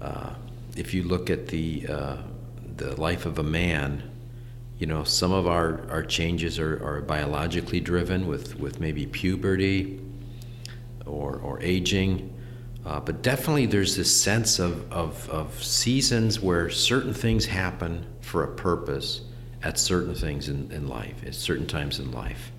Uh, 0.02 0.32
if 0.76 0.94
you 0.94 1.04
look 1.04 1.30
at 1.30 1.48
the 1.48 1.88
uh, 1.88 2.18
the 2.76 3.00
life 3.00 3.26
of 3.26 3.40
a 3.40 3.44
man, 3.44 4.09
you 4.80 4.88
know, 4.88 5.04
some 5.04 5.34
of 5.34 5.46
our, 5.46 5.86
our 5.92 6.04
changes 6.04 6.58
are, 6.58 6.82
are 6.84 7.02
biologically 7.02 7.82
driven 7.82 8.28
with, 8.28 8.58
with 8.60 8.80
maybe 8.80 9.06
puberty 9.06 10.00
or, 11.06 11.36
or 11.36 11.62
aging. 11.62 12.34
Uh, 12.86 13.00
but 13.02 13.22
definitely 13.22 13.66
there's 13.66 13.98
this 13.98 14.22
sense 14.22 14.58
of, 14.58 14.90
of, 14.92 15.30
of 15.30 15.62
seasons 15.62 16.40
where 16.40 16.70
certain 16.70 17.14
things 17.14 17.46
happen 17.46 18.06
for 18.22 18.44
a 18.44 18.48
purpose 18.56 19.22
at 19.64 19.78
certain 19.78 20.16
things 20.16 20.48
in, 20.48 20.72
in 20.72 20.88
life, 20.88 21.24
at 21.26 21.36
certain 21.36 21.68
times 21.68 22.00
in 22.00 22.12
life. 22.14 22.52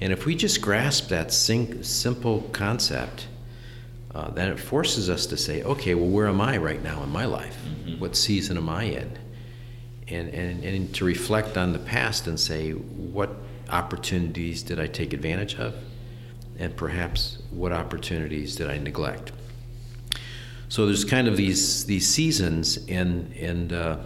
And 0.00 0.12
if 0.12 0.26
we 0.26 0.36
just 0.36 0.62
grasp 0.62 1.08
that 1.08 1.32
sing, 1.32 1.82
simple 1.82 2.42
concept, 2.52 3.26
uh, 4.14 4.30
then 4.30 4.48
it 4.48 4.58
forces 4.58 5.10
us 5.10 5.26
to 5.26 5.36
say, 5.36 5.64
okay, 5.64 5.94
well, 5.94 6.08
where 6.08 6.28
am 6.28 6.40
I 6.40 6.58
right 6.58 6.82
now 6.82 7.02
in 7.02 7.10
my 7.10 7.24
life? 7.24 7.58
Mm-hmm. 7.66 8.00
What 8.00 8.14
season 8.14 8.56
am 8.56 8.68
I 8.68 8.84
in? 8.84 9.18
And, 10.10 10.28
and, 10.34 10.64
and 10.64 10.94
to 10.94 11.04
reflect 11.04 11.56
on 11.56 11.72
the 11.72 11.78
past 11.78 12.26
and 12.26 12.38
say, 12.38 12.72
what 12.72 13.30
opportunities 13.70 14.62
did 14.62 14.80
I 14.80 14.86
take 14.86 15.12
advantage 15.12 15.54
of? 15.56 15.74
And 16.58 16.76
perhaps 16.76 17.38
what 17.50 17.72
opportunities 17.72 18.56
did 18.56 18.68
I 18.68 18.78
neglect? 18.78 19.32
So 20.68 20.86
there's 20.86 21.04
kind 21.04 21.26
of 21.26 21.36
these, 21.36 21.86
these 21.86 22.08
seasons, 22.08 22.78
and, 22.88 23.32
and 23.34 23.72
uh, 23.72 23.96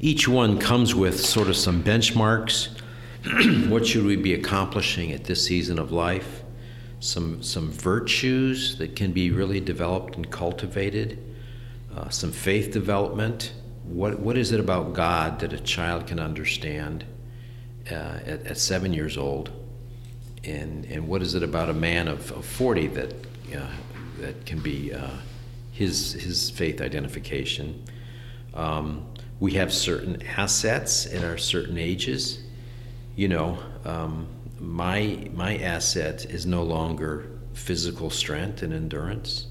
each 0.00 0.28
one 0.28 0.58
comes 0.58 0.94
with 0.94 1.24
sort 1.24 1.48
of 1.48 1.56
some 1.56 1.82
benchmarks. 1.82 2.78
what 3.68 3.86
should 3.86 4.04
we 4.04 4.16
be 4.16 4.34
accomplishing 4.34 5.12
at 5.12 5.24
this 5.24 5.44
season 5.44 5.78
of 5.78 5.90
life? 5.90 6.42
Some, 7.00 7.42
some 7.42 7.70
virtues 7.70 8.78
that 8.78 8.96
can 8.96 9.12
be 9.12 9.30
really 9.30 9.60
developed 9.60 10.16
and 10.16 10.30
cultivated, 10.30 11.22
uh, 11.94 12.08
some 12.08 12.32
faith 12.32 12.72
development 12.72 13.52
what, 13.86 14.18
what 14.18 14.36
is 14.36 14.52
it 14.52 14.60
about 14.60 14.92
God 14.92 15.40
that 15.40 15.52
a 15.52 15.60
child 15.60 16.06
can 16.06 16.18
understand 16.18 17.04
uh, 17.90 18.18
at, 18.26 18.46
at, 18.46 18.58
seven 18.58 18.92
years 18.92 19.16
old? 19.16 19.50
And, 20.44 20.84
and 20.86 21.08
what 21.08 21.22
is 21.22 21.34
it 21.34 21.42
about 21.42 21.68
a 21.68 21.74
man 21.74 22.08
of, 22.08 22.30
of 22.32 22.44
40 22.44 22.88
that, 22.88 23.12
uh, 23.56 23.66
that 24.20 24.44
can 24.44 24.58
be 24.58 24.92
uh, 24.92 25.08
his, 25.72 26.12
his 26.14 26.50
faith 26.50 26.80
identification? 26.80 27.84
Um, 28.54 29.06
we 29.38 29.52
have 29.52 29.72
certain 29.72 30.22
assets 30.22 31.06
in 31.06 31.24
our 31.24 31.38
certain 31.38 31.78
ages. 31.78 32.42
You 33.14 33.28
know, 33.28 33.58
um, 33.84 34.26
my, 34.58 35.30
my 35.34 35.58
asset 35.58 36.24
is 36.24 36.46
no 36.46 36.62
longer 36.62 37.30
physical 37.52 38.10
strength 38.10 38.62
and 38.62 38.72
endurance. 38.72 39.46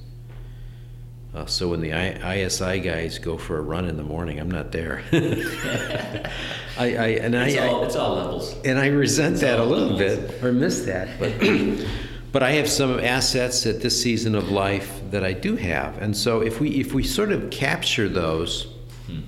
Uh, 1.35 1.45
so 1.45 1.67
when 1.67 1.81
the 1.81 1.91
I, 1.91 2.37
ISI 2.37 2.79
guys 2.79 3.19
go 3.19 3.37
for 3.37 3.57
a 3.57 3.61
run 3.61 3.89
in 3.89 3.97
the 3.97 4.03
morning, 4.03 4.39
I'm 4.39 4.49
not 4.49 4.71
there. 4.71 5.03
I, 5.11 6.95
I, 6.95 7.07
and 7.19 7.35
it's 7.35 7.57
I, 7.57 7.67
all, 7.67 7.83
it's 7.83 7.97
all 7.97 8.15
levels. 8.15 8.55
And 8.63 8.79
I 8.79 8.87
resent 8.87 9.33
it's 9.33 9.41
that 9.41 9.59
a 9.59 9.65
little 9.65 9.97
levels. 9.97 10.31
bit 10.31 10.43
or 10.43 10.53
miss 10.53 10.85
that, 10.85 11.19
but 11.19 11.33
but 12.31 12.41
I 12.41 12.51
have 12.51 12.69
some 12.69 13.01
assets 13.01 13.65
at 13.65 13.81
this 13.81 14.01
season 14.01 14.33
of 14.33 14.49
life 14.49 15.01
that 15.11 15.25
I 15.25 15.33
do 15.33 15.57
have, 15.57 15.97
and 16.01 16.15
so 16.15 16.39
if 16.39 16.61
we 16.61 16.69
if 16.79 16.93
we 16.93 17.03
sort 17.03 17.33
of 17.33 17.49
capture 17.49 18.07
those. 18.07 18.67
Hmm. 19.07 19.19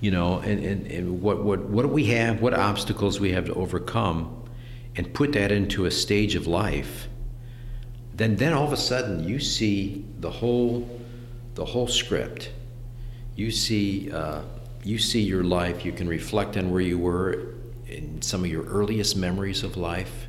You 0.00 0.12
know, 0.12 0.38
and, 0.38 0.64
and, 0.64 0.86
and 0.86 1.20
what, 1.20 1.42
what, 1.42 1.58
what 1.64 1.82
do 1.82 1.88
we 1.88 2.04
have? 2.04 2.40
What 2.40 2.54
obstacles 2.54 3.18
we 3.18 3.32
have 3.32 3.46
to 3.46 3.54
overcome, 3.54 4.44
and 4.96 5.12
put 5.12 5.32
that 5.32 5.50
into 5.52 5.86
a 5.86 5.90
stage 5.90 6.36
of 6.36 6.46
life, 6.46 7.08
then 8.14 8.36
then 8.36 8.54
all 8.54 8.64
of 8.64 8.72
a 8.72 8.78
sudden 8.78 9.28
you 9.28 9.40
see 9.40 10.06
the 10.20 10.30
whole 10.30 10.97
the 11.58 11.64
whole 11.64 11.88
script. 11.88 12.52
You 13.34 13.50
see, 13.50 14.12
uh, 14.12 14.42
you 14.84 14.96
see 14.96 15.20
your 15.20 15.42
life. 15.42 15.84
You 15.84 15.90
can 15.90 16.08
reflect 16.08 16.56
on 16.56 16.70
where 16.70 16.80
you 16.80 17.00
were 17.00 17.54
in 17.88 18.22
some 18.22 18.44
of 18.44 18.50
your 18.50 18.62
earliest 18.64 19.16
memories 19.16 19.64
of 19.64 19.76
life, 19.76 20.28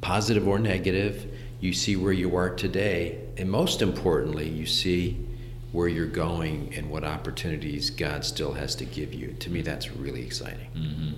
positive 0.00 0.48
or 0.48 0.58
negative. 0.58 1.30
You 1.60 1.74
see 1.74 1.96
where 1.96 2.14
you 2.14 2.34
are 2.34 2.48
today, 2.48 3.20
and 3.36 3.50
most 3.50 3.82
importantly, 3.82 4.48
you 4.48 4.64
see 4.64 5.22
where 5.70 5.86
you're 5.86 6.06
going 6.06 6.72
and 6.74 6.88
what 6.88 7.04
opportunities 7.04 7.90
God 7.90 8.24
still 8.24 8.54
has 8.54 8.74
to 8.76 8.86
give 8.86 9.12
you. 9.12 9.36
To 9.40 9.50
me, 9.50 9.60
that's 9.60 9.92
really 9.92 10.22
exciting. 10.22 10.68
Mm-hmm. 10.74 11.12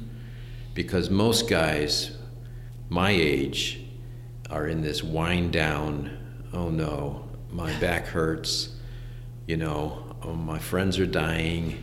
Because 0.74 1.08
most 1.08 1.48
guys 1.48 2.16
my 2.88 3.12
age 3.12 3.80
are 4.50 4.66
in 4.66 4.82
this 4.82 5.04
wind 5.04 5.52
down, 5.52 6.18
oh 6.52 6.68
no, 6.68 7.28
my 7.52 7.72
back 7.78 8.06
hurts, 8.06 8.73
you 9.46 9.56
know, 9.56 10.16
oh, 10.22 10.32
my 10.32 10.58
friends 10.58 10.98
are 10.98 11.06
dying 11.06 11.82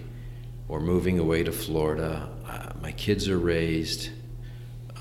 or 0.68 0.80
moving 0.80 1.20
away 1.20 1.44
to 1.44 1.52
Florida. 1.52 2.30
Uh, 2.48 2.74
my 2.82 2.92
kids 2.92 3.30
are 3.30 3.38
raised. 3.38 4.10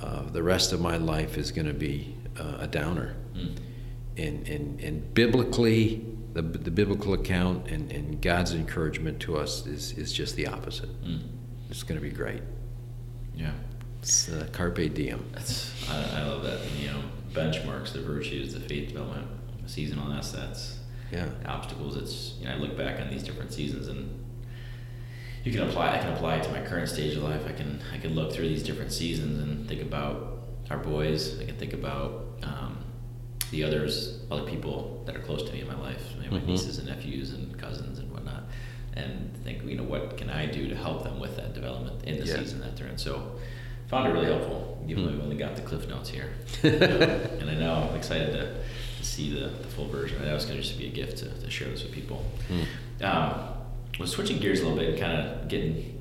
Uh, 0.03 0.23
the 0.31 0.43
rest 0.43 0.73
of 0.73 0.81
my 0.81 0.97
life 0.97 1.39
is 1.39 1.53
going 1.53 1.67
to 1.67 1.75
be 1.75 2.15
uh, 2.39 2.59
a 2.61 2.67
downer. 2.67 3.17
Mm. 3.35 3.57
And, 4.17 4.49
and, 4.49 4.81
and 4.81 5.15
biblically, 5.15 6.05
the, 6.33 6.43
the 6.43 6.71
biblical 6.71 7.15
account 7.15 7.69
and, 7.69 7.91
and 7.93 8.21
God's 8.21 8.53
encouragement 8.53 9.21
to 9.21 9.37
us 9.37 9.67
is, 9.67 9.93
is 9.93 10.13
just 10.13 10.37
the 10.37 10.47
opposite. 10.47 10.91
Mm. 11.05 11.23
It's 11.71 11.83
going 11.83 12.01
to 12.01 12.07
be 12.07 12.13
great. 12.13 12.43
Yeah. 13.35 13.53
It's 14.01 14.29
uh, 14.29 14.49
carpe 14.53 14.93
diem. 14.93 15.25
That's, 15.33 15.73
I, 15.91 16.21
I 16.21 16.27
love 16.27 16.43
that. 16.43 16.59
You 16.79 16.89
know, 16.89 17.03
benchmarks, 17.33 17.93
the 17.93 18.01
virtues, 18.01 18.53
the 18.55 18.61
faith 18.61 18.89
development, 18.89 19.29
seasonal 19.67 20.13
assets 20.13 20.80
yeah. 21.13 21.29
obstacles. 21.47 21.97
It's 21.97 22.35
you 22.41 22.47
know 22.47 22.55
I 22.55 22.57
look 22.57 22.77
back 22.77 23.01
on 23.01 23.09
these 23.11 23.23
different 23.23 23.53
seasons 23.53 23.89
and 23.89 24.21
you 25.45 25.53
can 25.53 25.63
apply. 25.69 25.97
I 25.97 25.99
can 25.99 26.13
apply 26.13 26.37
it 26.37 26.45
to 26.45 26.51
my 26.51 26.61
current 26.61 26.89
stage 26.89 27.17
of 27.17 27.23
life. 27.23 27.43
I 27.47 27.53
can 27.53 27.81
I 27.93 27.99
can 27.99 28.15
look 28.15 28.33
through 28.33 28.49
these 28.49 28.63
different 28.63 28.93
seasons 28.93 29.39
and 29.41 29.69
think 29.69 29.83
about 29.83 30.39
our 30.71 30.79
boys. 30.79 31.41
I 31.41 31.45
can 31.45 31.57
think 31.57 31.73
about 31.73 32.27
um, 32.43 32.79
the 33.51 33.65
others, 33.65 34.21
other 34.31 34.45
people 34.45 35.03
that 35.07 35.17
are 35.17 35.21
close 35.21 35.43
to 35.43 35.53
me 35.53 35.61
in 35.61 35.67
my 35.67 35.79
life, 35.79 36.03
my 36.19 36.27
mm-hmm. 36.27 36.47
nieces 36.47 36.79
and 36.79 36.89
nephews 36.89 37.33
and 37.33 37.59
cousins 37.59 37.99
and 37.99 38.11
whatnot, 38.13 38.45
and 38.95 39.35
think 39.43 39.65
you 39.65 39.77
know 39.77 39.83
what 39.83 40.17
can 40.17 40.31
I 40.31 40.47
do 40.47 40.69
to 40.69 40.77
help 40.77 41.05
them 41.05 41.19
with 41.19 41.37
that 41.37 41.55
development 41.55 42.05
in 42.05 42.21
the 42.21 42.27
yeah. 42.27 42.37
season 42.37 42.61
that 42.61 42.77
they're 42.77 42.89
in. 42.89 42.99
So 42.99 43.33
found 43.89 44.09
it 44.09 44.13
really 44.13 44.27
helpful, 44.27 44.85
even 44.87 45.05
mm-hmm. 45.05 45.07
though 45.07 45.17
we've 45.17 45.25
only 45.25 45.37
got 45.37 45.57
the 45.57 45.63
cliff 45.63 45.89
notes 45.89 46.11
here. 46.11 46.33
and 46.63 47.51
I 47.51 47.55
know 47.55 47.89
I'm 47.91 47.97
excited 47.97 48.33
to 48.33 48.63
see 49.11 49.33
the, 49.33 49.49
the 49.49 49.69
full 49.69 49.89
version. 49.89 50.23
That 50.23 50.33
was 50.33 50.45
going 50.45 50.57
to 50.57 50.63
just 50.63 50.79
be 50.79 50.87
a 50.87 50.91
gift 50.91 51.19
to, 51.19 51.29
to 51.29 51.51
share 51.51 51.69
this 51.69 51.83
with 51.83 51.93
people. 51.93 52.25
Mm. 52.49 53.05
Um, 53.05 53.49
well, 53.99 54.09
switching 54.09 54.39
gears 54.39 54.61
a 54.61 54.63
little 54.63 54.79
bit 54.79 54.91
and 54.91 54.99
kind 54.99 55.19
of 55.19 55.49
getting 55.49 55.99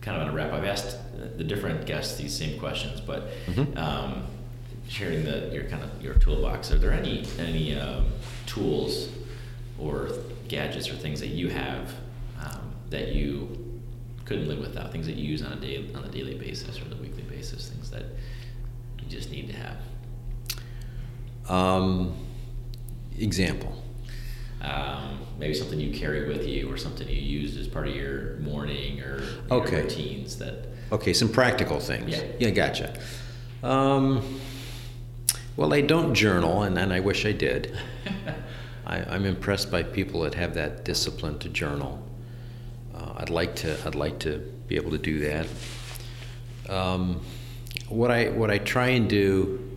kind 0.00 0.20
of 0.20 0.28
on 0.28 0.28
a 0.28 0.36
wrap. 0.36 0.52
I've 0.52 0.64
asked 0.64 0.98
the 1.38 1.44
different 1.44 1.86
guests 1.86 2.16
these 2.16 2.36
same 2.36 2.58
questions, 2.58 3.00
but 3.00 3.28
mm-hmm. 3.46 3.76
um, 3.78 4.26
sharing 4.88 5.24
the 5.24 5.50
your 5.52 5.64
kind 5.64 5.82
of 5.82 6.02
your 6.02 6.14
toolbox. 6.14 6.70
Are 6.70 6.78
there 6.78 6.92
any 6.92 7.24
any 7.38 7.78
um, 7.78 8.06
tools 8.46 9.08
or 9.78 10.10
gadgets 10.48 10.90
or 10.90 10.94
things 10.94 11.20
that 11.20 11.28
you 11.28 11.48
have 11.48 11.94
um, 12.40 12.72
that 12.90 13.14
you 13.14 13.80
couldn't 14.26 14.46
live 14.46 14.58
without? 14.58 14.92
Things 14.92 15.06
that 15.06 15.16
you 15.16 15.26
use 15.26 15.42
on 15.42 15.52
a 15.52 15.56
day 15.56 15.84
on 15.94 16.04
a 16.04 16.08
daily 16.08 16.34
basis 16.34 16.80
or 16.80 16.84
the 16.84 16.96
weekly 16.96 17.22
basis. 17.22 17.70
Things 17.70 17.90
that 17.90 18.04
you 19.00 19.08
just 19.08 19.30
need 19.30 19.48
to 19.48 19.56
have. 19.56 19.76
Um, 21.48 22.14
example. 23.18 23.82
Um, 24.60 25.20
maybe 25.38 25.54
something 25.54 25.78
you 25.78 25.92
carry 25.92 26.26
with 26.26 26.46
you 26.46 26.70
or 26.72 26.76
something 26.76 27.08
you 27.08 27.14
use 27.14 27.56
as 27.56 27.68
part 27.68 27.86
of 27.88 27.94
your 27.94 28.36
morning 28.36 29.00
or 29.00 29.22
okay. 29.50 29.82
routines 29.82 30.38
that. 30.38 30.68
Okay, 30.92 31.12
some 31.12 31.28
practical 31.28 31.80
things. 31.80 32.10
Yeah. 32.10 32.24
Yeah, 32.38 32.50
gotcha. 32.50 32.98
Um, 33.62 34.40
well, 35.56 35.72
I 35.72 35.80
don't 35.80 36.14
journal, 36.14 36.62
and, 36.62 36.78
and 36.78 36.92
I 36.92 37.00
wish 37.00 37.26
I 37.26 37.32
did. 37.32 37.76
I, 38.86 38.98
am 38.98 39.06
I'm 39.08 39.24
impressed 39.24 39.70
by 39.70 39.82
people 39.82 40.22
that 40.22 40.34
have 40.34 40.54
that 40.54 40.84
discipline 40.84 41.38
to 41.40 41.48
journal. 41.48 42.02
Uh, 42.94 43.14
I'd 43.16 43.30
like 43.30 43.56
to. 43.56 43.76
I'd 43.86 43.94
like 43.94 44.18
to 44.20 44.38
be 44.66 44.76
able 44.76 44.90
to 44.90 44.98
do 44.98 45.20
that. 45.20 45.46
Um, 46.68 47.20
what 47.88 48.10
I 48.10 48.28
what 48.28 48.50
I 48.50 48.58
try 48.58 48.88
and 48.88 49.08
do 49.08 49.74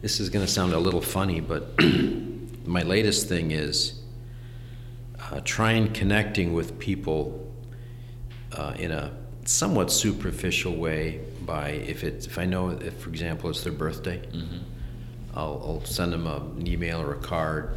this 0.00 0.20
is 0.20 0.30
going 0.30 0.44
to 0.44 0.50
sound 0.50 0.72
a 0.72 0.78
little 0.78 1.00
funny, 1.00 1.40
but 1.40 1.74
my 2.68 2.82
latest 2.82 3.28
thing 3.28 3.50
is 3.50 4.00
uh, 5.20 5.40
trying 5.44 5.92
connecting 5.92 6.52
with 6.52 6.78
people 6.78 7.50
uh, 8.52 8.74
in 8.78 8.90
a 8.90 9.12
somewhat 9.44 9.90
superficial 9.90 10.76
way 10.76 11.20
by 11.42 11.70
if 11.70 12.04
it's 12.04 12.26
if 12.26 12.38
I 12.38 12.44
know 12.44 12.70
if 12.70 12.98
for 12.98 13.08
example 13.08 13.48
it's 13.50 13.64
their 13.64 13.72
birthday, 13.72 14.18
mm-hmm. 14.18 14.58
I'll, 15.34 15.62
I'll, 15.64 15.84
send 15.84 16.12
them 16.12 16.26
a, 16.26 16.36
an 16.36 16.66
email 16.66 17.00
or 17.00 17.14
a 17.14 17.18
card. 17.18 17.76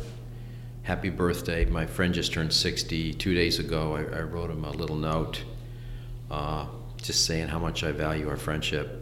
Happy 0.83 1.09
birthday! 1.09 1.63
My 1.65 1.85
friend 1.85 2.13
just 2.13 2.33
turned 2.33 2.51
60 2.51 3.13
two 3.13 3.33
days 3.33 3.59
ago. 3.59 3.95
I, 3.95 4.17
I 4.17 4.21
wrote 4.23 4.49
him 4.49 4.65
a 4.65 4.71
little 4.71 4.97
note, 4.97 5.43
uh, 6.29 6.65
just 6.97 7.25
saying 7.25 7.47
how 7.47 7.59
much 7.59 7.83
I 7.83 7.93
value 7.93 8.27
our 8.27 8.37
friendship. 8.37 9.01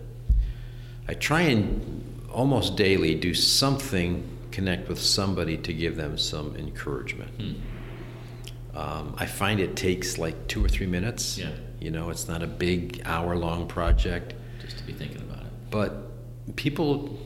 I 1.07 1.15
try 1.15 1.41
and 1.41 2.27
almost 2.31 2.75
daily 2.75 3.15
do 3.15 3.33
something 3.33 4.38
connect 4.59 4.89
with 4.89 4.99
somebody 4.99 5.55
to 5.55 5.71
give 5.71 5.95
them 5.95 6.17
some 6.17 6.53
encouragement. 6.57 7.31
Hmm. 7.39 8.77
Um, 8.77 9.15
I 9.17 9.25
find 9.25 9.61
it 9.61 9.77
takes 9.77 10.17
like 10.17 10.47
two 10.49 10.63
or 10.63 10.67
three 10.67 10.85
minutes. 10.85 11.37
Yeah. 11.37 11.51
You 11.79 11.91
know, 11.91 12.09
it's 12.09 12.27
not 12.27 12.43
a 12.43 12.47
big 12.47 13.01
hour 13.05 13.37
long 13.37 13.67
project. 13.67 14.33
Just 14.61 14.77
to 14.79 14.83
be 14.83 14.91
thinking 14.91 15.21
about 15.21 15.43
it. 15.43 15.51
But 15.71 16.55
people, 16.57 17.17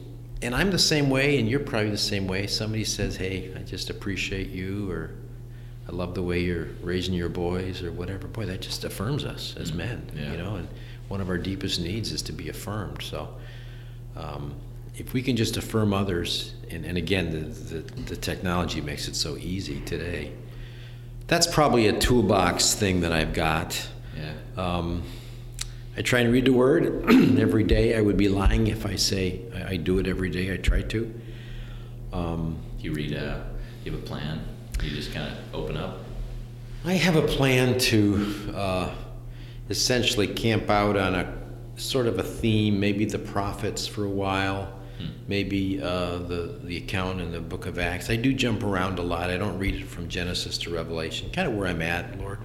and 0.44 0.54
I'm 0.54 0.70
the 0.70 0.78
same 0.78 1.10
way, 1.10 1.40
and 1.40 1.50
you're 1.50 1.60
probably 1.60 1.90
the 1.90 1.98
same 1.98 2.28
way. 2.28 2.46
Somebody 2.46 2.84
says, 2.84 3.16
"Hey, 3.16 3.52
I 3.56 3.64
just 3.64 3.90
appreciate 3.90 4.50
you," 4.50 4.92
or 4.92 5.16
"I 5.90 5.92
love 5.92 6.14
the 6.14 6.22
way 6.22 6.40
you're 6.40 6.70
raising 6.84 7.16
your 7.16 7.30
boys," 7.30 7.82
or 7.82 7.92
whatever. 7.92 8.28
Boy, 8.28 8.46
that 8.46 8.62
just 8.62 8.84
affirms 8.84 9.26
us 9.26 9.56
as 9.58 9.74
men. 9.74 10.12
Yeah. 10.16 10.32
You 10.32 10.38
know, 10.38 10.56
and 10.58 10.68
one 11.08 11.20
of 11.20 11.30
our 11.30 11.40
deepest 11.40 11.82
needs 11.82 12.12
is 12.12 12.22
to 12.24 12.32
be 12.32 12.48
affirmed. 12.50 13.02
So, 13.02 13.30
um, 14.16 14.54
if 14.96 15.14
we 15.14 15.22
can 15.22 15.36
just 15.36 15.58
affirm 15.58 15.94
others, 15.94 16.54
and, 16.70 16.86
and 16.86 16.98
again, 16.98 17.32
the, 17.32 17.40
the 17.80 18.02
the 18.04 18.16
technology 18.16 18.82
makes 18.82 19.08
it 19.08 19.16
so 19.16 19.38
easy 19.38 19.80
today. 19.82 20.32
That's 21.28 21.48
probably 21.48 21.88
a 21.88 21.98
toolbox 21.98 22.76
thing 22.76 23.02
that 23.02 23.12
I've 23.12 23.34
got. 23.34 23.88
Yeah. 24.16 24.34
Um, 24.58 25.04
I 25.96 26.02
try 26.02 26.20
and 26.20 26.32
read 26.32 26.46
the 26.46 26.54
Word 26.54 27.10
every 27.40 27.64
day. 27.64 27.96
I 27.96 28.02
would 28.02 28.18
be 28.18 28.28
lying 28.28 28.68
if 28.68 28.86
I 28.86 28.96
say 28.96 29.42
I, 29.56 29.74
I 29.74 29.76
do 29.78 30.00
it 30.00 30.08
every 30.08 30.30
day. 30.30 30.54
I 30.54 30.58
try 30.58 30.82
to. 30.82 31.22
Um, 32.12 32.58
you 32.80 32.94
read 32.94 33.14
a, 33.14 33.46
you 33.84 33.92
have 33.92 34.02
a 34.02 34.04
plan. 34.06 34.42
You 34.82 34.90
just 34.90 35.14
kind 35.14 35.32
of 35.32 35.56
open 35.56 35.78
up. 35.78 36.00
I 36.86 36.94
have 36.94 37.16
a 37.16 37.22
plan 37.22 37.78
to 37.80 38.54
uh, 38.56 38.96
essentially 39.70 40.28
camp 40.28 40.70
out 40.70 40.98
on 40.98 41.16
a 41.16 41.34
sort 41.76 42.08
of 42.08 42.20
a 42.20 42.24
theme, 42.24 42.80
maybe 42.80 43.06
the 43.06 43.20
prophets 43.20 43.88
for 43.88 44.04
a 44.04 44.10
while, 44.10 44.80
Hmm. 44.98 45.06
maybe 45.28 45.82
uh, 45.82 46.20
the 46.20 46.60
the 46.64 46.78
account 46.78 47.20
in 47.22 47.32
the 47.32 47.40
Book 47.40 47.66
of 47.66 47.80
Acts. 47.80 48.10
I 48.10 48.16
do 48.16 48.34
jump 48.34 48.64
around 48.64 49.00
a 49.00 49.02
lot. 49.02 49.30
I 49.30 49.38
don't 49.38 49.58
read 49.58 49.76
it 49.76 49.88
from 49.88 50.08
Genesis 50.08 50.58
to 50.60 50.74
Revelation. 50.74 51.32
Kind 51.32 51.48
of 51.48 51.56
where 51.56 51.68
I'm 51.68 51.82
at, 51.82 52.20
Lord. 52.20 52.40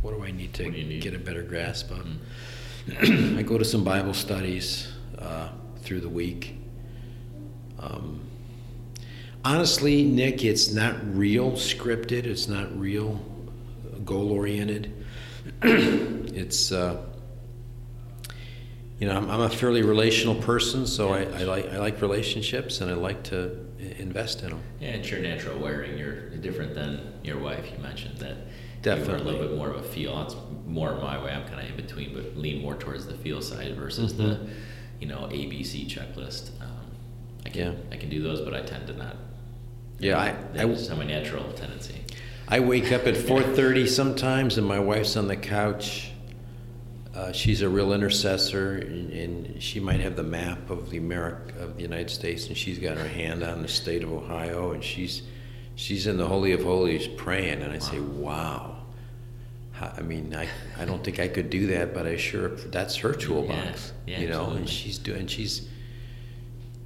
What 0.00 0.16
do 0.16 0.24
I 0.24 0.30
need 0.30 0.52
to 0.54 0.64
What 0.64 0.72
do 0.72 0.78
you 0.78 0.84
need? 0.86 1.02
get 1.02 1.14
a 1.14 1.18
better 1.18 1.42
grasp 1.42 1.90
of? 1.90 2.06
Hmm. 2.98 3.36
I 3.38 3.42
go 3.42 3.58
to 3.58 3.64
some 3.64 3.84
Bible 3.84 4.14
studies 4.14 4.88
uh, 5.18 5.48
through 5.82 6.00
the 6.00 6.08
week. 6.08 6.56
Um, 7.78 8.20
honestly, 9.44 10.04
Nick, 10.04 10.44
it's 10.44 10.72
not 10.72 10.94
real 11.16 11.52
scripted. 11.52 12.24
It's 12.24 12.48
not 12.48 12.78
real 12.78 13.20
goal 14.04 14.30
oriented. 14.32 15.04
it's 15.62 16.72
uh, 16.72 17.02
you 19.04 19.10
know 19.10 19.18
I'm, 19.18 19.30
I'm 19.30 19.42
a 19.42 19.50
fairly 19.50 19.82
relational 19.82 20.34
person, 20.34 20.86
so 20.86 21.12
I, 21.12 21.24
I 21.24 21.42
like 21.42 21.66
I 21.70 21.78
like 21.78 22.00
relationships 22.00 22.80
and 22.80 22.90
I 22.90 22.94
like 22.94 23.22
to 23.24 23.50
invest 23.98 24.42
in 24.42 24.48
them. 24.48 24.62
Yeah, 24.80 24.88
it's 24.92 25.10
your 25.10 25.20
natural 25.20 25.58
wiring. 25.58 25.98
You're 25.98 26.30
different 26.36 26.74
than 26.74 27.12
your 27.22 27.38
wife. 27.38 27.70
You 27.70 27.82
mentioned 27.82 28.16
that. 28.20 28.36
Definitely. 28.80 29.20
A 29.20 29.24
little 29.32 29.46
bit 29.48 29.56
more 29.58 29.68
of 29.68 29.76
a 29.76 29.82
feel. 29.82 30.18
It's 30.22 30.34
more 30.66 30.94
my 30.96 31.22
way. 31.22 31.32
I'm 31.32 31.46
kind 31.46 31.60
of 31.60 31.68
in 31.68 31.76
between, 31.76 32.14
but 32.14 32.34
lean 32.38 32.62
more 32.62 32.76
towards 32.76 33.04
the 33.06 33.12
feel 33.14 33.42
side 33.42 33.76
versus 33.76 34.16
the, 34.16 34.22
Mhm. 34.24 34.48
you 35.00 35.06
know, 35.06 35.28
ABC 35.30 35.86
checklist. 35.86 36.48
Um, 36.62 36.86
I 37.44 37.50
can 37.50 37.60
Yeah. 37.60 37.72
I 37.92 37.96
can 37.98 38.08
do 38.08 38.22
those, 38.22 38.40
but 38.40 38.54
I 38.54 38.62
tend 38.62 38.86
to 38.86 38.94
not. 38.94 39.16
Yeah, 39.98 40.16
I- 40.18 40.28
I- 40.62 40.64
That's 40.64 40.88
my 40.88 41.04
natural 41.04 41.44
tendency. 41.52 41.96
I 42.48 42.60
wake 42.60 42.90
up 42.90 43.06
at 43.06 43.18
4:30 43.18 43.86
sometimes, 43.86 44.56
and 44.56 44.66
my 44.66 44.78
wife's 44.78 45.14
on 45.18 45.28
the 45.28 45.36
couch. 45.36 46.10
Uh, 47.14 47.30
she's 47.30 47.62
a 47.62 47.68
real 47.68 47.92
intercessor, 47.92 48.76
and, 48.78 49.10
and 49.12 49.62
she 49.62 49.78
might 49.78 50.00
have 50.00 50.16
the 50.16 50.22
map 50.24 50.68
of 50.68 50.90
the 50.90 50.96
America 50.98 51.54
of 51.62 51.76
the 51.76 51.82
United 51.82 52.10
States, 52.10 52.48
and 52.48 52.56
she's 52.56 52.78
got 52.78 52.96
her 52.96 53.06
hand 53.06 53.42
on 53.44 53.62
the 53.62 53.68
state 53.68 54.02
of 54.02 54.12
Ohio, 54.12 54.72
and 54.72 54.82
she's 54.82 55.22
she's 55.76 56.06
in 56.08 56.16
the 56.16 56.26
Holy 56.26 56.52
of 56.52 56.62
Holies 56.64 57.06
praying, 57.06 57.62
and 57.62 57.72
I 57.72 57.78
say, 57.78 58.00
"Wow." 58.00 58.70
I 59.80 60.02
mean, 60.02 60.34
I, 60.36 60.48
I 60.78 60.84
don't 60.84 61.02
think 61.02 61.18
I 61.18 61.26
could 61.28 61.50
do 61.50 61.66
that, 61.68 61.92
but 61.94 62.06
I 62.06 62.16
sure 62.16 62.48
that's 62.50 62.96
her 62.96 63.12
toolbox, 63.12 63.92
yeah, 64.06 64.20
you 64.20 64.28
know, 64.28 64.40
absolutely. 64.42 64.60
and 64.60 64.68
she's 64.70 64.98
doing 64.98 65.26
she's 65.26 65.68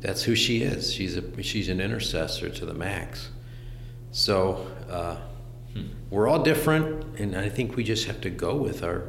that's 0.01 0.23
who 0.23 0.35
she 0.35 0.63
is. 0.63 0.93
She's 0.93 1.17
a 1.17 1.43
she's 1.43 1.69
an 1.69 1.81
intercessor 1.81 2.49
to 2.51 2.67
the 2.67 2.75
max. 2.75 3.31
So 4.11 4.67
uh, 4.91 5.17
Hmm. 5.75 5.83
we're 6.09 6.29
all 6.29 6.43
different, 6.43 7.19
and 7.21 7.37
I 7.37 7.51
think 7.51 7.77
we 7.77 7.85
just 7.85 8.07
have 8.07 8.23
to 8.23 8.31
go 8.31 8.57
with 8.57 8.83
our 8.83 9.05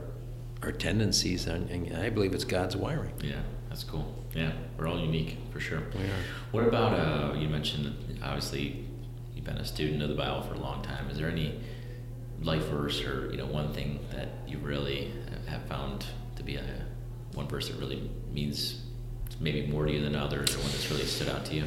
our 0.69 0.77
tendencies, 0.77 1.47
and, 1.47 1.67
and 1.71 1.97
I 1.97 2.11
believe 2.11 2.35
it's 2.35 2.43
God's 2.43 2.75
wiring. 2.75 3.13
Yeah, 3.23 3.41
that's 3.69 3.83
cool. 3.83 4.13
Yeah, 4.35 4.51
we're 4.77 4.87
all 4.87 4.99
unique 4.99 5.37
for 5.51 5.59
sure. 5.59 5.81
We 5.95 6.01
are. 6.01 6.23
What 6.51 6.67
about 6.67 6.93
uh, 6.93 7.33
you 7.33 7.49
mentioned 7.49 8.19
obviously 8.23 8.85
you've 9.33 9.45
been 9.45 9.57
a 9.57 9.65
student 9.65 10.03
of 10.03 10.09
the 10.09 10.15
Bible 10.15 10.43
for 10.43 10.53
a 10.53 10.59
long 10.59 10.83
time. 10.83 11.09
Is 11.09 11.17
there 11.17 11.27
any 11.27 11.59
life 12.43 12.63
verse 12.65 13.03
or 13.03 13.31
you 13.31 13.37
know 13.37 13.47
one 13.47 13.73
thing 13.73 13.99
that 14.11 14.29
you 14.47 14.59
really 14.59 15.11
have 15.47 15.63
found 15.63 16.05
to 16.35 16.43
be 16.43 16.57
a 16.57 16.63
one 17.33 17.47
verse 17.47 17.69
that 17.69 17.79
really 17.79 18.07
means 18.31 18.81
maybe 19.39 19.65
more 19.65 19.87
to 19.87 19.91
you 19.91 20.03
than 20.03 20.15
others, 20.15 20.55
or 20.55 20.59
one 20.59 20.69
that's 20.69 20.91
really 20.91 21.05
stood 21.05 21.29
out 21.29 21.45
to 21.45 21.55
you? 21.55 21.63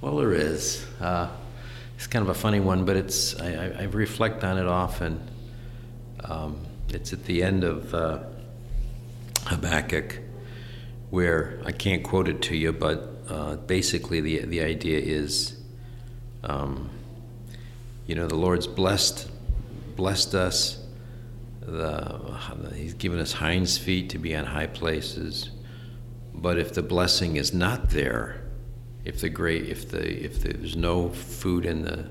Well, 0.00 0.16
there 0.16 0.32
is. 0.32 0.86
Uh, 1.00 1.28
it's 1.96 2.06
kind 2.06 2.22
of 2.22 2.30
a 2.30 2.38
funny 2.38 2.60
one, 2.60 2.86
but 2.86 2.96
it's 2.96 3.38
I, 3.38 3.52
I, 3.52 3.66
I 3.80 3.82
reflect 3.84 4.42
on 4.42 4.56
it 4.56 4.66
often. 4.66 5.28
Um, 6.24 6.66
it's 6.94 7.12
at 7.12 7.24
the 7.24 7.42
end 7.42 7.64
of 7.64 7.94
uh, 7.94 8.18
Habakkuk, 9.46 10.18
where 11.10 11.60
I 11.64 11.72
can't 11.72 12.02
quote 12.02 12.28
it 12.28 12.42
to 12.42 12.56
you, 12.56 12.72
but 12.72 13.08
uh, 13.28 13.56
basically 13.56 14.20
the 14.20 14.44
the 14.44 14.62
idea 14.62 14.98
is, 14.98 15.56
um, 16.44 16.90
you 18.06 18.14
know, 18.14 18.26
the 18.26 18.36
Lord's 18.36 18.66
blessed 18.66 19.30
blessed 19.96 20.34
us. 20.34 20.78
The, 21.60 22.20
he's 22.74 22.94
given 22.94 23.20
us 23.20 23.32
hinds 23.32 23.78
feet 23.78 24.10
to 24.10 24.18
be 24.18 24.34
on 24.34 24.44
high 24.44 24.66
places, 24.66 25.50
but 26.34 26.58
if 26.58 26.74
the 26.74 26.82
blessing 26.82 27.36
is 27.36 27.54
not 27.54 27.90
there, 27.90 28.42
if 29.04 29.20
the 29.20 29.28
great, 29.28 29.68
if 29.68 29.90
the 29.90 30.24
if 30.24 30.40
there's 30.40 30.76
no 30.76 31.10
food 31.10 31.64
in 31.64 31.82
the, 31.82 32.08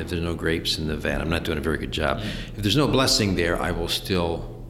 if 0.00 0.08
there's 0.08 0.22
no 0.22 0.34
grapes 0.34 0.78
in 0.78 0.86
the 0.88 0.96
vat, 0.96 1.20
I'm 1.20 1.30
not 1.30 1.44
doing 1.44 1.58
a 1.58 1.60
very 1.60 1.78
good 1.78 1.92
job. 1.92 2.20
If 2.56 2.62
there's 2.62 2.76
no 2.76 2.88
blessing 2.88 3.34
there, 3.36 3.60
I 3.60 3.70
will 3.70 3.88
still, 3.88 4.64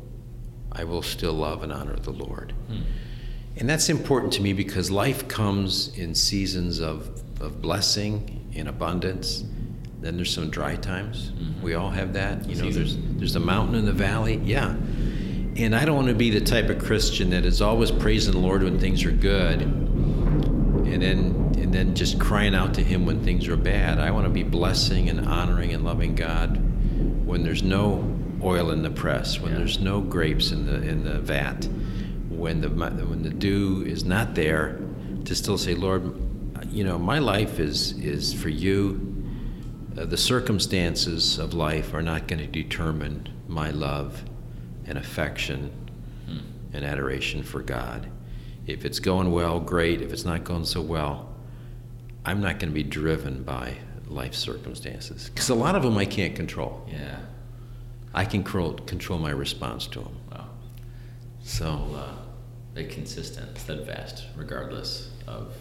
I 0.73 0.85
will 0.85 1.03
still 1.03 1.33
love 1.33 1.63
and 1.63 1.73
honor 1.73 1.97
the 1.97 2.13
Lord. 2.13 2.53
Hmm. 2.69 2.83
And 3.59 3.69
that's 3.69 3.89
important 3.89 4.33
to 4.35 4.43
me 4.43 4.53
because 4.53 4.91
life 4.91 5.29
comes 5.29 5.97
in 5.97 6.15
seasons 6.15 6.81
of, 6.81 7.23
of 7.41 7.63
blessing 7.63 8.51
and 8.55 8.69
abundance. 8.69 9.45
Then 10.01 10.17
there's 10.17 10.33
some 10.33 10.51
dry 10.51 10.77
times. 10.77 11.31
Mhm. 11.31 11.63
We 11.63 11.75
all 11.75 11.91
have 11.91 12.13
that. 12.13 12.49
You 12.49 12.57
know, 12.57 12.71
there's 12.71 12.97
there's 13.17 13.35
a 13.35 13.41
mountain 13.41 13.77
in 13.77 13.87
the 13.87 13.93
valley. 13.93 14.41
Yeah. 14.45 14.75
And 15.57 15.75
I 15.75 15.87
don't 15.87 15.97
want 15.97 16.09
to 16.09 16.15
be 16.15 16.29
the 16.29 16.43
type 16.43 16.69
of 16.69 16.79
Christian 16.79 17.31
that 17.31 17.47
is 17.47 17.63
always 17.63 17.91
praising 17.91 18.33
the 18.33 18.39
Lord 18.39 18.63
when 18.63 18.79
things 18.79 19.05
are 19.07 19.11
good 19.11 19.63
and 20.93 21.03
then 21.03 21.53
and 21.59 21.73
then 21.73 21.95
just 21.95 22.19
crying 22.21 22.55
out 22.55 22.75
to 22.75 22.83
him 22.83 23.07
when 23.07 23.23
things 23.25 23.49
are 23.49 23.57
bad. 23.57 23.99
I 23.99 24.11
want 24.11 24.27
to 24.27 24.31
be 24.33 24.43
blessing 24.43 25.09
and 25.09 25.27
honoring 25.27 25.73
and 25.73 25.85
loving 25.85 26.15
God 26.15 26.57
when 27.27 27.43
there's 27.43 27.63
no 27.63 28.13
oil 28.43 28.71
in 28.71 28.83
the 28.83 28.91
press, 28.91 29.41
when 29.41 29.53
Yeah. 29.53 29.59
there's 29.59 29.81
no 29.81 30.01
grapes 30.01 30.53
in 30.53 30.67
the 30.67 30.83
in 30.83 31.05
the 31.05 31.19
vat, 31.21 31.69
when 32.29 32.61
the 32.61 32.69
when 32.69 33.23
the 33.23 33.31
dew 33.31 33.83
is 33.87 34.05
not 34.05 34.35
there, 34.35 34.79
to 35.25 35.35
still 35.35 35.59
say, 35.59 35.75
Lord, 35.75 36.15
you 36.71 36.85
know, 36.85 36.99
my 36.99 37.19
life 37.19 37.59
is 37.59 37.93
is 37.99 38.33
for 38.35 38.49
you. 38.49 39.13
Uh, 39.99 40.05
the 40.05 40.17
circumstances 40.19 41.39
of 41.39 41.55
life 41.55 41.95
are 41.95 42.03
not 42.03 42.29
going 42.29 42.39
to 42.41 42.47
determine 42.47 43.29
my 43.49 43.71
love 43.71 44.23
and 44.87 44.99
affection 44.99 45.71
Hmm. 46.29 46.39
and 46.75 46.85
adoration 46.85 47.43
for 47.43 47.63
God. 47.63 48.07
If 48.67 48.85
it's 48.85 48.99
going 48.99 49.31
well, 49.31 49.61
great. 49.61 50.03
If 50.03 50.13
it's 50.13 50.25
not 50.25 50.45
going 50.45 50.65
so 50.65 50.83
well, 50.83 51.33
I'm 52.25 52.41
not 52.41 52.59
going 52.59 52.71
to 52.71 52.75
be 52.75 52.83
driven 52.83 53.45
by 53.45 53.77
life 54.07 54.35
circumstances 54.35 55.29
because 55.29 55.49
a 55.49 55.55
lot 55.55 55.77
of 55.77 55.83
them 55.83 55.97
I 55.99 56.05
can't 56.05 56.35
control. 56.35 56.87
Yeah. 56.91 57.19
I 58.15 58.25
can 58.25 58.43
control, 58.43 58.75
control 58.75 59.19
my 59.19 59.31
response 59.31 59.87
to 59.89 60.01
them. 60.01 60.17
Wow. 60.33 60.49
So 61.43 61.65
So 61.67 61.95
uh, 61.97 62.15
very 62.75 62.87
consistent, 62.87 63.57
steadfast, 63.59 64.25
regardless 64.37 65.11
of 65.27 65.55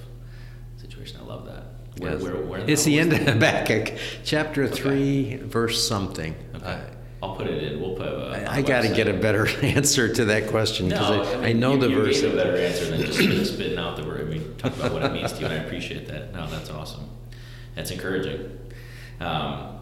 situation. 0.78 1.20
I 1.22 1.24
love 1.24 1.46
that. 1.46 1.64
Where, 1.98 2.12
yes. 2.12 2.22
where, 2.22 2.36
where 2.36 2.70
it's 2.70 2.84
the 2.84 3.00
end 3.00 3.14
of 3.14 3.20
Habakkuk, 3.20 3.98
chapter 4.24 4.68
three, 4.68 5.38
verse 5.38 5.88
something. 5.88 6.36
Okay. 6.56 6.82
I'll 7.24 7.36
put 7.36 7.48
it 7.48 7.64
in. 7.64 7.82
We'll 7.82 7.96
put. 7.96 8.08
Uh, 8.08 8.46
I, 8.48 8.58
I 8.58 8.62
got 8.62 8.82
to 8.84 8.90
get 8.94 9.08
a 9.08 9.14
better 9.14 9.48
answer 9.66 10.14
to 10.14 10.26
that 10.26 10.48
question 10.50 10.90
because 10.90 11.10
No, 11.10 11.24
I, 11.24 11.36
mean, 11.36 11.44
I 11.46 11.54
know 11.54 11.74
you, 11.74 11.80
the 11.80 11.90
you 11.90 11.96
verse. 12.04 12.22
gave 12.22 12.34
a 12.34 12.36
better 12.36 12.56
answer 12.58 12.86
than 12.86 13.02
just 13.06 13.54
spitting 13.54 13.78
out 13.78 13.96
the 13.98 14.04
word. 14.06 14.22
I 14.22 14.24
mean, 14.26 14.56
talk 14.58 14.76
about 14.76 14.92
what 14.94 15.04
it 15.04 15.12
means 15.14 15.32
to 15.34 15.40
you, 15.40 15.46
and 15.46 15.54
I 15.54 15.58
appreciate 15.58 16.08
that. 16.08 16.34
No, 16.34 16.48
that's 16.48 16.70
awesome. 16.70 17.10
That's 17.76 17.92
encouraging. 17.92 18.60
Um, 19.20 19.80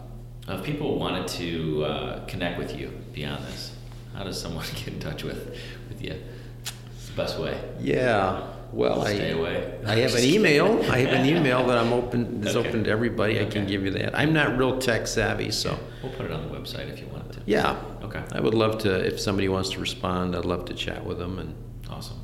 if 0.48 0.62
people 0.62 0.98
wanted 0.98 1.26
to 1.28 1.84
uh, 1.84 2.24
connect 2.26 2.58
with 2.58 2.78
you 2.78 2.88
beyond 3.12 3.44
this, 3.44 3.74
how 4.14 4.24
does 4.24 4.40
someone 4.40 4.64
get 4.76 4.88
in 4.88 5.00
touch 5.00 5.24
with 5.24 5.58
with 5.88 6.02
you? 6.02 6.14
It's 6.62 7.08
the 7.08 7.14
best 7.16 7.38
way. 7.38 7.60
Yeah. 7.80 8.53
Well, 8.74 9.04
Stay 9.06 9.30
I, 9.32 9.38
away. 9.38 9.78
I 9.86 9.96
have 9.96 10.14
an 10.14 10.24
email. 10.24 10.82
I 10.90 10.98
have 10.98 11.12
an 11.20 11.26
email 11.26 11.64
that 11.68 11.78
I'm 11.78 11.92
open 11.92 12.42
is 12.44 12.56
Okay. 12.56 12.68
open 12.68 12.84
to 12.84 12.90
everybody. 12.90 13.40
I 13.40 13.44
can 13.44 13.66
give 13.66 13.84
you 13.84 13.90
that. 13.92 14.18
I'm 14.18 14.32
not 14.32 14.58
real 14.58 14.78
tech 14.78 15.06
savvy, 15.06 15.50
so 15.52 15.78
We'll 16.02 16.12
put 16.12 16.26
it 16.26 16.32
on 16.32 16.48
the 16.48 16.54
website 16.58 16.92
if 16.92 16.98
you 17.00 17.06
wanted 17.06 17.32
to. 17.34 17.40
yeah. 17.46 17.76
Okay. 18.02 18.22
I 18.32 18.40
would 18.40 18.54
love 18.54 18.78
to 18.78 18.92
if 19.06 19.20
somebody 19.20 19.48
wants 19.48 19.70
to 19.70 19.78
respond. 19.80 20.34
I'd 20.34 20.44
love 20.44 20.64
to 20.66 20.74
chat 20.74 21.04
with 21.04 21.18
them 21.18 21.38
and 21.38 21.54
Awesome. 21.88 22.18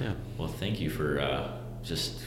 yeah. 0.00 0.12
Well, 0.38 0.48
thank 0.48 0.80
you 0.80 0.88
for 0.88 1.20
uh, 1.20 1.50
just 1.82 2.22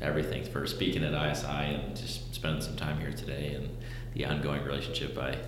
everything 0.00 0.42
for 0.44 0.66
speaking 0.66 1.04
at 1.04 1.12
ISI 1.14 1.46
and 1.46 1.96
just 1.96 2.34
spending 2.34 2.60
some 2.60 2.76
time 2.76 2.98
here 2.98 3.12
today 3.12 3.54
and 3.54 3.68
the 4.14 4.24
ongoing 4.24 4.64
relationship. 4.64 5.16
I, 5.16 5.38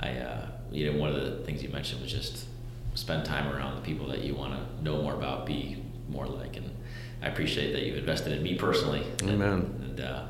I, 0.00 0.08
uh, 0.18 0.46
you 0.72 0.90
know, 0.92 0.98
one 0.98 1.10
of 1.10 1.16
the 1.22 1.44
things 1.44 1.62
you 1.62 1.68
mentioned 1.68 2.02
was 2.02 2.10
just 2.12 2.46
spend 2.94 3.24
time 3.24 3.46
around 3.54 3.76
the 3.76 3.82
people 3.82 4.08
that 4.08 4.24
you 4.24 4.34
want 4.34 4.54
to 4.54 4.82
know 4.84 5.00
more 5.02 5.14
about, 5.14 5.46
be 5.46 5.82
more 6.08 6.26
like, 6.26 6.56
and 6.56 6.68
I 7.22 7.26
appreciate 7.28 7.72
that 7.72 7.82
you've 7.82 7.98
invested 7.98 8.32
in 8.32 8.42
me 8.42 8.54
personally. 8.54 9.04
Amen. 9.24 9.74
And 9.84 10.00
uh, 10.00 10.24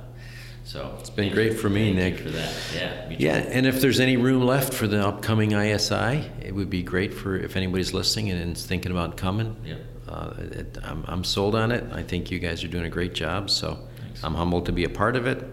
so 0.64 0.96
It's 1.00 1.10
been 1.10 1.32
great 1.32 1.58
for 1.58 1.68
me, 1.68 1.92
Nick. 1.92 2.18
for 2.18 2.30
that. 2.30 2.54
Yeah. 2.74 3.10
Yeah, 3.18 3.36
and 3.36 3.66
if 3.66 3.80
there's 3.80 4.00
any 4.00 4.16
room 4.16 4.44
left 4.44 4.72
for 4.74 4.86
the 4.86 5.06
upcoming 5.06 5.52
ISI, 5.52 6.30
it 6.42 6.54
would 6.54 6.70
be 6.70 6.82
great 6.82 7.14
for 7.14 7.36
if 7.36 7.56
anybody's 7.56 7.92
listening 7.94 8.30
and 8.30 8.56
is 8.56 8.66
thinking 8.66 8.90
about 8.92 9.16
coming. 9.16 9.56
Yeah. 9.64 9.76
Uh, 10.08 10.34
it, 10.38 10.78
I'm, 10.82 11.04
I'm 11.06 11.24
sold 11.24 11.54
on 11.54 11.70
it. 11.70 11.84
I 11.92 12.02
think 12.02 12.30
you 12.32 12.38
guys 12.40 12.64
are 12.64 12.68
doing 12.68 12.84
a 12.84 12.90
great 12.90 13.14
job. 13.14 13.50
So 13.50 13.78
Thanks. 14.00 14.24
I'm 14.24 14.34
humbled 14.34 14.66
to 14.66 14.72
be 14.72 14.84
a 14.84 14.88
part 14.88 15.14
of 15.14 15.26
it 15.26 15.44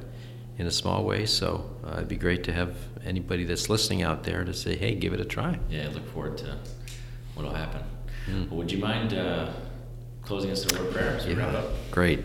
in 0.58 0.66
a 0.66 0.72
small 0.72 1.04
way. 1.04 1.28
So 1.28 1.70
uh, 1.86 1.98
it'd 1.98 2.08
be 2.08 2.16
great 2.16 2.44
to 2.46 2.54
have 2.54 2.76
anybody 3.06 3.44
that's 3.44 3.70
listening 3.70 4.02
out 4.02 4.24
there 4.24 4.44
to 4.44 4.54
say, 4.54 4.76
hey, 4.76 4.96
give 4.96 5.14
it 5.14 5.20
a 5.22 5.26
try. 5.26 5.60
Yeah, 5.70 5.86
I 5.86 5.88
look 5.90 6.08
forward 6.10 6.38
to 6.40 6.58
what'll 7.36 7.54
happen. 7.54 7.84
Mm. 8.28 8.50
Well, 8.50 8.58
would 8.58 8.72
you 8.72 8.80
mind 8.80 9.14
uh, 9.14 9.52
closing 10.28 10.52
us 10.52 10.66
in 10.66 10.76
a 10.76 10.80
word 10.80 10.88
of 10.90 10.94
prayer 10.94 11.12
as 11.12 11.26
we 11.26 11.34
wrap 11.34 11.54
up? 11.54 11.72
Great. 11.90 12.20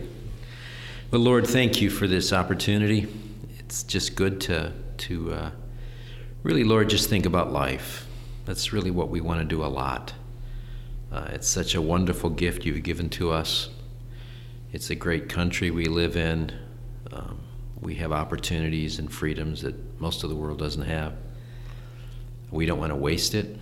Well, 1.09 1.21
Lord, 1.21 1.47
thank 1.47 1.81
you 1.81 1.89
for 1.89 2.05
this 2.05 2.33
opportunity. 2.33 3.07
It's 3.59 3.83
just 3.83 4.15
good 4.15 4.41
to 4.41 4.73
to 4.97 5.33
uh, 5.33 5.51
really, 6.43 6.65
Lord, 6.65 6.89
just 6.89 7.09
think 7.09 7.25
about 7.25 7.53
life. 7.53 8.05
That's 8.43 8.73
really 8.73 8.91
what 8.91 9.07
we 9.07 9.21
want 9.21 9.39
to 9.39 9.45
do 9.45 9.63
a 9.63 9.67
lot. 9.67 10.13
Uh, 11.13 11.27
it's 11.31 11.47
such 11.47 11.75
a 11.75 11.81
wonderful 11.81 12.29
gift 12.29 12.65
you've 12.65 12.83
given 12.83 13.09
to 13.11 13.31
us. 13.31 13.69
It's 14.73 14.89
a 14.89 14.95
great 14.95 15.29
country 15.29 15.71
we 15.71 15.85
live 15.85 16.17
in. 16.17 16.51
Um, 17.11 17.39
we 17.79 17.95
have 17.95 18.11
opportunities 18.11 18.99
and 18.99 19.09
freedoms 19.09 19.61
that 19.61 19.75
most 20.01 20.25
of 20.25 20.29
the 20.29 20.35
world 20.35 20.59
doesn't 20.59 20.83
have. 20.83 21.13
We 22.51 22.65
don't 22.65 22.79
want 22.79 22.91
to 22.91 22.97
waste 22.97 23.33
it 23.33 23.57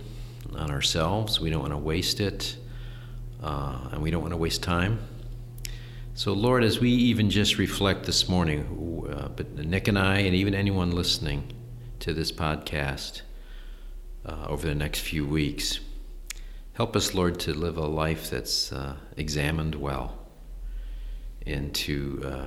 on 0.56 0.72
ourselves. 0.72 1.40
We 1.40 1.48
don't 1.48 1.60
want 1.60 1.74
to 1.74 1.78
waste 1.78 2.18
it, 2.18 2.56
uh, 3.42 3.88
and 3.92 4.02
we 4.02 4.10
don't 4.10 4.22
want 4.22 4.32
to 4.32 4.38
waste 4.38 4.62
time. 4.62 5.00
So, 6.14 6.32
Lord, 6.32 6.62
as 6.62 6.78
we 6.78 6.90
even 6.90 7.30
just 7.30 7.58
reflect 7.58 8.04
this 8.04 8.28
morning, 8.28 9.08
uh, 9.10 9.28
but 9.28 9.54
Nick 9.54 9.88
and 9.88 9.98
I, 9.98 10.18
and 10.18 10.34
even 10.34 10.54
anyone 10.54 10.90
listening 10.90 11.52
to 12.00 12.12
this 12.12 12.30
podcast 12.30 13.22
uh, 14.26 14.46
over 14.48 14.66
the 14.66 14.74
next 14.74 15.00
few 15.00 15.26
weeks, 15.26 15.80
help 16.74 16.94
us, 16.96 17.14
Lord, 17.14 17.40
to 17.40 17.54
live 17.54 17.78
a 17.78 17.86
life 17.86 18.30
that's 18.30 18.72
uh, 18.72 18.96
examined 19.16 19.74
well 19.74 20.18
and 21.46 21.74
to 21.74 22.22
uh, 22.24 22.44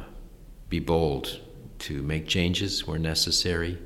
be 0.70 0.80
bold, 0.80 1.40
to 1.80 2.02
make 2.04 2.28
changes 2.28 2.88
where 2.88 3.00
necessary, 3.00 3.78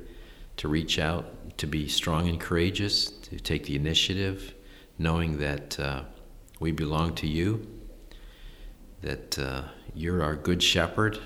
to 0.58 0.68
reach 0.68 0.98
out, 0.98 1.56
to 1.58 1.66
be 1.66 1.88
strong 1.88 2.28
and 2.28 2.38
courageous, 2.38 3.06
to 3.10 3.40
take 3.40 3.64
the 3.64 3.76
initiative, 3.76 4.54
knowing 4.98 5.38
that 5.38 5.80
uh, 5.80 6.02
we 6.60 6.70
belong 6.70 7.14
to 7.14 7.26
you 7.26 7.66
that 9.00 9.38
uh, 9.38 9.62
you're 9.94 10.22
our 10.22 10.36
good 10.36 10.62
shepherd 10.62 11.18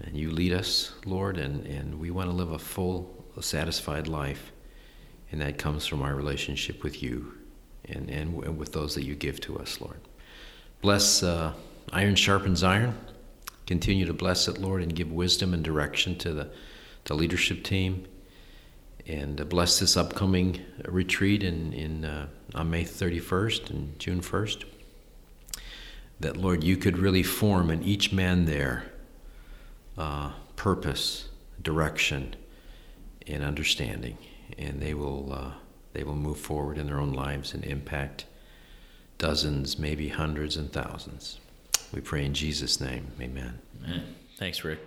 and 0.00 0.16
you 0.16 0.30
lead 0.30 0.52
us, 0.52 0.92
Lord, 1.06 1.38
and, 1.38 1.66
and 1.66 1.98
we 1.98 2.10
want 2.10 2.28
to 2.28 2.36
live 2.36 2.52
a 2.52 2.58
full, 2.58 3.24
satisfied 3.40 4.06
life. 4.08 4.52
And 5.32 5.40
that 5.40 5.58
comes 5.58 5.86
from 5.86 6.02
our 6.02 6.14
relationship 6.14 6.82
with 6.82 7.02
you 7.02 7.32
and, 7.86 8.10
and, 8.10 8.44
and 8.44 8.58
with 8.58 8.72
those 8.72 8.94
that 8.94 9.04
you 9.04 9.14
give 9.14 9.40
to 9.40 9.58
us, 9.58 9.80
Lord. 9.80 10.00
Bless 10.82 11.22
uh, 11.22 11.54
Iron 11.92 12.14
Sharpens 12.14 12.62
Iron. 12.62 12.96
Continue 13.66 14.04
to 14.04 14.12
bless 14.12 14.48
it, 14.48 14.58
Lord, 14.58 14.82
and 14.82 14.94
give 14.94 15.10
wisdom 15.10 15.54
and 15.54 15.64
direction 15.64 16.16
to 16.18 16.32
the, 16.32 16.50
the 17.04 17.14
leadership 17.14 17.64
team. 17.64 18.06
And 19.08 19.40
uh, 19.40 19.44
bless 19.44 19.78
this 19.78 19.96
upcoming 19.96 20.60
retreat 20.84 21.42
in, 21.42 21.72
in, 21.72 22.04
uh, 22.04 22.26
on 22.54 22.70
May 22.70 22.84
31st 22.84 23.70
and 23.70 23.98
June 23.98 24.20
1st 24.20 24.64
that 26.20 26.36
Lord, 26.36 26.64
you 26.64 26.76
could 26.76 26.98
really 26.98 27.22
form 27.22 27.70
in 27.70 27.82
each 27.82 28.12
man 28.12 28.46
there 28.46 28.84
uh, 29.98 30.32
purpose, 30.56 31.28
direction, 31.62 32.34
and 33.26 33.44
understanding, 33.44 34.16
and 34.58 34.80
they 34.80 34.94
will 34.94 35.32
uh, 35.32 35.52
they 35.92 36.04
will 36.04 36.14
move 36.14 36.38
forward 36.38 36.78
in 36.78 36.86
their 36.86 37.00
own 37.00 37.12
lives 37.12 37.54
and 37.54 37.64
impact 37.64 38.26
dozens, 39.18 39.78
maybe 39.78 40.08
hundreds 40.08 40.56
and 40.56 40.72
thousands. 40.72 41.40
We 41.92 42.00
pray 42.00 42.24
in 42.24 42.34
Jesus' 42.34 42.80
name, 42.80 43.06
Amen. 43.20 43.58
Man, 43.80 44.02
thanks, 44.36 44.64
Rick. 44.64 44.80